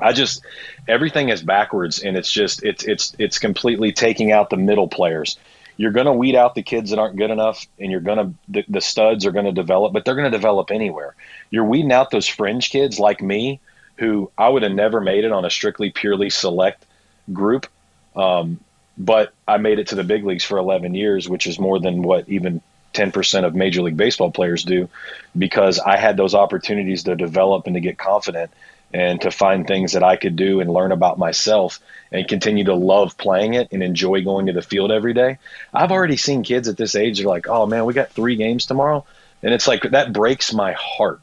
I 0.00 0.12
just 0.12 0.42
everything 0.88 1.28
is 1.28 1.42
backwards, 1.42 2.00
and 2.00 2.16
it's 2.16 2.30
just 2.30 2.62
it's 2.62 2.84
it's 2.84 3.14
it's 3.18 3.38
completely 3.38 3.92
taking 3.92 4.32
out 4.32 4.50
the 4.50 4.56
middle 4.56 4.88
players. 4.88 5.38
You're 5.76 5.92
going 5.92 6.06
to 6.06 6.12
weed 6.12 6.36
out 6.36 6.54
the 6.54 6.62
kids 6.62 6.90
that 6.90 6.98
aren't 6.98 7.16
good 7.16 7.30
enough, 7.30 7.66
and 7.80 7.90
you're 7.90 8.00
going 8.00 8.18
to 8.18 8.34
the, 8.48 8.64
the 8.68 8.80
studs 8.80 9.26
are 9.26 9.32
going 9.32 9.46
to 9.46 9.52
develop, 9.52 9.92
but 9.92 10.04
they're 10.04 10.14
going 10.14 10.30
to 10.30 10.36
develop 10.36 10.70
anywhere. 10.70 11.14
You're 11.50 11.64
weeding 11.64 11.92
out 11.92 12.10
those 12.10 12.28
fringe 12.28 12.70
kids 12.70 13.00
like 13.00 13.20
me, 13.20 13.60
who 13.96 14.30
I 14.38 14.48
would 14.48 14.62
have 14.62 14.72
never 14.72 15.00
made 15.00 15.24
it 15.24 15.32
on 15.32 15.44
a 15.44 15.50
strictly 15.50 15.90
purely 15.90 16.30
select 16.30 16.84
group, 17.32 17.66
um, 18.14 18.60
but 18.96 19.32
I 19.48 19.56
made 19.56 19.78
it 19.78 19.88
to 19.88 19.96
the 19.96 20.04
big 20.04 20.24
leagues 20.24 20.44
for 20.44 20.58
11 20.58 20.94
years, 20.94 21.28
which 21.28 21.46
is 21.46 21.58
more 21.58 21.80
than 21.80 22.02
what 22.02 22.28
even 22.28 22.60
10% 22.92 23.44
of 23.44 23.54
Major 23.54 23.82
League 23.82 23.96
Baseball 23.96 24.30
players 24.30 24.62
do, 24.62 24.88
because 25.36 25.80
I 25.80 25.96
had 25.96 26.16
those 26.16 26.34
opportunities 26.34 27.02
to 27.04 27.16
develop 27.16 27.66
and 27.66 27.74
to 27.74 27.80
get 27.80 27.98
confident 27.98 28.52
and 28.94 29.20
to 29.22 29.30
find 29.32 29.66
things 29.66 29.92
that 29.92 30.04
I 30.04 30.14
could 30.14 30.36
do 30.36 30.60
and 30.60 30.72
learn 30.72 30.92
about 30.92 31.18
myself 31.18 31.80
and 32.12 32.28
continue 32.28 32.62
to 32.64 32.74
love 32.74 33.18
playing 33.18 33.54
it 33.54 33.68
and 33.72 33.82
enjoy 33.82 34.22
going 34.22 34.46
to 34.46 34.52
the 34.52 34.62
field 34.62 34.92
every 34.92 35.12
day. 35.12 35.38
I've 35.74 35.90
already 35.90 36.16
seen 36.16 36.44
kids 36.44 36.68
at 36.68 36.76
this 36.76 36.94
age 36.94 37.20
are 37.20 37.28
like, 37.28 37.48
"Oh 37.48 37.66
man, 37.66 37.86
we 37.86 37.92
got 37.92 38.12
3 38.12 38.36
games 38.36 38.66
tomorrow." 38.66 39.04
And 39.42 39.52
it's 39.52 39.66
like 39.66 39.82
that 39.82 40.12
breaks 40.12 40.54
my 40.54 40.72
heart. 40.74 41.20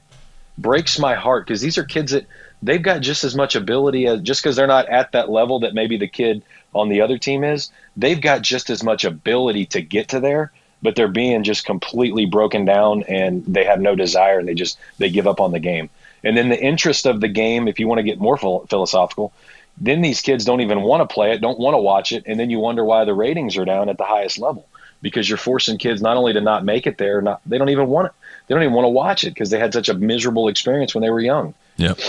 Breaks 0.58 1.00
my 1.00 1.16
heart 1.16 1.48
because 1.48 1.62
these 1.62 1.78
are 1.78 1.86
kids 1.86 2.12
that 2.12 2.28
they've 2.62 2.82
got 2.84 3.00
just 3.00 3.24
as 3.24 3.36
much 3.36 3.56
ability 3.56 4.06
as 4.06 4.22
just 4.22 4.44
because 4.44 4.58
they're 4.58 4.68
not 4.68 4.90
at 4.90 5.14
that 5.14 5.30
level 5.30 5.62
that 5.62 5.74
maybe 5.74 5.96
the 5.96 6.10
kid 6.10 6.44
on 6.76 6.90
the 6.90 7.00
other 7.00 7.18
team 7.18 7.46
is. 7.46 7.72
They've 7.96 8.20
got 8.20 8.42
just 8.42 8.70
as 8.70 8.84
much 8.84 9.06
ability 9.06 9.68
to 9.68 9.82
get 9.82 10.10
to 10.10 10.20
there, 10.20 10.52
but 10.82 10.98
they're 10.98 11.08
being 11.08 11.44
just 11.46 11.66
completely 11.66 12.26
broken 12.26 12.66
down 12.66 13.04
and 13.04 13.46
they 13.48 13.64
have 13.64 13.80
no 13.80 13.96
desire 13.96 14.40
and 14.40 14.48
they 14.48 14.56
just 14.56 14.78
they 14.98 15.10
give 15.10 15.26
up 15.26 15.40
on 15.40 15.54
the 15.54 15.60
game. 15.60 15.90
And 16.24 16.38
then 16.38 16.50
the 16.50 16.62
interest 16.62 17.06
of 17.06 17.22
the 17.22 17.28
game, 17.28 17.68
if 17.68 17.80
you 17.80 17.88
want 17.88 18.00
to 18.00 18.04
get 18.04 18.20
more 18.20 18.38
philosophical, 18.38 19.34
then 19.78 20.02
these 20.02 20.22
kids 20.22 20.46
don't 20.46 20.62
even 20.62 20.82
want 20.82 21.08
to 21.08 21.12
play 21.12 21.32
it, 21.32 21.42
don't 21.42 21.60
want 21.60 21.74
to 21.74 21.80
watch 21.80 22.12
it, 22.12 22.24
and 22.28 22.40
then 22.40 22.50
you 22.50 22.60
wonder 22.60 22.84
why 22.84 23.06
the 23.06 23.14
ratings 23.14 23.58
are 23.58 23.66
down 23.66 23.90
at 23.90 23.98
the 23.98 24.04
highest 24.04 24.38
level 24.38 24.68
because 25.02 25.28
you're 25.28 25.38
forcing 25.38 25.78
kids 25.78 26.02
not 26.02 26.18
only 26.18 26.34
to 26.34 26.42
not 26.42 26.64
make 26.64 26.86
it 26.86 26.98
there, 26.98 27.22
not 27.22 27.42
they 27.46 27.58
don't 27.58 27.70
even 27.70 27.88
want 27.88 28.08
it, 28.08 28.14
they 28.48 28.54
don't 28.54 28.64
even 28.64 28.74
want 28.74 28.86
to 28.86 28.90
watch 28.90 29.24
it 29.24 29.34
because 29.34 29.50
they 29.50 29.60
had 29.60 29.74
such 29.74 29.90
a 29.90 29.94
miserable 29.94 30.48
experience 30.48 30.94
when 30.94 31.02
they 31.02 31.10
were 31.10 31.20
young. 31.20 31.54
Yep. 31.78 32.00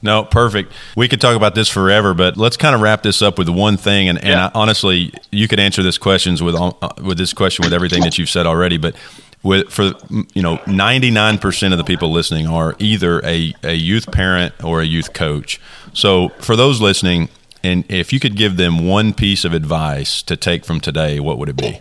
No, 0.00 0.24
perfect. 0.24 0.72
We 0.96 1.08
could 1.08 1.20
talk 1.20 1.34
about 1.34 1.54
this 1.56 1.68
forever, 1.68 2.14
but 2.14 2.36
let's 2.36 2.56
kind 2.56 2.74
of 2.74 2.80
wrap 2.80 3.02
this 3.02 3.20
up 3.20 3.36
with 3.36 3.48
one 3.48 3.76
thing. 3.76 4.08
And, 4.08 4.18
and 4.18 4.28
yeah. 4.28 4.46
I, 4.46 4.50
honestly, 4.54 5.12
you 5.32 5.48
could 5.48 5.58
answer 5.58 5.82
this 5.82 5.98
questions 5.98 6.40
with 6.40 6.54
uh, 6.54 6.72
with 7.02 7.18
this 7.18 7.32
question 7.32 7.64
with 7.64 7.72
everything 7.72 8.02
that 8.02 8.16
you've 8.16 8.30
said 8.30 8.46
already. 8.46 8.76
But 8.76 8.94
with 9.42 9.70
for 9.70 9.92
you 10.34 10.42
know 10.42 10.58
99% 10.58 11.72
of 11.72 11.78
the 11.78 11.84
people 11.84 12.10
listening 12.10 12.46
are 12.46 12.74
either 12.78 13.24
a, 13.24 13.54
a 13.62 13.74
youth 13.74 14.10
parent 14.10 14.52
or 14.62 14.80
a 14.80 14.84
youth 14.84 15.12
coach. 15.12 15.60
So 15.92 16.30
for 16.40 16.56
those 16.56 16.80
listening 16.80 17.28
and 17.62 17.84
if 17.90 18.12
you 18.12 18.20
could 18.20 18.36
give 18.36 18.56
them 18.56 18.86
one 18.86 19.12
piece 19.12 19.44
of 19.44 19.52
advice 19.52 20.22
to 20.22 20.36
take 20.36 20.64
from 20.64 20.80
today 20.80 21.20
what 21.20 21.38
would 21.38 21.48
it 21.48 21.56
be? 21.56 21.80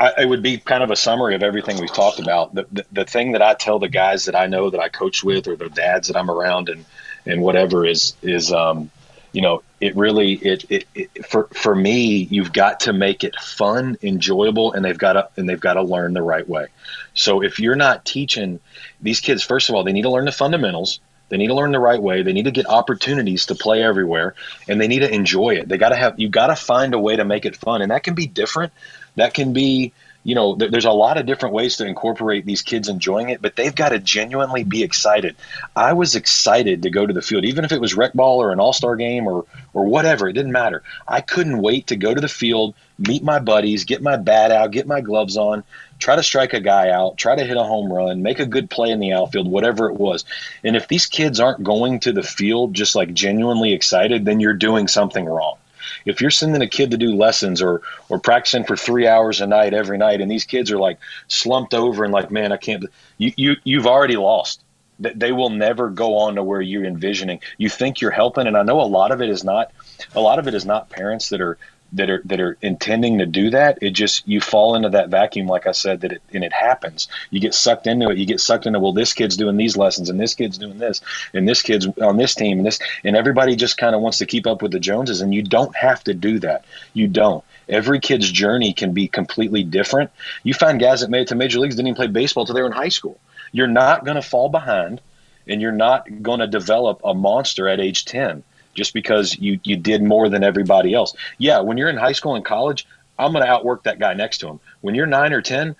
I, 0.00 0.12
it 0.22 0.28
would 0.28 0.42
be 0.42 0.56
kind 0.58 0.82
of 0.82 0.90
a 0.90 0.96
summary 0.96 1.34
of 1.34 1.42
everything 1.42 1.78
we've 1.78 1.92
talked 1.92 2.18
about. 2.18 2.54
The, 2.54 2.66
the, 2.72 2.86
the 2.92 3.04
thing 3.04 3.32
that 3.32 3.42
i 3.42 3.54
tell 3.54 3.78
the 3.78 3.88
guys 3.88 4.24
that 4.24 4.34
i 4.34 4.46
know 4.46 4.70
that 4.70 4.80
i 4.80 4.88
coach 4.88 5.22
with 5.22 5.46
or 5.46 5.56
the 5.56 5.68
dads 5.68 6.08
that 6.08 6.16
i'm 6.16 6.30
around 6.30 6.68
and 6.68 6.84
and 7.26 7.42
whatever 7.42 7.84
is 7.84 8.14
is 8.22 8.52
um 8.52 8.90
you 9.36 9.42
know 9.42 9.62
it 9.82 9.94
really 9.94 10.32
it, 10.32 10.64
it, 10.70 10.86
it, 10.94 11.26
for 11.26 11.48
for 11.52 11.74
me 11.74 12.26
you've 12.30 12.54
got 12.54 12.80
to 12.80 12.94
make 12.94 13.22
it 13.22 13.36
fun 13.36 13.98
enjoyable 14.02 14.72
and 14.72 14.82
they've 14.82 14.96
got 14.96 15.12
to 15.12 15.28
and 15.36 15.46
they've 15.46 15.60
got 15.60 15.74
to 15.74 15.82
learn 15.82 16.14
the 16.14 16.22
right 16.22 16.48
way. 16.48 16.68
So 17.12 17.42
if 17.42 17.60
you're 17.60 17.76
not 17.76 18.06
teaching 18.06 18.60
these 19.02 19.20
kids 19.20 19.42
first 19.42 19.68
of 19.68 19.74
all 19.74 19.84
they 19.84 19.92
need 19.92 20.02
to 20.02 20.10
learn 20.10 20.24
the 20.24 20.32
fundamentals. 20.32 21.00
They 21.28 21.36
need 21.36 21.48
to 21.48 21.54
learn 21.54 21.72
the 21.72 21.80
right 21.80 22.00
way. 22.00 22.22
They 22.22 22.32
need 22.32 22.44
to 22.44 22.52
get 22.52 22.66
opportunities 22.66 23.46
to 23.46 23.56
play 23.56 23.82
everywhere 23.82 24.36
and 24.68 24.80
they 24.80 24.86
need 24.86 25.00
to 25.00 25.12
enjoy 25.12 25.56
it. 25.56 25.68
They 25.68 25.76
got 25.76 25.90
to 25.90 25.96
have 25.96 26.18
you 26.18 26.30
got 26.30 26.46
to 26.46 26.56
find 26.56 26.94
a 26.94 26.98
way 26.98 27.16
to 27.16 27.24
make 27.24 27.44
it 27.44 27.56
fun 27.56 27.82
and 27.82 27.90
that 27.90 28.04
can 28.04 28.14
be 28.14 28.26
different. 28.26 28.72
That 29.16 29.34
can 29.34 29.52
be 29.52 29.92
you 30.26 30.34
know, 30.34 30.56
th- 30.56 30.72
there's 30.72 30.86
a 30.86 30.90
lot 30.90 31.18
of 31.18 31.26
different 31.26 31.54
ways 31.54 31.76
to 31.76 31.86
incorporate 31.86 32.44
these 32.44 32.60
kids 32.60 32.88
enjoying 32.88 33.28
it, 33.28 33.40
but 33.40 33.54
they've 33.54 33.76
got 33.76 33.90
to 33.90 34.00
genuinely 34.00 34.64
be 34.64 34.82
excited. 34.82 35.36
I 35.76 35.92
was 35.92 36.16
excited 36.16 36.82
to 36.82 36.90
go 36.90 37.06
to 37.06 37.12
the 37.12 37.22
field, 37.22 37.44
even 37.44 37.64
if 37.64 37.70
it 37.70 37.80
was 37.80 37.94
rec 37.94 38.12
ball 38.12 38.42
or 38.42 38.50
an 38.50 38.58
all 38.58 38.72
star 38.72 38.96
game 38.96 39.28
or 39.28 39.46
or 39.72 39.84
whatever. 39.84 40.28
It 40.28 40.32
didn't 40.32 40.50
matter. 40.50 40.82
I 41.06 41.20
couldn't 41.20 41.62
wait 41.62 41.86
to 41.86 41.96
go 41.96 42.12
to 42.12 42.20
the 42.20 42.26
field, 42.26 42.74
meet 42.98 43.22
my 43.22 43.38
buddies, 43.38 43.84
get 43.84 44.02
my 44.02 44.16
bat 44.16 44.50
out, 44.50 44.72
get 44.72 44.88
my 44.88 45.00
gloves 45.00 45.36
on, 45.36 45.62
try 46.00 46.16
to 46.16 46.24
strike 46.24 46.54
a 46.54 46.60
guy 46.60 46.90
out, 46.90 47.16
try 47.16 47.36
to 47.36 47.44
hit 47.44 47.56
a 47.56 47.62
home 47.62 47.92
run, 47.92 48.20
make 48.20 48.40
a 48.40 48.46
good 48.46 48.68
play 48.68 48.90
in 48.90 48.98
the 48.98 49.12
outfield, 49.12 49.48
whatever 49.48 49.88
it 49.90 49.94
was. 49.94 50.24
And 50.64 50.74
if 50.74 50.88
these 50.88 51.06
kids 51.06 51.38
aren't 51.38 51.62
going 51.62 52.00
to 52.00 52.12
the 52.12 52.24
field 52.24 52.74
just 52.74 52.96
like 52.96 53.14
genuinely 53.14 53.74
excited, 53.74 54.24
then 54.24 54.40
you're 54.40 54.54
doing 54.54 54.88
something 54.88 55.24
wrong 55.24 55.58
if 56.06 56.20
you're 56.20 56.30
sending 56.30 56.62
a 56.62 56.68
kid 56.68 56.92
to 56.92 56.96
do 56.96 57.14
lessons 57.14 57.60
or 57.60 57.82
or 58.08 58.18
practicing 58.18 58.64
for 58.64 58.76
three 58.76 59.06
hours 59.06 59.40
a 59.40 59.46
night 59.46 59.74
every 59.74 59.98
night, 59.98 60.20
and 60.20 60.30
these 60.30 60.44
kids 60.44 60.70
are 60.70 60.78
like 60.78 60.98
slumped 61.28 61.74
over 61.74 62.04
and 62.04 62.12
like, 62.12 62.30
man, 62.30 62.52
I 62.52 62.56
can't. 62.56 62.86
You 63.18 63.32
you 63.36 63.56
you've 63.64 63.86
already 63.86 64.16
lost. 64.16 64.62
They 64.98 65.32
will 65.32 65.50
never 65.50 65.90
go 65.90 66.16
on 66.16 66.36
to 66.36 66.42
where 66.42 66.62
you're 66.62 66.86
envisioning. 66.86 67.40
You 67.58 67.68
think 67.68 68.00
you're 68.00 68.10
helping, 68.10 68.46
and 68.46 68.56
I 68.56 68.62
know 68.62 68.80
a 68.80 68.82
lot 68.82 69.12
of 69.12 69.20
it 69.20 69.28
is 69.28 69.44
not. 69.44 69.70
A 70.14 70.20
lot 70.20 70.38
of 70.38 70.48
it 70.48 70.54
is 70.54 70.64
not 70.64 70.88
parents 70.88 71.28
that 71.28 71.42
are 71.42 71.58
that 71.96 72.10
are 72.10 72.22
that 72.24 72.40
are 72.40 72.56
intending 72.62 73.18
to 73.18 73.26
do 73.26 73.50
that 73.50 73.78
it 73.82 73.90
just 73.90 74.26
you 74.26 74.40
fall 74.40 74.74
into 74.74 74.88
that 74.88 75.08
vacuum 75.08 75.46
like 75.46 75.66
i 75.66 75.72
said 75.72 76.00
that 76.00 76.12
it 76.12 76.22
and 76.36 76.44
it 76.44 76.52
happens. 76.52 77.08
You 77.30 77.40
get 77.40 77.54
sucked 77.54 77.86
into 77.86 78.10
it. 78.10 78.18
You 78.18 78.26
get 78.26 78.40
sucked 78.40 78.66
into 78.66 78.78
well 78.78 78.92
this 78.92 79.12
kid's 79.12 79.36
doing 79.36 79.56
these 79.56 79.76
lessons 79.76 80.08
and 80.08 80.20
this 80.20 80.34
kid's 80.34 80.58
doing 80.58 80.78
this 80.78 81.00
and 81.34 81.48
this 81.48 81.62
kid's 81.62 81.86
on 82.00 82.16
this 82.16 82.34
team 82.34 82.58
and 82.58 82.66
this 82.66 82.78
and 83.02 83.16
everybody 83.16 83.56
just 83.56 83.78
kind 83.78 83.94
of 83.94 84.00
wants 84.00 84.18
to 84.18 84.26
keep 84.26 84.46
up 84.46 84.62
with 84.62 84.70
the 84.70 84.80
joneses 84.80 85.20
and 85.20 85.34
you 85.34 85.42
don't 85.42 85.74
have 85.74 86.04
to 86.04 86.14
do 86.14 86.38
that. 86.40 86.64
You 86.92 87.08
don't. 87.08 87.44
Every 87.68 87.98
kid's 87.98 88.30
journey 88.30 88.72
can 88.72 88.92
be 88.92 89.08
completely 89.08 89.64
different. 89.64 90.10
You 90.44 90.54
find 90.54 90.78
guys 90.78 91.00
that 91.00 91.10
made 91.10 91.22
it 91.22 91.28
to 91.28 91.34
major 91.34 91.58
leagues 91.58 91.74
didn't 91.74 91.88
even 91.88 91.96
play 91.96 92.06
baseball 92.06 92.46
till 92.46 92.54
they 92.54 92.62
were 92.62 92.68
in 92.68 92.72
high 92.72 92.88
school. 92.88 93.18
You're 93.50 93.66
not 93.66 94.04
going 94.04 94.16
to 94.16 94.22
fall 94.22 94.48
behind 94.48 95.00
and 95.48 95.60
you're 95.60 95.72
not 95.72 96.22
going 96.22 96.40
to 96.40 96.46
develop 96.46 97.00
a 97.04 97.14
monster 97.14 97.68
at 97.68 97.80
age 97.80 98.04
10 98.04 98.42
just 98.76 98.94
because 98.94 99.36
you, 99.38 99.58
you 99.64 99.76
did 99.76 100.02
more 100.02 100.28
than 100.28 100.44
everybody 100.44 100.94
else. 100.94 101.14
Yeah, 101.38 101.60
when 101.60 101.76
you're 101.78 101.88
in 101.88 101.96
high 101.96 102.12
school 102.12 102.36
and 102.36 102.44
college, 102.44 102.86
I'm 103.18 103.32
going 103.32 103.44
to 103.44 103.50
outwork 103.50 103.84
that 103.84 103.98
guy 103.98 104.14
next 104.14 104.38
to 104.38 104.48
him. 104.48 104.60
When 104.82 104.94
you're 104.94 105.06
nine 105.06 105.32
or 105.32 105.42
10, 105.42 105.74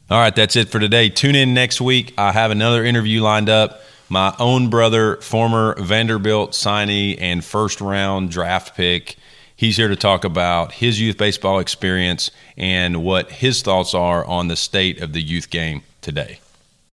All 0.09 0.18
right, 0.18 0.35
that's 0.35 0.55
it 0.55 0.68
for 0.68 0.78
today. 0.78 1.09
Tune 1.09 1.35
in 1.35 1.55
next 1.55 1.80
week. 1.80 2.14
I 2.16 2.33
have 2.33 2.51
another 2.51 2.85
interview 2.85 3.20
lined 3.20 3.49
up 3.49 3.80
my 4.09 4.35
own 4.39 4.68
brother, 4.68 5.16
former 5.16 5.74
Vanderbilt 5.80 6.53
signee 6.53 7.16
and 7.18 7.43
first 7.43 7.80
round 7.80 8.30
draft 8.30 8.76
pick. 8.76 9.16
He's 9.57 9.78
here 9.78 9.89
to 9.89 9.97
talk 9.97 10.24
about 10.24 10.72
his 10.72 11.01
youth 11.01 11.16
baseball 11.16 11.59
experience 11.59 12.30
and 12.57 13.03
what 13.03 13.33
his 13.33 13.62
thoughts 13.62 13.95
are 13.95 14.22
on 14.26 14.49
the 14.49 14.57
state 14.57 15.01
of 15.01 15.14
the 15.14 15.22
youth 15.22 15.49
game 15.49 15.83
today. 16.03 16.41